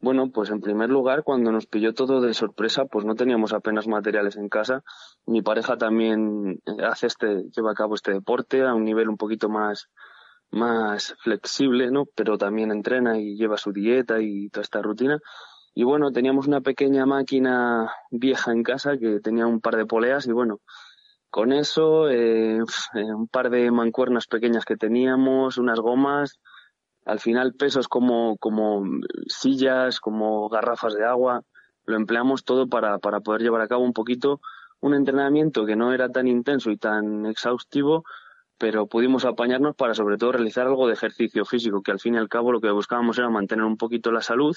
Bueno, 0.02 0.32
pues 0.32 0.49
en 0.49 0.62
primer 0.62 0.89
lugar, 0.89 1.24
cuando 1.24 1.52
nos 1.52 1.68
pilló 1.68 1.93
todo 1.93 2.22
de 2.22 2.34
sorpresa, 2.34 2.86
pues 2.86 3.06
no 3.06 3.14
teníamos 3.14 3.54
apenas 3.54 3.88
materiales 3.88 4.36
en 4.36 4.49
casa. 4.49 4.84
Mi 5.28 5.43
pareja 5.43 5.78
también 5.78 6.60
hace 6.84 7.06
este, 7.06 7.43
lleva 7.56 7.72
a 7.72 7.76
cabo 7.76 7.93
este 7.93 8.12
deporte 8.12 8.64
a 8.64 8.74
un 8.74 8.84
nivel 8.84 9.10
un 9.10 9.18
poquito 9.18 9.47
más, 9.47 9.89
más 10.49 11.16
flexible, 11.20 11.91
¿no? 11.91 12.06
Pero 12.16 12.39
también 12.39 12.72
entrena 12.72 13.20
y 13.20 13.36
lleva 13.36 13.58
su 13.58 13.72
dieta 13.72 14.22
y 14.22 14.49
toda 14.49 14.64
esta 14.64 14.82
rutina. 14.82 15.20
Y 15.76 15.84
bueno, 15.84 16.12
teníamos 16.12 16.47
una 16.47 16.62
pequeña 16.62 17.06
máquina 17.06 17.93
vieja 18.10 18.52
en 18.52 18.64
casa 18.64 18.97
que 18.97 19.20
tenía 19.20 19.45
un 19.45 19.62
par 19.62 19.76
de 19.78 19.86
poleas 19.86 20.26
y 20.26 20.32
bueno, 20.32 20.62
con 21.30 21.54
eso, 21.54 22.10
eh, 22.10 22.58
eh, 22.58 23.14
un 23.14 23.28
par 23.28 23.52
de 23.52 23.70
mancuernas 23.70 24.26
pequeñas 24.26 24.66
que 24.66 24.78
teníamos, 24.78 25.60
unas 25.60 25.80
gomas, 25.80 26.39
al 27.12 27.20
final 27.20 27.53
pesos 27.55 27.89
como, 27.89 28.38
como 28.38 28.86
sillas, 29.28 29.99
como 29.99 30.47
garrafas 30.47 30.93
de 30.93 31.03
agua, 31.03 31.43
lo 31.84 31.97
empleamos 31.97 32.45
todo 32.45 32.70
para, 32.70 32.99
para 32.99 33.20
poder 33.20 33.41
llevar 33.41 33.59
a 33.59 33.68
cabo 33.68 33.84
un 33.84 33.91
poquito 33.91 34.39
un 34.80 34.93
entrenamiento 34.93 35.66
que 35.66 35.76
no 35.76 35.93
era 35.93 36.07
tan 36.07 36.30
intenso 36.30 36.72
y 36.72 36.78
tan 36.78 37.26
exhaustivo, 37.26 38.05
pero 38.57 38.88
pudimos 38.88 39.26
apañarnos 39.26 39.76
para 39.76 39.93
sobre 39.93 40.16
todo 40.16 40.32
realizar 40.32 40.68
algo 40.68 40.88
de 40.88 40.93
ejercicio 40.93 41.43
físico, 41.43 41.82
que 41.82 41.91
al 41.91 41.99
fin 41.99 42.16
y 42.16 42.18
al 42.18 42.30
cabo 42.30 42.53
lo 42.53 42.62
que 42.62 42.72
buscábamos 42.72 43.18
era 43.18 43.30
mantener 43.30 43.66
un 43.66 43.76
poquito 43.76 44.14
la 44.14 44.22
salud 44.22 44.55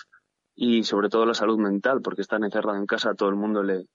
y 0.54 0.84
sobre 0.84 1.08
todo 1.08 1.26
la 1.26 1.34
salud 1.34 1.58
mental, 1.58 2.02
porque 2.02 2.22
estar 2.22 2.40
encerrado 2.40 2.78
en 2.78 2.86
casa 2.86 3.10
a 3.10 3.14
todo 3.14 3.30
el 3.30 3.34
mundo 3.34 3.64
le, 3.64 3.88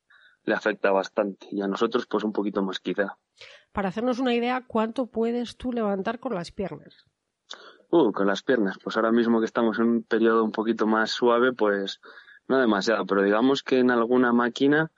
le 0.43 0.53
afecta 0.53 0.91
bastante 0.91 1.47
y 1.49 1.61
a 1.61 1.67
nosotros 1.67 2.07
pues 2.07 2.25
un 2.25 2.33
poquito 2.33 2.61
más 2.61 2.81
quizá. 2.81 3.15
Para 3.71 3.87
hacernos 3.87 4.19
una 4.19 4.33
idea, 4.33 4.65
¿cuánto 4.67 5.05
puedes 5.05 5.55
tú 5.55 5.71
levantar 5.71 6.19
con 6.19 6.35
las 6.35 6.51
piernas? 6.51 7.05
Uh, 7.91 8.11
con 8.11 8.27
las 8.27 8.43
piernas, 8.43 8.77
pues 8.83 8.95
ahora 8.97 9.11
mismo 9.11 9.39
que 9.39 9.45
estamos 9.45 9.79
en 9.79 9.85
un 9.85 10.03
periodo 10.03 10.43
un 10.43 10.51
poquito 10.51 10.85
más 10.85 11.09
suave, 11.09 11.53
pues 11.53 11.99
no 12.47 12.59
demasiado, 12.59 13.05
pero 13.05 13.23
digamos 13.23 13.63
que 13.63 13.79
en 13.79 13.89
alguna 13.89 14.31
máquina 14.31 14.91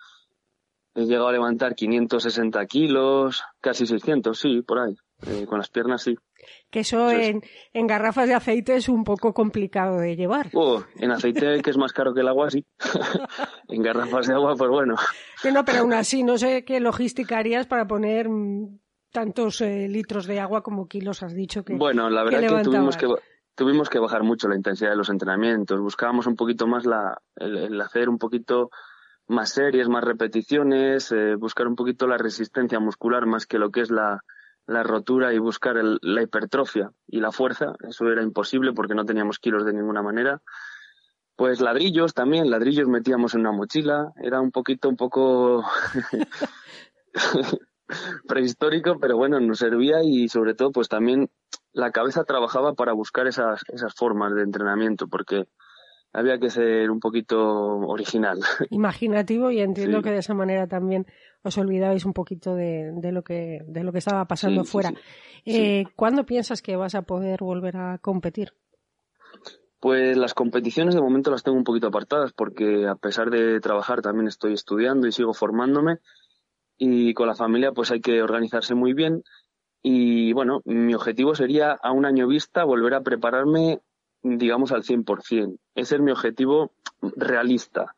He 0.93 1.05
llegado 1.05 1.29
a 1.29 1.31
levantar 1.31 1.73
560 1.73 2.65
kilos, 2.65 3.43
casi 3.61 3.87
600, 3.87 4.37
sí, 4.37 4.61
por 4.61 4.79
ahí. 4.79 4.95
Eh, 5.25 5.45
con 5.45 5.59
las 5.59 5.69
piernas 5.69 6.01
sí. 6.01 6.17
Que 6.69 6.79
eso, 6.79 7.11
en, 7.11 7.41
en, 7.73 7.87
garrafas 7.87 8.27
de 8.27 8.33
aceite 8.33 8.75
es 8.75 8.89
un 8.89 9.03
poco 9.03 9.33
complicado 9.33 9.99
de 9.99 10.15
llevar. 10.15 10.49
Oh, 10.53 10.83
en 10.97 11.11
aceite, 11.11 11.61
que 11.61 11.69
es 11.69 11.77
más 11.77 11.93
caro 11.93 12.13
que 12.13 12.21
el 12.21 12.27
agua, 12.27 12.49
sí. 12.49 12.65
en 13.69 13.83
garrafas 13.83 14.27
de 14.27 14.33
agua, 14.33 14.55
pues 14.57 14.69
bueno. 14.69 14.95
Que 15.41 15.51
no, 15.51 15.63
pero 15.63 15.79
aún 15.79 15.93
así, 15.93 16.23
no 16.23 16.37
sé 16.37 16.65
qué 16.65 16.79
logística 16.79 17.37
harías 17.37 17.67
para 17.67 17.87
poner 17.87 18.27
mm, 18.27 18.79
tantos 19.11 19.61
eh, 19.61 19.87
litros 19.87 20.25
de 20.25 20.39
agua 20.39 20.61
como 20.63 20.87
kilos 20.87 21.23
has 21.23 21.33
dicho 21.33 21.63
que. 21.63 21.75
Bueno, 21.75 22.09
la 22.09 22.23
verdad 22.23 22.57
que, 22.57 22.63
tuvimos 22.63 22.97
que 22.97 23.07
tuvimos 23.55 23.89
que 23.89 23.99
bajar 23.99 24.23
mucho 24.23 24.47
la 24.47 24.55
intensidad 24.55 24.91
de 24.91 24.95
los 24.95 25.09
entrenamientos. 25.09 25.79
Buscábamos 25.79 26.25
un 26.27 26.35
poquito 26.35 26.67
más 26.67 26.85
la, 26.85 27.21
el 27.35 27.79
hacer 27.79 28.09
un 28.09 28.17
poquito 28.17 28.71
más 29.27 29.51
series, 29.51 29.87
más 29.87 30.03
repeticiones, 30.03 31.11
eh, 31.11 31.35
buscar 31.35 31.67
un 31.67 31.75
poquito 31.75 32.07
la 32.07 32.17
resistencia 32.17 32.79
muscular 32.79 33.25
más 33.25 33.45
que 33.45 33.59
lo 33.59 33.71
que 33.71 33.81
es 33.81 33.91
la, 33.91 34.23
la 34.65 34.83
rotura 34.83 35.33
y 35.33 35.39
buscar 35.39 35.77
el, 35.77 35.99
la 36.01 36.21
hipertrofia 36.23 36.91
y 37.07 37.19
la 37.19 37.31
fuerza. 37.31 37.73
Eso 37.87 38.07
era 38.09 38.23
imposible 38.23 38.73
porque 38.73 38.95
no 38.95 39.05
teníamos 39.05 39.39
kilos 39.39 39.65
de 39.65 39.73
ninguna 39.73 40.01
manera. 40.01 40.41
Pues 41.35 41.61
ladrillos 41.61 42.13
también, 42.13 42.49
ladrillos 42.49 42.87
metíamos 42.87 43.33
en 43.33 43.41
una 43.41 43.51
mochila. 43.51 44.11
Era 44.21 44.41
un 44.41 44.51
poquito, 44.51 44.89
un 44.89 44.97
poco 44.97 45.63
prehistórico, 48.27 48.97
pero 48.99 49.17
bueno, 49.17 49.39
nos 49.39 49.59
servía 49.59 50.03
y 50.03 50.27
sobre 50.29 50.53
todo 50.53 50.71
pues 50.71 50.89
también 50.89 51.29
la 51.73 51.91
cabeza 51.91 52.23
trabajaba 52.23 52.73
para 52.73 52.93
buscar 52.93 53.27
esas, 53.27 53.61
esas 53.69 53.93
formas 53.93 54.33
de 54.33 54.43
entrenamiento 54.43 55.07
porque 55.07 55.45
había 56.13 56.37
que 56.39 56.49
ser 56.49 56.91
un 56.91 56.99
poquito 56.99 57.39
original. 57.39 58.39
Imaginativo 58.69 59.51
y 59.51 59.61
entiendo 59.61 60.01
que 60.01 60.11
de 60.11 60.19
esa 60.19 60.33
manera 60.33 60.67
también 60.67 61.05
os 61.43 61.57
olvidabais 61.57 62.05
un 62.05 62.13
poquito 62.13 62.55
de, 62.55 62.91
de 62.93 63.11
lo 63.11 63.23
que 63.23 63.61
de 63.65 63.83
lo 63.83 63.91
que 63.91 63.99
estaba 63.99 64.25
pasando 64.25 64.63
fuera. 64.63 64.93
eh, 65.45 65.85
¿Cuándo 65.95 66.25
piensas 66.25 66.61
que 66.61 66.75
vas 66.75 66.95
a 66.95 67.03
poder 67.03 67.39
volver 67.41 67.77
a 67.77 67.97
competir? 67.99 68.53
Pues 69.79 70.15
las 70.15 70.35
competiciones 70.35 70.93
de 70.93 71.01
momento 71.01 71.31
las 71.31 71.41
tengo 71.41 71.57
un 71.57 71.63
poquito 71.63 71.87
apartadas 71.87 72.33
porque 72.33 72.85
a 72.87 72.95
pesar 72.95 73.31
de 73.31 73.59
trabajar 73.59 74.01
también 74.01 74.27
estoy 74.27 74.53
estudiando 74.53 75.07
y 75.07 75.11
sigo 75.11 75.33
formándome 75.33 75.97
y 76.83 77.13
con 77.13 77.27
la 77.27 77.35
familia 77.35 77.73
pues 77.73 77.91
hay 77.91 78.01
que 78.01 78.23
organizarse 78.23 78.73
muy 78.73 78.93
bien 78.93 79.21
y 79.83 80.33
bueno, 80.33 80.61
mi 80.65 80.95
objetivo 80.95 81.35
sería 81.35 81.73
a 81.73 81.91
un 81.91 82.05
año 82.05 82.27
vista 82.27 82.63
volver 82.63 82.95
a 82.95 83.01
prepararme, 83.01 83.81
digamos, 84.23 84.71
al 84.71 84.83
100%. 84.83 85.57
Ese 85.75 85.95
es 85.95 86.01
mi 86.01 86.11
objetivo 86.11 86.71
realista. 87.15 87.95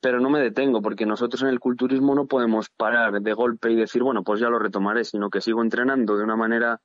Pero 0.00 0.20
no 0.20 0.30
me 0.30 0.40
detengo, 0.40 0.80
porque 0.80 1.06
nosotros 1.06 1.42
en 1.42 1.48
el 1.48 1.58
culturismo 1.58 2.14
no 2.14 2.26
podemos 2.26 2.68
parar 2.68 3.20
de 3.20 3.32
golpe 3.32 3.72
y 3.72 3.76
decir, 3.76 4.02
bueno, 4.02 4.22
pues 4.22 4.40
ya 4.40 4.48
lo 4.48 4.58
retomaré, 4.58 5.04
sino 5.04 5.28
que 5.28 5.40
sigo 5.40 5.62
entrenando 5.62 6.16
de 6.16 6.24
una 6.24 6.36
manera 6.36 6.80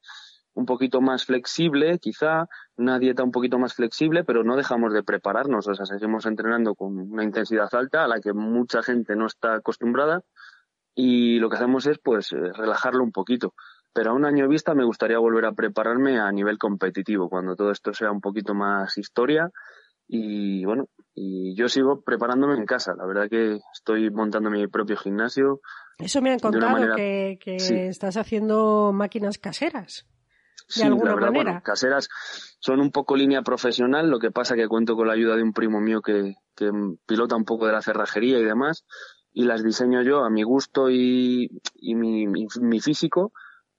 un 0.56 0.66
poquito 0.66 1.02
más 1.02 1.26
flexible, 1.26 2.00
quizá, 2.00 2.48
una 2.78 3.00
dieta 3.00 3.24
un 3.24 3.32
poquito 3.32 3.60
más 3.60 3.74
flexible, 3.74 4.24
pero 4.24 4.44
no 4.44 4.56
dejamos 4.56 4.94
de 4.94 5.04
prepararnos, 5.04 5.68
o 5.68 5.74
sea, 5.74 5.86
seguimos 5.86 6.26
entrenando 6.26 6.76
con 6.76 6.98
una 7.12 7.24
intensidad 7.24 7.74
alta 7.74 8.04
a 8.04 8.08
la 8.08 8.20
que 8.20 8.34
mucha 8.34 8.84
gente 8.84 9.16
no 9.16 9.26
está 9.26 9.56
acostumbrada 9.56 10.24
y 10.96 11.40
lo 11.40 11.50
que 11.50 11.56
hacemos 11.56 11.86
es 11.88 11.98
pues 12.00 12.32
eh, 12.32 12.52
relajarlo 12.54 13.04
un 13.04 13.12
poquito. 13.12 13.54
Pero 13.94 14.12
a 14.12 14.14
un 14.14 14.26
año 14.26 14.48
vista 14.48 14.74
me 14.74 14.86
gustaría 14.86 15.20
volver 15.20 15.46
a 15.46 15.54
prepararme 15.54 16.20
a 16.20 16.32
nivel 16.32 16.58
competitivo, 16.58 17.30
cuando 17.30 17.56
todo 17.56 17.72
esto 17.72 17.94
sea 17.94 18.12
un 18.12 18.22
poquito 18.22 18.54
más 18.54 18.98
historia. 18.98 19.52
Y 20.08 20.66
bueno, 20.66 20.88
y 21.14 21.56
yo 21.56 21.70
sigo 21.70 22.02
preparándome 22.02 22.56
en 22.56 22.66
casa. 22.66 22.94
La 22.96 23.06
verdad 23.06 23.30
que 23.30 23.60
estoy 23.74 24.10
montando 24.10 24.50
mi 24.50 24.68
propio 24.68 24.98
gimnasio. 24.98 25.62
Eso 26.00 26.22
me 26.22 26.32
han 26.32 26.40
contado 26.40 26.96
que, 26.96 27.38
estás 27.46 28.18
haciendo 28.18 28.92
máquinas 28.94 29.38
caseras. 29.38 30.08
De 30.76 30.86
alguna 30.86 31.16
manera. 31.16 31.62
caseras 31.62 32.10
son 32.60 32.80
un 32.80 32.92
poco 32.92 33.16
línea 33.16 33.42
profesional, 33.42 34.10
lo 34.10 34.18
que 34.18 34.32
pasa 34.32 34.56
que 34.56 34.68
cuento 34.68 34.96
con 34.96 35.08
la 35.08 35.14
ayuda 35.14 35.36
de 35.36 35.44
un 35.44 35.52
primo 35.52 35.82
mío 35.82 36.02
que, 36.02 36.36
que 36.56 36.72
pilota 37.06 37.36
un 37.36 37.44
poco 37.44 37.68
de 37.68 37.74
la 37.74 37.82
cerrajería 37.82 38.40
y 38.40 38.44
demás, 38.44 38.86
y 39.34 39.46
las 39.46 39.64
diseño 39.64 40.02
yo 40.04 40.24
a 40.24 40.30
mi 40.30 40.44
gusto 40.44 40.90
y, 40.90 41.50
y 41.76 41.96
mi, 41.96 42.28
mi 42.28 42.80
físico 42.80 43.34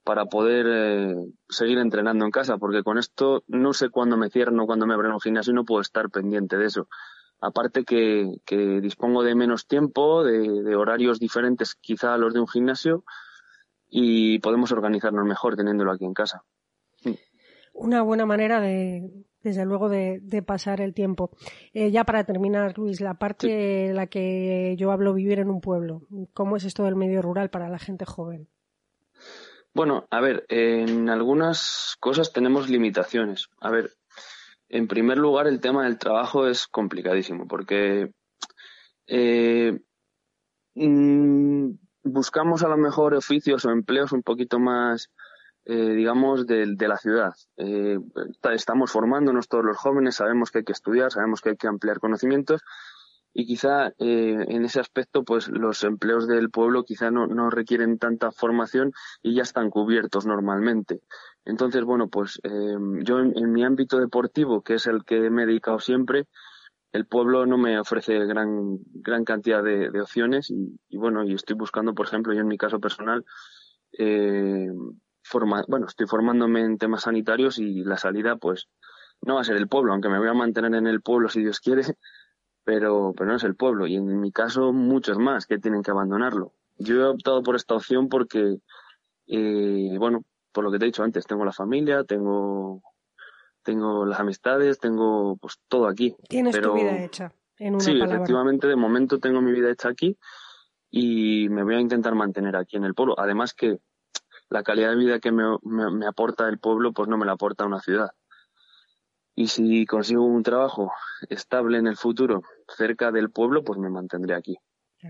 para 0.05 0.27
poder 0.27 0.67
eh, 0.69 1.17
seguir 1.49 1.79
entrenando 1.79 2.27
en 2.27 2.31
casa, 2.31 2.59
porque 2.59 2.83
con 2.83 2.99
esto 2.99 3.43
no 3.49 3.73
sé 3.73 3.89
cuándo 3.89 4.19
me 4.19 4.29
cierro, 4.29 4.67
cuándo 4.67 4.87
me 4.87 4.95
abren 4.95 5.13
un 5.13 5.21
gimnasio 5.21 5.53
y 5.53 5.55
no 5.57 5.65
puedo 5.65 5.81
estar 5.81 6.11
pendiente 6.11 6.59
de 6.59 6.67
eso. 6.67 6.89
Aparte 7.41 7.85
que, 7.85 8.37
que 8.45 8.81
dispongo 8.81 9.23
de 9.23 9.35
menos 9.35 9.67
tiempo, 9.67 10.23
de, 10.23 10.77
horarios 10.77 11.19
diferentes 11.19 11.75
quizá 11.75 12.15
a 12.15 12.19
los 12.19 12.35
de 12.35 12.41
un 12.41 12.49
gimnasio 12.49 13.05
y 13.89 14.39
podemos 14.41 14.73
organizarnos 14.73 15.25
mejor 15.25 15.57
teniéndolo 15.57 15.93
aquí 15.93 16.05
en 16.05 16.15
casa. 16.15 16.45
Una 17.73 18.03
buena 18.03 18.27
manera 18.27 18.61
de, 18.61 19.11
desde 19.45 19.65
luego, 19.65 19.89
de, 19.89 20.21
pasar 20.45 20.81
el 20.81 20.95
tiempo. 20.95 21.31
Eh, 21.73 21.91
ya 21.91 22.05
para 22.05 22.25
terminar, 22.25 22.77
Luis, 22.77 23.01
la 23.01 23.15
parte 23.15 23.87
en 23.87 23.97
la 23.97 24.09
que 24.09 24.75
yo 24.77 24.91
hablo 24.91 25.15
vivir 25.15 25.39
en 25.39 25.51
un 25.51 25.61
pueblo, 25.61 26.03
¿cómo 26.33 26.57
es 26.57 26.65
esto 26.65 26.85
del 26.85 26.97
medio 26.97 27.23
rural 27.23 27.51
para 27.51 27.69
la 27.69 27.79
gente 27.79 28.05
joven? 28.05 28.49
Bueno, 29.75 30.07
a 30.11 30.21
ver, 30.21 30.47
en 30.49 31.09
algunas 31.11 31.97
cosas 32.01 32.33
tenemos 32.33 32.69
limitaciones. 32.69 33.49
A 33.61 33.71
ver, 33.71 33.93
en 34.69 34.89
primer 34.89 35.19
lugar, 35.19 35.47
el 35.47 35.61
tema 35.61 35.85
del 35.85 35.99
trabajo 35.99 36.47
es 36.47 36.67
complicadísimo 36.67 37.47
porque 37.47 38.13
eh, 39.07 39.79
mm, 40.75 41.71
buscamos 42.05 42.63
a 42.63 42.69
lo 42.69 42.77
mejor 42.77 43.15
oficios 43.15 43.65
o 43.65 43.71
empleos 43.71 44.13
un 44.13 44.23
poquito 44.23 44.59
más, 44.59 45.11
eh, 45.67 45.95
digamos, 45.95 46.47
de, 46.47 46.77
la 46.79 46.97
ciudad. 46.97 47.33
Eh, 47.57 47.99
estamos 48.53 48.91
formándonos 48.93 49.49
todos 49.49 49.65
los 49.65 49.77
jóvenes, 49.77 50.17
sabemos 50.17 50.51
que 50.51 50.59
hay 50.59 50.65
que 50.65 50.73
estudiar, 50.73 51.11
sabemos 51.11 51.41
que 51.41 51.51
hay 51.51 51.57
que 51.57 51.69
ampliar 51.69 52.01
conocimientos 52.01 52.63
y 53.37 53.47
quizá 53.47 53.89
eh, 53.99 54.47
en 54.49 54.65
ese 54.65 54.79
aspecto 54.79 55.25
pues 55.25 55.49
los 55.49 55.83
empleos 55.83 56.29
del 56.29 56.51
pueblo 56.51 56.85
quizá 56.85 57.11
no, 57.11 57.27
no, 57.27 57.51
requieren 57.51 57.99
tanta 57.99 58.31
formación 58.31 58.93
y 59.23 59.35
ya 59.35 59.43
están 59.43 59.71
cubiertos 59.71 60.25
normalmente. 60.25 61.01
Entonces, 61.45 61.83
bueno, 61.83 62.09
pues 62.09 62.41
eh, 62.45 62.77
yo 63.03 63.19
en, 63.19 63.53
mi 63.53 63.65
ámbito 63.65 63.99
deportivo, 63.99 64.63
que 64.63 64.75
es 64.75 64.87
el 64.87 65.05
que 65.05 65.31
me 65.31 65.43
he 65.43 65.47
dedicado 65.47 65.81
siempre, 65.81 66.29
el 66.93 67.07
pueblo 67.07 67.45
no 67.45 67.59
me 67.59 67.79
ofrece 67.79 68.25
gran, 68.25 68.79
gran 68.93 69.25
cantidad 69.25 69.65
de, 69.65 70.01
opciones 70.01 70.51
y, 70.51 70.97
bueno, 70.97 71.25
y 71.25 71.35
estoy 71.35 71.57
buscando, 71.57 71.93
por 71.93 72.07
ejemplo, 72.07 72.33
yo 72.33 72.41
en 72.41 72.47
mi 72.47 72.57
caso 72.57 72.79
personal, 72.79 73.25
eh, 73.99 74.71
forma, 75.25 75.65
bueno, 75.67 75.87
estoy 75.87 76.07
formándome 76.07 76.61
en 76.61 76.79
temas 76.79 77.03
sanitarios 77.03 77.59
y 77.59 77.83
la 77.83 77.97
salida 77.97 78.37
pues 78.37 78.69
no 79.23 79.37
va 79.37 79.41
a 79.41 79.45
ser 79.45 79.57
el 79.57 79.69
pueblo, 79.69 79.93
aunque 79.93 80.09
me 80.09 80.19
voy 80.19 80.29
a 80.29 80.35
mantener 80.35 80.75
en 80.75 80.87
el 80.87 81.01
pueblo 81.01 81.29
si 81.29 81.41
Dios 81.41 81.61
quiere, 81.61 81.83
pero, 82.63 83.15
pero 83.17 83.31
no 83.31 83.37
es 83.37 83.45
el 83.45 83.57
pueblo. 83.57 83.87
Y 83.87 83.97
en 83.97 84.21
mi 84.21 84.31
caso, 84.31 84.73
muchos 84.73 85.19
más 85.19 85.47
que 85.47 85.59
tienen 85.59 85.83
que 85.83 85.91
abandonarlo. 85.91 86.53
Yo 86.77 86.97
he 86.97 87.07
optado 87.07 87.43
por 87.43 87.57
esta 87.57 87.75
opción 87.75 88.09
porque, 88.09 88.59
eh, 89.27 89.97
bueno, 89.99 90.25
por 90.53 90.65
lo 90.65 90.71
que 90.71 90.79
te 90.79 90.85
he 90.85 90.87
dicho 90.87 91.03
antes, 91.03 91.27
tengo 91.27 91.45
la 91.45 91.53
familia, 91.53 92.05
tengo, 92.05 92.83
tengo 93.63 94.05
las 94.05 94.21
amistades, 94.21 94.79
tengo 94.79 95.37
pues 95.37 95.59
todo 95.69 95.89
aquí. 95.89 96.15
Tienes 96.29 96.61
tu 96.61 96.75
vida 96.75 97.03
hecha, 97.03 97.33
en 97.59 97.75
una 97.75 97.85
Sí, 97.85 97.99
efectivamente, 98.01 98.67
de 98.67 98.77
momento 98.77 99.19
tengo 99.19 99.41
mi 99.41 99.53
vida 99.53 99.71
hecha 99.71 99.89
aquí 99.89 100.19
y 100.91 101.49
me 101.49 101.65
voy 101.65 101.77
a 101.77 101.81
intentar 101.81 102.15
mantener 102.15 102.57
aquí 102.57 102.77
en 102.77 102.85
el 102.85 102.95
pueblo. 102.95 103.15
Además 103.19 103.55
que 103.55 103.79
la 104.49 104.63
calidad 104.63 104.91
de 104.91 104.97
vida 104.97 105.21
que 105.21 105.33
me, 105.33 105.45
me 105.63 106.07
aporta 106.07 106.49
el 106.49 106.59
pueblo, 106.59 106.93
pues 106.93 107.09
no 107.09 107.17
me 107.19 107.27
la 107.27 107.33
aporta 107.33 107.65
una 107.65 107.81
ciudad. 107.81 108.11
Y 109.35 109.49
si 109.49 109.85
consigo 109.85 110.25
un 110.25 110.43
trabajo 110.43 110.93
estable 111.29 111.79
en 111.79 111.87
el 111.87 111.97
futuro 111.97 112.43
cerca 112.69 113.11
del 113.11 113.31
pueblo, 113.31 113.65
pues 113.65 113.79
me 113.79 113.91
mantendré 113.91 114.35
aquí. 114.35 114.57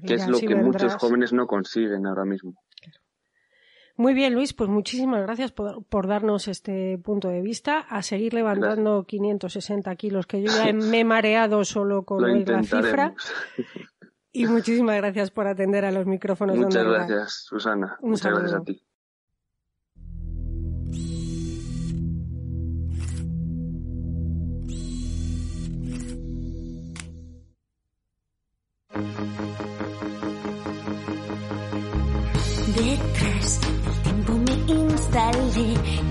que 0.06 0.14
es 0.14 0.26
lo 0.28 0.38
que 0.38 0.54
muchos 0.54 0.94
jóvenes 0.96 1.32
no 1.32 1.46
consiguen 1.46 2.06
ahora 2.06 2.24
mismo. 2.24 2.54
Muy 3.96 4.12
bien, 4.12 4.34
Luis, 4.34 4.54
pues 4.54 4.68
muchísimas 4.68 5.22
gracias 5.22 5.52
por, 5.52 6.08
darnos 6.08 6.48
este 6.48 6.98
punto 6.98 7.28
de 7.28 7.42
vista. 7.42 7.78
A 7.78 8.02
seguir 8.02 8.34
levantando 8.34 9.04
560 9.04 9.94
kilos, 9.94 10.26
que 10.26 10.42
yo 10.42 10.50
ya 10.50 10.72
me 10.72 11.00
he 11.00 11.04
mareado 11.04 11.64
solo 11.64 12.04
con 12.04 12.22
la 12.22 12.62
cifra. 12.62 13.14
Y 14.36 14.46
muchísimas 14.46 14.96
gracias 14.96 15.30
por 15.30 15.46
atender 15.46 15.84
a 15.84 15.92
los 15.92 16.06
micrófonos. 16.06 16.56
Muchas 16.56 16.84
gracias, 16.84 17.44
Susana. 17.44 17.96
Muchas 18.00 18.32
gracias 18.32 18.60
a 18.60 18.64
ti. 18.64 18.84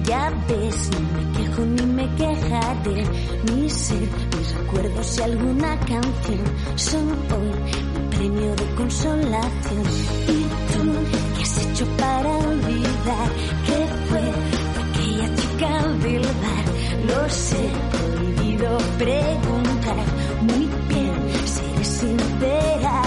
Ya 0.05 0.31
ves, 0.47 0.89
no 0.91 0.99
me 1.15 1.37
quejo 1.37 1.65
ni 1.65 1.85
me 1.85 2.15
quejaré. 2.15 3.03
Mi 3.51 3.69
ser, 3.69 4.09
mis 4.35 4.55
recuerdos 4.55 5.17
y 5.17 5.21
alguna 5.21 5.79
canción 5.79 6.43
son 6.75 7.09
hoy 7.33 7.51
mi 7.93 8.15
premio 8.15 8.55
de 8.55 8.75
consolación. 8.75 9.83
¿Y 10.27 10.73
tú 10.73 10.83
qué 11.35 11.41
has 11.43 11.57
hecho 11.65 11.85
para 11.97 12.37
olvidar 12.37 13.29
que 13.67 13.87
fue 14.09 14.25
aquella 14.83 15.35
chica 15.35 15.87
del 16.03 16.21
bar? 16.21 16.65
Lo 17.07 17.29
sé, 17.29 17.69
prohibido 17.91 18.77
preguntar. 18.97 20.05
Muy 20.41 20.69
bien, 20.89 21.13
seré 21.45 21.83
sincera. 21.83 23.02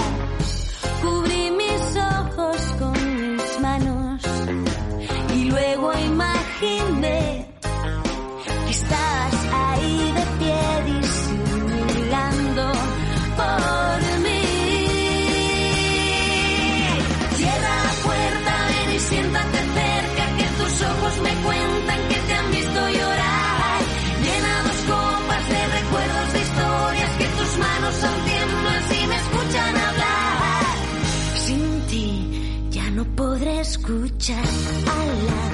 A 34.28 34.34
la 34.34 35.44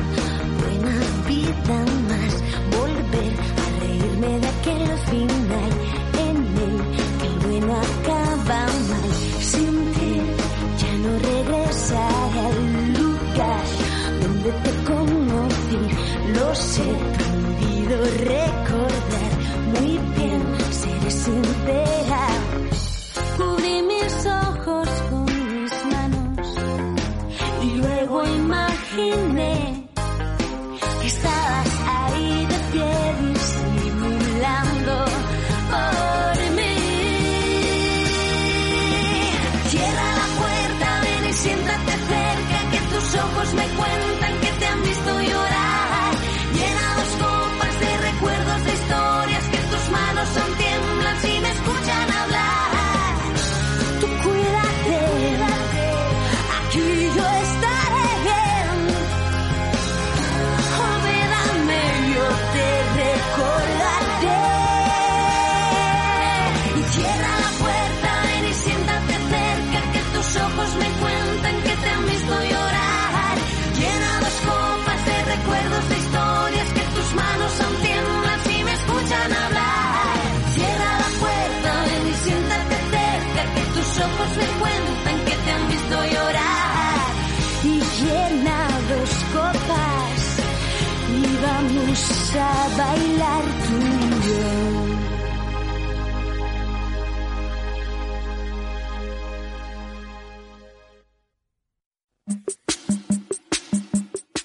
buena 0.60 0.96
vida 1.28 1.78
más. 2.08 2.32
Volver 2.70 3.32
a 3.60 3.80
reírme 3.80 4.38
de 4.40 4.48
aquel 4.48 4.98
final 5.10 5.72
en 6.26 6.36
el 6.64 6.76
que 7.18 7.26
el 7.26 7.38
bueno 7.40 7.74
acaba 7.76 8.66
mal. 8.90 9.10
Sin 9.40 9.92
ti 9.92 10.12
ya 10.80 10.92
no 11.04 11.18
regresaré 11.18 12.40
al 12.40 12.92
lugar 12.94 13.64
donde 14.22 14.50
te 14.52 14.72
conocí. 14.84 15.80
Lo 16.34 16.54
sé, 16.54 16.88
prohibido 17.18 17.96
recordar. 18.24 19.32
Muy 19.74 19.98
bien, 20.16 20.42
seré 20.70 21.10
sincera. 21.10 22.01
Bailar. 92.34 93.44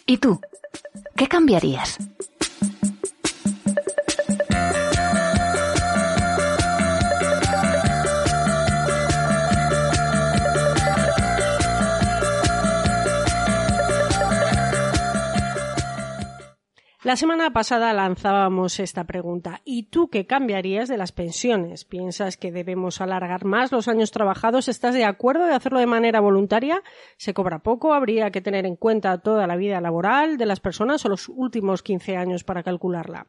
¿Y 0.06 0.18
tú? 0.18 0.40
¿Qué 1.16 1.28
cambiarías? 1.28 1.98
La 17.08 17.16
semana 17.16 17.54
pasada 17.54 17.94
lanzábamos 17.94 18.82
esta 18.82 19.06
pregunta. 19.06 19.62
¿Y 19.64 19.84
tú 19.84 20.10
qué 20.10 20.26
cambiarías 20.26 20.90
de 20.90 20.98
las 20.98 21.14
pensiones? 21.14 21.86
¿Piensas 21.86 22.36
que 22.36 22.52
debemos 22.52 23.00
alargar 23.00 23.46
más 23.46 23.72
los 23.72 23.88
años 23.88 24.12
trabajados? 24.12 24.68
¿Estás 24.68 24.94
de 24.94 25.06
acuerdo 25.06 25.46
de 25.46 25.54
hacerlo 25.56 25.80
de 25.80 25.86
manera 25.86 26.20
voluntaria? 26.20 26.84
¿Se 27.16 27.34
cobra 27.34 27.60
poco? 27.60 27.94
¿Habría 27.94 28.30
que 28.30 28.42
tener 28.42 28.66
en 28.66 28.76
cuenta 28.76 29.20
toda 29.20 29.48
la 29.48 29.56
vida 29.56 29.80
laboral 29.80 30.36
de 30.36 30.48
las 30.48 30.60
personas 30.60 31.06
o 31.06 31.08
los 31.08 31.30
últimos 31.30 31.82
15 31.82 32.18
años 32.18 32.44
para 32.44 32.62
calcularla? 32.62 33.28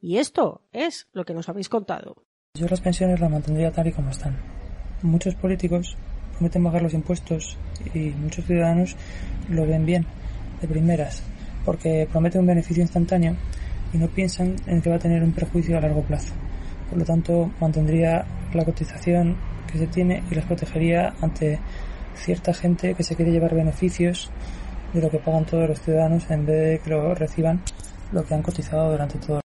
Y 0.00 0.18
esto 0.18 0.62
es 0.72 1.06
lo 1.12 1.24
que 1.24 1.32
nos 1.34 1.48
habéis 1.48 1.68
contado. 1.68 2.24
Yo 2.54 2.66
las 2.66 2.80
pensiones 2.80 3.20
las 3.20 3.30
mantendría 3.30 3.70
tal 3.70 3.86
y 3.86 3.92
como 3.92 4.10
están. 4.10 4.38
Muchos 5.02 5.36
políticos 5.36 5.96
prometen 6.32 6.64
bajar 6.64 6.82
los 6.82 6.94
impuestos 6.94 7.56
y 7.94 8.10
muchos 8.10 8.44
ciudadanos 8.44 8.96
lo 9.48 9.68
ven 9.68 9.86
bien, 9.86 10.04
de 10.60 10.66
primeras, 10.66 11.22
porque 11.64 12.08
prometen 12.10 12.42
un 12.42 12.46
beneficio 12.46 12.82
instantáneo 12.82 13.36
y 13.92 13.98
no 13.98 14.08
piensan 14.08 14.56
en 14.66 14.80
que 14.82 14.90
va 14.90 14.96
a 14.96 14.98
tener 14.98 15.22
un 15.22 15.32
perjuicio 15.32 15.76
a 15.76 15.80
largo 15.80 16.02
plazo. 16.02 16.34
Por 16.88 16.98
lo 16.98 17.04
tanto, 17.04 17.50
mantendría 17.60 18.24
la 18.52 18.64
cotización 18.64 19.36
que 19.70 19.78
se 19.78 19.86
tiene 19.86 20.22
y 20.30 20.34
las 20.34 20.44
protegería 20.44 21.14
ante 21.20 21.58
cierta 22.14 22.52
gente 22.52 22.94
que 22.94 23.02
se 23.02 23.16
quiere 23.16 23.32
llevar 23.32 23.54
beneficios 23.54 24.30
de 24.92 25.00
lo 25.00 25.10
que 25.10 25.18
pagan 25.18 25.46
todos 25.46 25.68
los 25.68 25.80
ciudadanos 25.80 26.28
en 26.30 26.46
vez 26.46 26.70
de 26.70 26.78
que 26.80 26.90
lo 26.90 27.14
reciban 27.14 27.62
lo 28.12 28.24
que 28.24 28.34
han 28.34 28.42
cotizado 28.42 28.90
durante 28.90 29.18
todo 29.18 29.40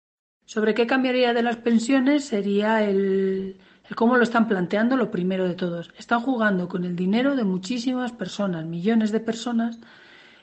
Sobre 0.45 0.73
qué 0.73 0.87
cambiaría 0.87 1.33
de 1.33 1.43
las 1.43 1.57
pensiones 1.57 2.23
sería 2.25 2.81
el 2.81 3.57
cómo 3.95 4.17
lo 4.17 4.23
están 4.23 4.47
planteando 4.47 4.95
lo 4.95 5.11
primero 5.11 5.47
de 5.47 5.55
todos. 5.55 5.91
Están 5.97 6.21
jugando 6.21 6.67
con 6.67 6.83
el 6.83 6.95
dinero 6.95 7.35
de 7.35 7.43
muchísimas 7.43 8.11
personas, 8.11 8.65
millones 8.65 9.11
de 9.11 9.19
personas, 9.19 9.79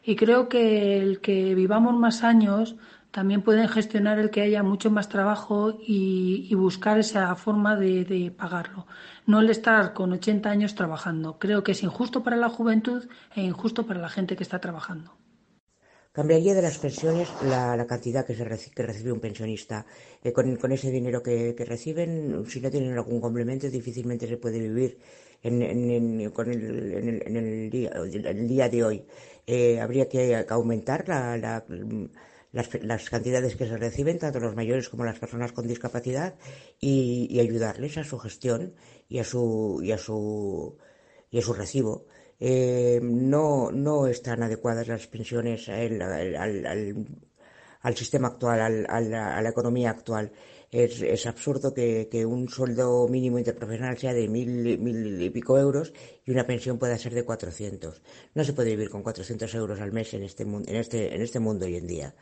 y 0.05 0.17
creo 0.17 0.49
que 0.49 0.99
el 0.99 1.21
que 1.21 1.55
vivamos 1.55 1.95
más 1.95 2.23
años 2.25 2.77
también 3.11 3.43
pueden 3.43 3.69
gestionar 3.69 4.19
el 4.19 4.31
que 4.31 4.43
haya 4.43 4.63
mucho 4.63 4.91
más 4.91 5.09
trabajo 5.09 5.77
y, 5.81 6.55
buscar 6.55 6.99
esa 6.99 7.35
forma 7.37 7.77
de, 7.77 8.05
de 8.05 8.31
pagarlo. 8.31 8.87
No 9.27 9.41
el 9.41 9.51
estar 9.51 9.95
con 9.95 10.13
80 10.13 10.51
años 10.51 10.75
trabajando. 10.77 11.39
Creo 11.39 11.63
que 11.65 11.73
es 11.73 11.83
injusto 11.83 12.23
para 12.23 12.37
la 12.37 12.49
juventud 12.51 13.09
e 13.35 13.43
injusto 13.43 13.87
para 13.87 14.01
la 14.01 14.09
gente 14.09 14.37
que 14.37 14.45
está 14.45 14.61
trabajando. 14.61 15.17
Cambiaría 16.19 16.55
de 16.55 16.63
las 16.63 16.79
pensiones 16.85 17.29
la, 17.53 17.77
la 17.77 17.87
cantidad 17.93 18.27
que, 18.27 18.35
se 18.35 18.45
reci- 18.45 18.73
que 18.77 18.83
recibe 18.91 19.13
un 19.17 19.21
pensionista. 19.27 19.87
Eh, 20.25 20.33
con, 20.33 20.73
ese 20.77 20.91
dinero 20.99 21.23
que, 21.27 21.55
que 21.57 21.65
reciben, 21.75 22.45
si 22.53 22.61
no 22.61 22.71
tienen 22.71 22.95
algún 22.95 23.21
complemento, 23.21 23.71
difícilmente 23.71 24.27
se 24.27 24.37
puede 24.43 24.59
vivir 24.69 24.99
en, 25.43 25.63
en- 25.63 25.91
en- 25.91 26.31
con 26.37 26.47
el, 26.51 26.63
el- 27.29 27.37
el 27.37 27.71
día, 27.71 27.91
el 28.35 28.49
día 28.49 28.69
de 28.69 28.85
hoy. 28.85 28.99
Eh, 29.47 29.81
habría 29.81 30.09
que 30.09 30.23
aumentar 30.49 31.09
la- 31.09 31.37
la- 31.37 31.65
las, 32.53 32.69
las 32.83 33.11
cantidades 33.11 33.57
que 33.57 33.67
se 33.67 33.77
reciben, 33.77 34.19
tanto 34.19 34.41
los 34.41 34.57
mayores 34.57 34.89
como 34.89 35.05
las 35.05 35.19
personas 35.19 35.53
con 35.53 35.67
discapacidad, 35.69 36.35
y, 36.81 37.39
ayudarles 37.41 37.97
a 37.99 38.05
su 38.05 38.19
gestión 38.19 38.75
y 39.09 39.19
a 39.19 39.25
su, 39.25 39.81
y 39.83 39.93
a 39.93 39.99
su, 39.99 40.77
y 41.31 41.39
a 41.39 41.43
su 41.43 41.53
recibo. 41.55 42.07
Eh, 42.41 43.01
no, 43.03 43.71
no 43.71 44.07
están 44.07 44.43
adecuadas 44.43 44.89
las 44.89 45.07
pensiones 45.07 45.69
al, 45.69 46.01
al- 46.03 46.37
al- 46.37 46.67
al- 47.83 47.97
sistema 47.97 48.29
actual, 48.29 48.87
a 48.89 49.01
la 49.43 49.49
economía 49.49 49.91
actual. 49.91 50.33
Es, 50.73 51.27
absurdo 51.27 51.75
que, 51.75 52.09
que 52.09 52.25
un 52.25 52.49
sueldo 52.49 53.09
mínimo 53.09 53.39
interprofesional 53.39 53.99
sea 53.99 54.15
de 54.15 54.29
mil, 54.29 54.79
mil 54.79 55.21
y 55.21 55.31
pico 55.31 55.59
euros 55.59 55.93
y 56.25 56.31
una 56.31 56.47
pensión 56.47 56.79
pueda 56.79 56.97
ser 56.97 57.13
de 57.13 57.25
400. 57.25 58.01
No 58.35 58.45
se 58.45 58.53
puede 58.53 58.71
vivir 58.71 58.89
con 58.89 59.03
400 59.03 59.53
euros 59.57 59.81
al 59.81 59.91
mes 59.91 60.15
en 60.15 60.23
este, 60.23 60.45
en 60.45 60.77
este, 60.77 61.13
en 61.13 61.23
este 61.23 61.41
mundo 61.41 61.67
hoy 61.67 61.77
en 61.77 61.89
día. 61.89 62.15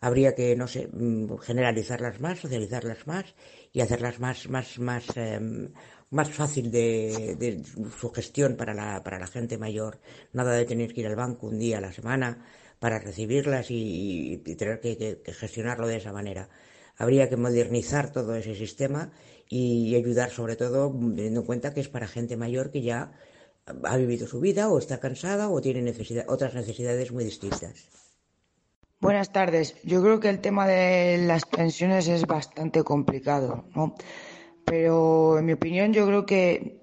Habría 0.00 0.34
que, 0.34 0.56
no 0.56 0.66
sé, 0.68 0.88
mm, 0.90 1.36
generalizarlas 1.38 2.18
más, 2.18 2.38
socializarlas 2.40 3.06
más 3.06 3.34
y 3.72 3.82
hacerlas 3.82 4.18
más, 4.20 4.48
más, 4.48 4.78
más, 4.78 5.04
em, 5.16 5.72
más 6.10 6.30
fácil 6.30 6.70
de, 6.70 7.36
de 7.38 7.62
su 8.00 8.10
gestión 8.10 8.56
para 8.56 8.72
la, 8.72 9.02
para 9.02 9.18
la 9.18 9.26
gente 9.26 9.58
mayor. 9.58 10.00
Nada 10.32 10.54
de 10.54 10.64
tener 10.64 10.94
que 10.94 11.02
ir 11.02 11.08
al 11.08 11.16
banco 11.16 11.46
un 11.46 11.58
día 11.58 11.78
a 11.78 11.82
la 11.82 11.92
semana 11.92 12.42
para 12.80 12.98
recibirlas 12.98 13.66
y, 13.70 14.38
tener 14.58 14.80
que 14.80 15.20
gestionarlo 15.34 15.86
de 15.86 15.98
esa 15.98 16.12
manera. 16.12 16.48
Habría 16.96 17.28
que 17.28 17.36
modernizar 17.36 18.12
todo 18.12 18.34
ese 18.34 18.54
sistema 18.54 19.12
y 19.48 19.94
ayudar 19.96 20.30
sobre 20.30 20.56
todo 20.56 20.90
teniendo 20.90 21.40
en 21.40 21.46
cuenta 21.46 21.74
que 21.74 21.80
es 21.80 21.88
para 21.88 22.06
gente 22.06 22.36
mayor 22.36 22.70
que 22.70 22.82
ya 22.82 23.12
ha 23.84 23.96
vivido 23.96 24.26
su 24.26 24.40
vida 24.40 24.68
o 24.68 24.78
está 24.78 24.98
cansada 24.98 25.48
o 25.48 25.60
tiene 25.60 25.94
otras 26.26 26.54
necesidades 26.54 27.12
muy 27.12 27.24
distintas. 27.24 27.88
Buenas 29.00 29.32
tardes. 29.32 29.74
Yo 29.82 30.00
creo 30.00 30.20
que 30.20 30.28
el 30.28 30.40
tema 30.40 30.66
de 30.66 31.18
las 31.18 31.44
pensiones 31.44 32.06
es 32.06 32.24
bastante 32.24 32.84
complicado, 32.84 33.64
¿no? 33.74 33.94
Pero 34.64 35.38
en 35.38 35.46
mi 35.46 35.54
opinión 35.54 35.92
yo 35.92 36.06
creo 36.06 36.24
que 36.24 36.82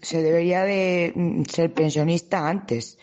se 0.00 0.22
debería 0.22 0.64
de 0.64 1.12
mm, 1.14 1.42
ser 1.44 1.72
pensionista 1.72 2.48
antes. 2.48 2.98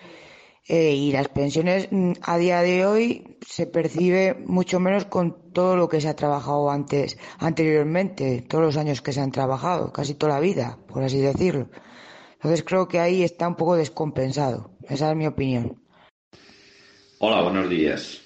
Eh, 0.72 0.93
y 0.93 1.11
las 1.11 1.28
pensiones 1.30 1.88
mm, 1.89 2.11
a 2.22 2.38
día 2.38 2.61
de 2.61 2.86
hoy 2.86 3.38
se 3.41 3.65
percibe 3.65 4.36
mucho 4.45 4.80
menos 4.80 5.05
con 5.05 5.51
todo 5.51 5.76
lo 5.76 5.89
que 5.89 5.99
se 5.99 6.07
ha 6.07 6.15
trabajado 6.15 6.70
antes, 6.70 7.17
anteriormente, 7.39 8.45
todos 8.47 8.63
los 8.63 8.78
años 8.78 9.01
que 9.01 9.11
se 9.11 9.20
han 9.20 9.32
trabajado, 9.32 9.91
casi 9.91 10.13
toda 10.13 10.36
la 10.36 10.39
vida, 10.39 10.78
por 10.88 11.03
así 11.03 11.17
decirlo. 11.17 11.72
Entonces 12.34 12.63
creo 12.63 12.88
que 12.88 12.99
ahí 12.99 13.24
está 13.24 13.47
un 13.47 13.55
poco 13.55 13.76
descompensado. 13.78 14.78
Esa 14.88 15.09
es 15.09 15.17
mi 15.17 15.26
opinión. 15.26 15.82
Hola, 17.17 17.41
buenos 17.41 17.67
días. 17.67 18.22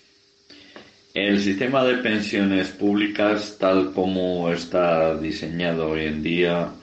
El 1.13 1.39
sistema 1.39 1.85
de 1.85 1.95
pensiones 1.99 2.67
públicas, 2.71 3.55
tal 3.57 3.93
como 3.93 4.49
está 4.49 5.17
diseñado 5.17 5.91
hoy 5.91 6.07
en 6.07 6.21
día, 6.21 6.73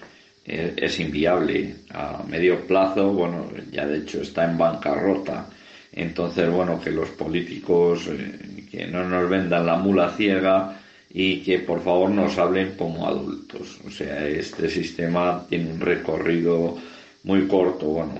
eh, 0.53 0.75
es 0.77 0.99
inviable. 0.99 1.77
A 1.91 2.23
medio 2.29 2.67
plazo, 2.67 3.13
bueno, 3.13 3.49
ya 3.71 3.87
de 3.87 3.99
hecho 3.99 4.21
está 4.23 4.45
en 4.51 4.59
bancarrota. 4.59 5.47
Entonces, 5.93 6.49
bueno, 6.51 6.81
que 6.81 6.91
los 6.91 7.09
políticos 7.11 8.09
eh, 8.09 8.67
que 8.71 8.87
no 8.87 9.09
nos 9.09 9.29
vendan 9.29 9.67
la 9.67 9.77
mula 9.77 10.11
ciega 10.17 10.77
y 11.13 11.43
que 11.43 11.59
por 11.61 11.81
favor 11.83 12.11
nos 12.11 12.37
hablen 12.39 12.75
como 12.77 13.07
adultos. 13.07 13.79
O 13.87 13.91
sea, 13.91 14.27
este 14.27 14.69
sistema 14.69 15.45
tiene 15.49 15.71
un 15.73 15.81
recorrido 15.81 16.77
muy 17.25 17.47
corto, 17.47 17.87
bueno, 17.87 18.15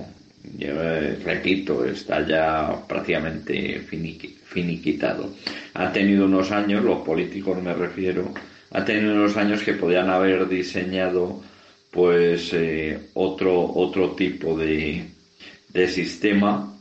yo, 0.59 0.69
eh, 0.83 1.17
repito, 1.25 1.85
está 1.85 2.27
ya 2.27 2.75
prácticamente 2.89 3.81
finiqui- 3.89 4.35
finiquitado. 4.45 5.31
Ha 5.75 5.93
tenido 5.93 6.25
unos 6.27 6.51
años, 6.51 6.85
los 6.85 6.99
políticos 7.03 7.63
me 7.63 7.73
refiero, 7.75 8.33
ha 8.73 8.85
tenido 8.85 9.15
unos 9.15 9.37
años 9.37 9.63
que 9.63 9.75
podían 9.75 10.11
haber 10.11 10.49
diseñado 10.49 11.41
pues 11.91 12.53
eh, 12.53 12.99
otro 13.15 13.61
otro 13.75 14.15
tipo 14.15 14.57
de, 14.57 15.05
de 15.69 15.89
sistema 15.89 16.73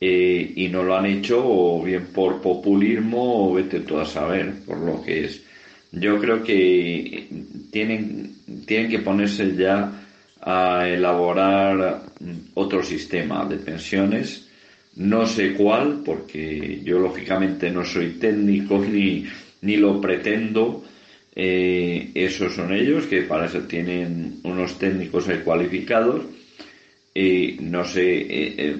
eh, 0.00 0.52
y 0.56 0.68
no 0.68 0.82
lo 0.82 0.96
han 0.96 1.06
hecho 1.06 1.42
o 1.44 1.82
bien 1.82 2.06
por 2.12 2.40
populismo 2.40 3.48
o 3.50 3.54
vete 3.54 3.80
tú 3.80 3.98
a 3.98 4.04
saber 4.04 4.64
por 4.64 4.78
lo 4.78 5.00
que 5.02 5.24
es. 5.26 5.42
Yo 5.92 6.18
creo 6.18 6.42
que 6.42 7.28
tienen, 7.70 8.34
tienen 8.66 8.90
que 8.90 8.98
ponerse 9.00 9.54
ya 9.54 9.92
a 10.40 10.88
elaborar 10.88 12.02
otro 12.54 12.82
sistema 12.82 13.44
de 13.44 13.58
pensiones. 13.58 14.48
No 14.96 15.26
sé 15.26 15.54
cuál, 15.54 16.02
porque 16.04 16.80
yo 16.82 16.98
lógicamente 16.98 17.70
no 17.70 17.84
soy 17.84 18.18
técnico 18.18 18.78
ni, 18.90 19.24
ni 19.60 19.76
lo 19.76 20.00
pretendo. 20.00 20.82
Eh, 21.34 22.10
esos 22.14 22.54
son 22.54 22.72
ellos, 22.72 23.06
que 23.06 23.22
para 23.22 23.46
eso 23.46 23.60
tienen 23.60 24.40
unos 24.44 24.78
técnicos 24.78 25.26
cualificados. 25.44 26.22
Eh, 27.14 27.56
no 27.60 27.84
sé, 27.84 28.20
eh, 28.20 28.54
eh, 28.58 28.76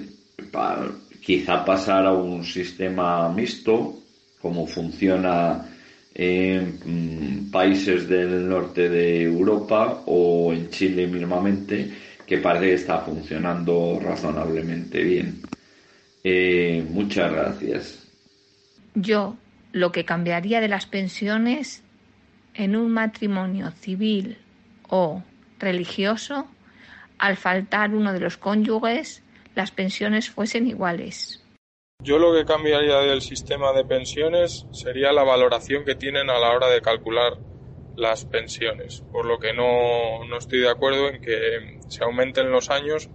quizá 1.21 1.65
pasar 1.65 2.05
a 2.05 2.11
un 2.13 2.43
sistema 2.43 3.29
mixto, 3.29 3.95
como 4.41 4.67
funciona 4.67 5.65
en 6.13 6.79
mm, 6.85 7.51
países 7.51 8.07
del 8.07 8.47
norte 8.47 8.89
de 8.89 9.23
Europa 9.23 10.03
o 10.05 10.53
en 10.53 10.69
Chile 10.69 11.07
mismamente, 11.07 11.91
que 12.25 12.37
parece 12.37 12.67
que 12.67 12.73
está 12.73 12.99
funcionando 12.99 13.99
razonablemente 14.01 15.03
bien. 15.03 15.41
Eh, 16.23 16.85
muchas 16.89 17.31
gracias. 17.31 18.07
Yo 18.95 19.35
lo 19.71 19.91
que 19.91 20.05
cambiaría 20.05 20.61
de 20.61 20.67
las 20.67 20.85
pensiones 20.85 21.83
en 22.53 22.75
un 22.75 22.91
matrimonio 22.91 23.71
civil 23.71 24.37
o 24.89 25.23
religioso, 25.59 26.47
al 27.17 27.37
faltar 27.37 27.93
uno 27.93 28.13
de 28.13 28.19
los 28.19 28.37
cónyuges, 28.37 29.23
las 29.55 29.71
pensiones 29.71 30.29
fuesen 30.29 30.67
iguales. 30.67 31.43
Yo 32.03 32.17
lo 32.17 32.33
que 32.33 32.45
cambiaría 32.45 32.99
del 32.99 33.21
sistema 33.21 33.71
de 33.71 33.85
pensiones 33.85 34.65
sería 34.71 35.13
la 35.13 35.23
valoración 35.23 35.85
que 35.85 35.95
tienen 35.95 36.29
a 36.29 36.39
la 36.39 36.51
hora 36.51 36.67
de 36.67 36.81
calcular 36.81 37.37
las 37.95 38.25
pensiones, 38.25 39.03
por 39.11 39.25
lo 39.25 39.39
que 39.39 39.53
no, 39.53 40.25
no 40.25 40.37
estoy 40.37 40.59
de 40.59 40.69
acuerdo 40.69 41.09
en 41.09 41.21
que 41.21 41.79
se 41.87 42.03
aumenten 42.03 42.51
los 42.51 42.69
años 42.69 43.09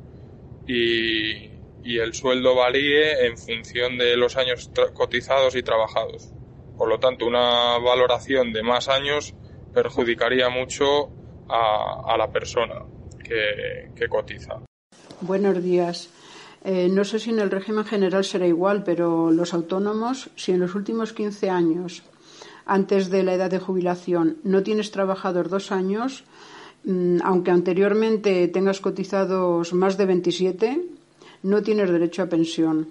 y, 0.67 1.51
y 1.83 1.99
el 1.99 2.15
sueldo 2.15 2.55
varíe 2.55 3.27
en 3.27 3.37
función 3.37 3.99
de 3.99 4.17
los 4.17 4.37
años 4.37 4.71
cotizados 4.95 5.55
y 5.57 5.63
trabajados. 5.63 6.33
Por 6.79 6.89
lo 6.89 7.01
tanto, 7.01 7.27
una 7.27 7.77
valoración 7.79 8.53
de 8.53 8.63
más 8.63 8.89
años 8.89 9.35
perjudicaría 9.75 10.49
mucho 10.49 11.11
a, 11.49 12.17
la 12.17 12.31
persona 12.31 12.85
que, 13.23 14.09
cotiza. 14.09 14.63
Buenos 15.21 15.61
días. 15.61 16.09
Eh, 16.65 16.89
no 16.89 17.05
sé 17.05 17.19
si 17.19 17.31
en 17.31 17.41
el 17.41 17.51
régimen 17.51 17.85
general 17.85 18.25
será 18.25 18.47
igual, 18.47 18.85
pero 18.85 19.33
los 19.33 19.55
autónomos, 19.55 20.31
si 20.37 20.53
en 20.53 20.61
los 20.61 20.77
últimos 20.77 21.13
15 21.13 21.51
años, 21.51 22.05
antes 22.65 23.11
de 23.11 23.25
la 23.25 23.35
edad 23.35 23.51
de 23.51 23.59
jubilación, 23.59 24.39
no 24.45 24.63
tienes 24.63 24.93
trabajador 24.93 25.49
dos 25.49 25.73
años, 25.73 26.25
mmm, 26.85 27.19
aunque 27.25 27.51
anteriormente 27.51 28.47
tengas 28.49 28.81
cotizados 28.81 29.73
más 29.73 29.99
de 29.99 30.07
27, 30.07 30.83
no 31.43 31.63
tienes 31.63 31.91
derecho 31.91 32.23
a 32.23 32.27
pensión. 32.27 32.89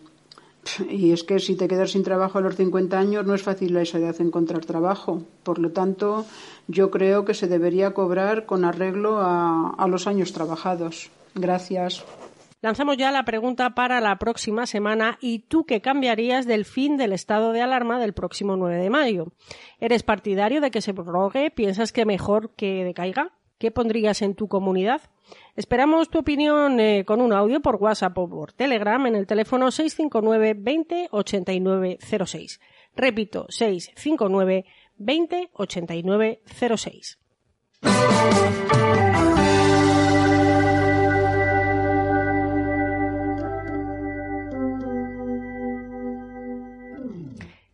Y 0.89 1.11
es 1.11 1.24
que 1.24 1.39
si 1.39 1.55
te 1.55 1.68
quedas 1.68 1.91
sin 1.91 2.03
trabajo 2.03 2.38
a 2.38 2.41
los 2.41 2.55
50 2.55 2.97
años 2.97 3.26
no 3.26 3.34
es 3.34 3.43
fácil 3.43 3.76
a 3.78 3.82
esa 3.82 3.99
edad 3.99 4.20
encontrar 4.20 4.65
trabajo. 4.65 5.24
Por 5.43 5.59
lo 5.59 5.72
tanto, 5.72 6.26
yo 6.68 6.91
creo 6.91 7.26
que 7.26 7.34
se 7.34 7.47
debería 7.47 7.93
cobrar 7.93 8.45
con 8.45 8.65
arreglo 8.65 9.20
a, 9.20 9.72
a 9.78 9.88
los 9.88 10.07
años 10.07 10.34
trabajados. 10.34 11.09
Gracias. 11.36 12.03
Lanzamos 12.61 12.97
ya 12.97 13.11
la 13.11 13.24
pregunta 13.24 13.76
para 13.76 14.01
la 14.01 14.18
próxima 14.18 14.65
semana. 14.65 15.20
¿Y 15.22 15.39
tú 15.39 15.65
qué 15.65 15.80
cambiarías 15.80 16.47
del 16.47 16.65
fin 16.65 16.97
del 16.97 17.13
estado 17.13 17.51
de 17.51 17.61
alarma 17.61 17.99
del 17.99 18.13
próximo 18.13 18.57
9 18.57 18.82
de 18.82 18.89
mayo? 18.89 19.28
¿Eres 19.80 20.01
partidario 20.01 20.59
de 20.59 20.72
que 20.72 20.82
se 20.82 20.93
prorrogue? 20.93 21.51
¿Piensas 21.51 21.91
que 21.91 22.05
mejor 22.05 22.55
que 22.55 22.84
decaiga? 22.84 23.37
¿Qué 23.58 23.72
pondrías 23.72 24.22
en 24.22 24.36
tu 24.36 24.47
comunidad? 24.47 25.01
Esperamos 25.55 26.10
tu 26.10 26.20
opinión 26.20 26.80
eh, 26.80 27.03
con 27.05 27.22
un 27.22 27.34
audio 27.34 27.60
por 27.60 27.78
WhatsApp 27.78 28.18
o 28.18 28.30
por 28.30 28.53
Telegram 28.53 29.05
en 29.08 29.16
el 29.16 29.26
teléfono 29.26 29.72
659 29.72 30.53
20 30.58 31.08
89 31.12 31.97
06. 32.26 32.60
Repito, 32.95 33.45
659 33.49 34.66
20 34.97 35.49
89 35.53 36.41
06. 36.78 37.18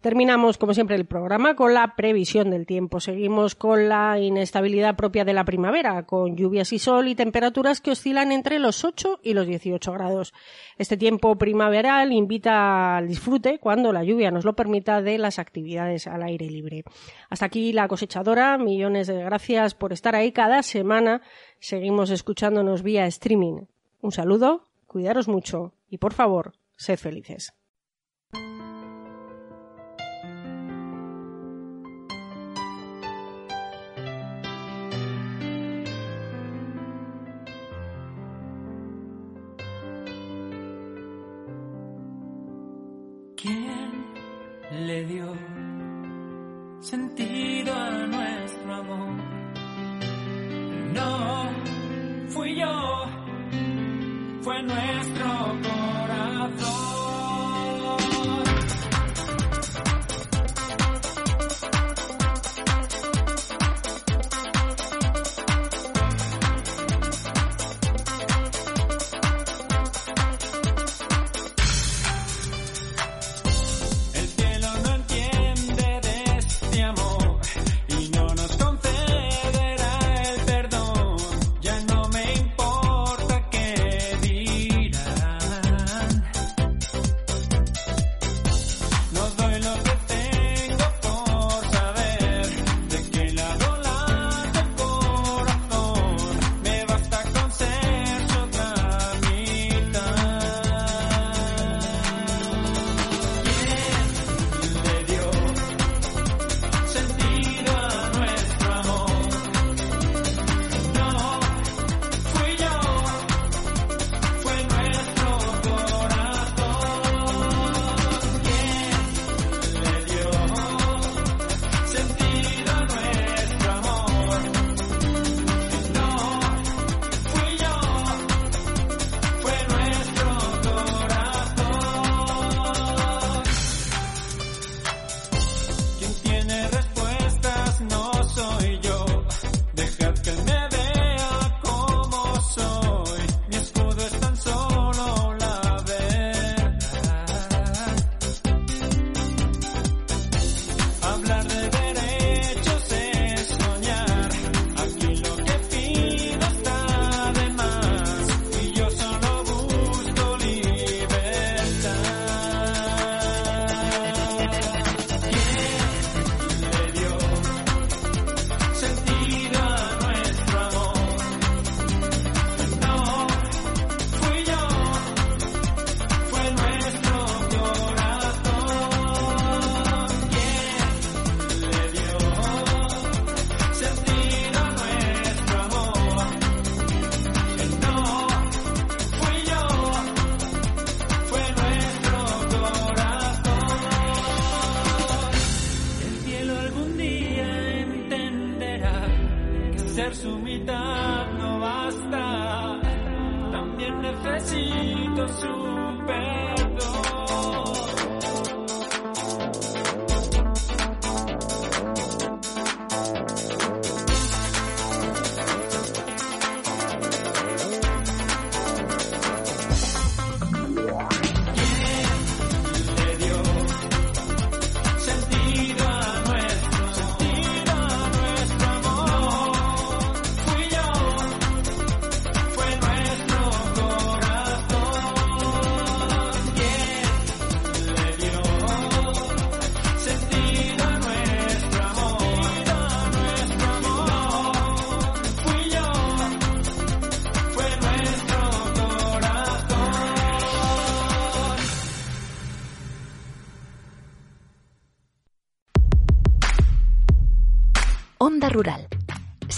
Terminamos, 0.03 0.57
como 0.57 0.73
siempre, 0.73 0.97
el 0.97 1.05
programa 1.05 1.55
con 1.55 1.73
la 1.73 1.95
previsión 1.95 2.49
del 2.49 2.65
tiempo. 2.65 2.99
Seguimos 2.99 3.55
con 3.55 3.87
la 3.87 4.19
inestabilidad 4.19 4.97
propia 4.97 5.23
de 5.23 5.31
la 5.31 5.45
primavera, 5.45 6.03
con 6.05 6.35
lluvias 6.35 6.73
y 6.73 6.79
sol 6.79 7.07
y 7.07 7.15
temperaturas 7.15 7.79
que 7.79 7.91
oscilan 7.91 8.33
entre 8.33 8.59
los 8.59 8.83
8 8.83 9.21
y 9.23 9.33
los 9.33 9.47
18 9.47 9.93
grados. 9.93 10.33
Este 10.77 10.97
tiempo 10.97 11.37
primaveral 11.37 12.11
invita 12.11 12.97
al 12.97 13.07
disfrute, 13.07 13.59
cuando 13.59 13.93
la 13.93 14.03
lluvia 14.03 14.29
nos 14.29 14.43
lo 14.43 14.57
permita, 14.57 15.01
de 15.01 15.17
las 15.17 15.39
actividades 15.39 16.05
al 16.05 16.23
aire 16.23 16.49
libre. 16.49 16.83
Hasta 17.29 17.45
aquí 17.45 17.71
la 17.71 17.87
cosechadora. 17.87 18.57
Millones 18.57 19.07
de 19.07 19.23
gracias 19.23 19.73
por 19.73 19.93
estar 19.93 20.17
ahí 20.17 20.33
cada 20.33 20.63
semana. 20.63 21.21
Seguimos 21.59 22.09
escuchándonos 22.09 22.83
vía 22.83 23.05
streaming. 23.05 23.67
Un 24.01 24.11
saludo, 24.11 24.65
cuidaros 24.85 25.29
mucho 25.29 25.75
y, 25.89 25.99
por 25.99 26.11
favor, 26.11 26.51
sed 26.75 26.97
felices. 26.97 27.53
¿Quién 43.43 43.91
le 44.87 45.03
dio 45.03 45.35
sentido 46.79 47.73
a 47.73 47.89
nuestro 48.07 48.73
amor? 48.73 49.15
No 50.93 51.49
fui 52.29 52.57
yo, 52.57 53.05
fue 54.43 54.63
nuestro 54.63 55.25
corazón. 55.25 55.72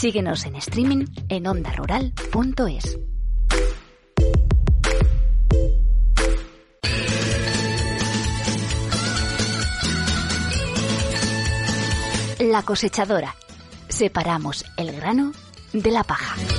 Síguenos 0.06 0.46
en 0.46 0.56
streaming 0.58 1.06
en 1.30 1.48
ondarural.es. 1.48 3.00
La 12.40 12.62
cosechadora. 12.62 13.36
Separamos 13.88 14.64
el 14.78 14.96
grano 14.96 15.32
de 15.74 15.90
la 15.90 16.04
paja. 16.04 16.55